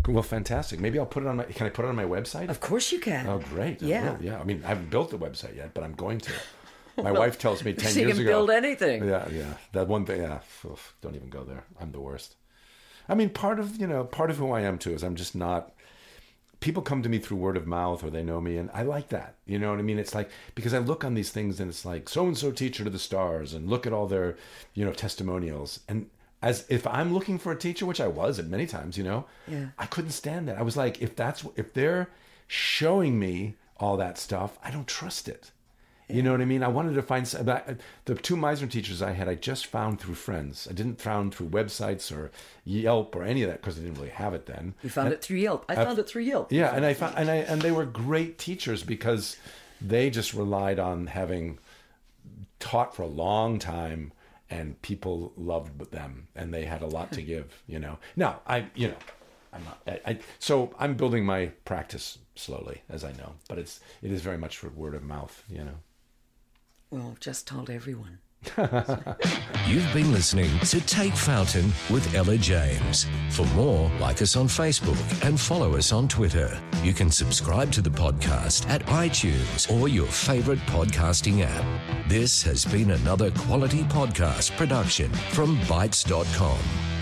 Well, 0.06 0.22
fantastic. 0.22 0.80
Maybe 0.80 0.98
I'll 0.98 1.06
put 1.06 1.22
it 1.22 1.26
on 1.26 1.36
my. 1.36 1.44
Can 1.44 1.66
I 1.66 1.70
put 1.70 1.84
it 1.84 1.88
on 1.88 1.96
my 1.96 2.04
website? 2.04 2.48
Of 2.48 2.60
course 2.60 2.92
you 2.92 2.98
can. 2.98 3.26
Oh, 3.26 3.38
great. 3.38 3.82
Yeah. 3.82 4.12
will, 4.16 4.22
yeah. 4.24 4.38
I 4.38 4.44
mean, 4.44 4.62
I 4.64 4.68
haven't 4.68 4.90
built 4.90 5.10
the 5.10 5.18
website 5.18 5.56
yet, 5.56 5.74
but 5.74 5.84
I'm 5.84 5.92
going 5.94 6.18
to. 6.20 6.32
My 7.02 7.12
wife 7.12 7.38
tells 7.38 7.62
me 7.62 7.72
10 7.74 7.92
so 7.92 8.00
you 8.00 8.06
years 8.06 8.18
can 8.18 8.26
ago. 8.26 8.38
build 8.38 8.50
anything. 8.50 9.06
Yeah, 9.06 9.28
yeah. 9.30 9.54
That 9.72 9.86
one 9.86 10.04
thing, 10.04 10.20
yeah. 10.20 10.40
Oof, 10.66 10.94
don't 11.00 11.14
even 11.14 11.28
go 11.28 11.44
there. 11.44 11.62
I'm 11.80 11.92
the 11.92 12.00
worst. 12.00 12.34
I 13.08 13.14
mean, 13.14 13.30
part 13.30 13.60
of 13.60 13.76
you 13.80 13.86
know, 13.86 14.02
part 14.02 14.30
of 14.30 14.38
who 14.38 14.50
I 14.50 14.62
am 14.62 14.78
too 14.78 14.92
is 14.94 15.04
I'm 15.04 15.14
just 15.14 15.36
not. 15.36 15.72
People 16.60 16.82
come 16.82 17.04
to 17.04 17.08
me 17.08 17.18
through 17.20 17.36
word 17.36 17.56
of 17.56 17.68
mouth 17.68 18.02
or 18.02 18.10
they 18.10 18.24
know 18.24 18.40
me, 18.40 18.56
and 18.56 18.68
I 18.74 18.82
like 18.82 19.10
that. 19.10 19.36
You 19.46 19.60
know 19.60 19.70
what 19.70 19.78
I 19.78 19.82
mean? 19.82 19.98
It's 20.00 20.12
like 20.14 20.28
because 20.56 20.74
I 20.74 20.78
look 20.78 21.04
on 21.04 21.14
these 21.14 21.30
things 21.30 21.60
and 21.60 21.70
it's 21.70 21.84
like 21.84 22.08
so 22.08 22.26
and 22.26 22.36
so 22.36 22.50
teacher 22.50 22.82
to 22.82 22.90
the 22.90 22.98
stars, 22.98 23.54
and 23.54 23.70
look 23.70 23.86
at 23.86 23.92
all 23.92 24.08
their, 24.08 24.36
you 24.74 24.84
know, 24.84 24.92
testimonials, 24.92 25.78
and 25.88 26.10
as 26.42 26.64
if 26.68 26.86
I'm 26.86 27.12
looking 27.12 27.38
for 27.38 27.52
a 27.52 27.56
teacher, 27.56 27.84
which 27.86 28.00
I 28.00 28.06
was 28.06 28.38
at 28.38 28.46
many 28.46 28.66
times, 28.66 28.96
you 28.96 29.04
know, 29.04 29.26
Yeah. 29.46 29.66
I 29.78 29.86
couldn't 29.86 30.10
stand 30.12 30.48
that. 30.48 30.58
I 30.58 30.62
was 30.62 30.76
like, 30.76 31.02
if 31.02 31.16
that's 31.16 31.44
if 31.56 31.74
they're 31.74 32.08
showing 32.46 33.18
me 33.18 33.56
all 33.78 33.96
that 33.96 34.18
stuff, 34.18 34.58
I 34.62 34.70
don't 34.70 34.86
trust 34.86 35.28
it. 35.28 35.50
You 36.10 36.22
know 36.22 36.32
what 36.32 36.40
I 36.40 36.46
mean? 36.46 36.62
I 36.62 36.68
wanted 36.68 36.94
to 36.94 37.02
find 37.02 37.26
the 37.26 38.14
two 38.14 38.34
Meisner 38.34 38.70
teachers 38.70 39.02
I 39.02 39.12
had. 39.12 39.28
I 39.28 39.34
just 39.34 39.66
found 39.66 40.00
through 40.00 40.14
friends. 40.14 40.66
I 40.70 40.72
didn't 40.72 41.02
found 41.02 41.34
through 41.34 41.48
websites 41.50 42.10
or 42.10 42.30
Yelp 42.64 43.14
or 43.14 43.24
any 43.24 43.42
of 43.42 43.50
that 43.50 43.60
because 43.60 43.76
I 43.76 43.82
didn't 43.82 43.96
really 43.98 44.08
have 44.08 44.32
it 44.32 44.46
then. 44.46 44.72
You 44.82 44.88
found 44.88 45.12
it 45.12 45.20
through 45.20 45.36
Yelp. 45.36 45.66
I 45.68 45.74
found 45.74 45.98
it 45.98 46.08
through 46.08 46.22
Yelp. 46.22 46.50
Yeah, 46.50 46.74
and 46.74 46.86
I 46.86 46.94
found 46.94 47.14
and 47.18 47.30
I 47.30 47.36
and 47.36 47.60
they 47.60 47.72
were 47.72 47.84
great 47.84 48.38
teachers 48.38 48.82
because 48.82 49.36
they 49.82 50.08
just 50.08 50.32
relied 50.32 50.78
on 50.78 51.08
having 51.08 51.58
taught 52.58 52.96
for 52.96 53.02
a 53.02 53.06
long 53.06 53.58
time 53.58 54.12
and 54.50 54.80
people 54.82 55.32
loved 55.36 55.90
them 55.90 56.28
and 56.34 56.52
they 56.52 56.64
had 56.64 56.82
a 56.82 56.86
lot 56.86 57.12
to 57.12 57.22
give, 57.22 57.62
you 57.66 57.78
know. 57.78 57.98
Now, 58.16 58.40
I 58.46 58.66
you 58.74 58.88
know, 58.88 58.96
I'm 59.52 59.64
not 59.64 59.80
I, 59.86 60.00
I 60.10 60.18
so 60.38 60.74
I'm 60.78 60.94
building 60.94 61.24
my 61.24 61.46
practice 61.64 62.18
slowly 62.34 62.82
as 62.88 63.04
I 63.04 63.12
know, 63.12 63.34
but 63.48 63.58
it's 63.58 63.80
it 64.02 64.10
is 64.10 64.22
very 64.22 64.38
much 64.38 64.56
for 64.58 64.68
word 64.68 64.94
of 64.94 65.02
mouth, 65.02 65.42
you 65.48 65.64
know. 65.64 65.78
Well, 66.90 67.16
just 67.20 67.46
told 67.46 67.68
everyone. 67.68 68.18
You've 69.66 69.92
been 69.92 70.12
listening 70.12 70.58
to 70.60 70.80
Take 70.86 71.14
Fountain 71.14 71.72
with 71.90 72.14
Ella 72.14 72.36
James. 72.36 73.06
For 73.30 73.44
more, 73.46 73.90
like 74.00 74.22
us 74.22 74.36
on 74.36 74.46
Facebook 74.46 75.26
and 75.26 75.38
follow 75.38 75.76
us 75.76 75.92
on 75.92 76.08
Twitter. 76.08 76.58
You 76.82 76.92
can 76.92 77.10
subscribe 77.10 77.72
to 77.72 77.82
the 77.82 77.90
podcast 77.90 78.68
at 78.68 78.82
iTunes 78.86 79.70
or 79.72 79.88
your 79.88 80.06
favorite 80.06 80.60
podcasting 80.60 81.42
app. 81.42 82.08
This 82.08 82.42
has 82.42 82.64
been 82.64 82.92
another 82.92 83.30
quality 83.32 83.82
podcast 83.84 84.56
production 84.56 85.12
from 85.32 85.56
Bytes.com. 85.62 86.97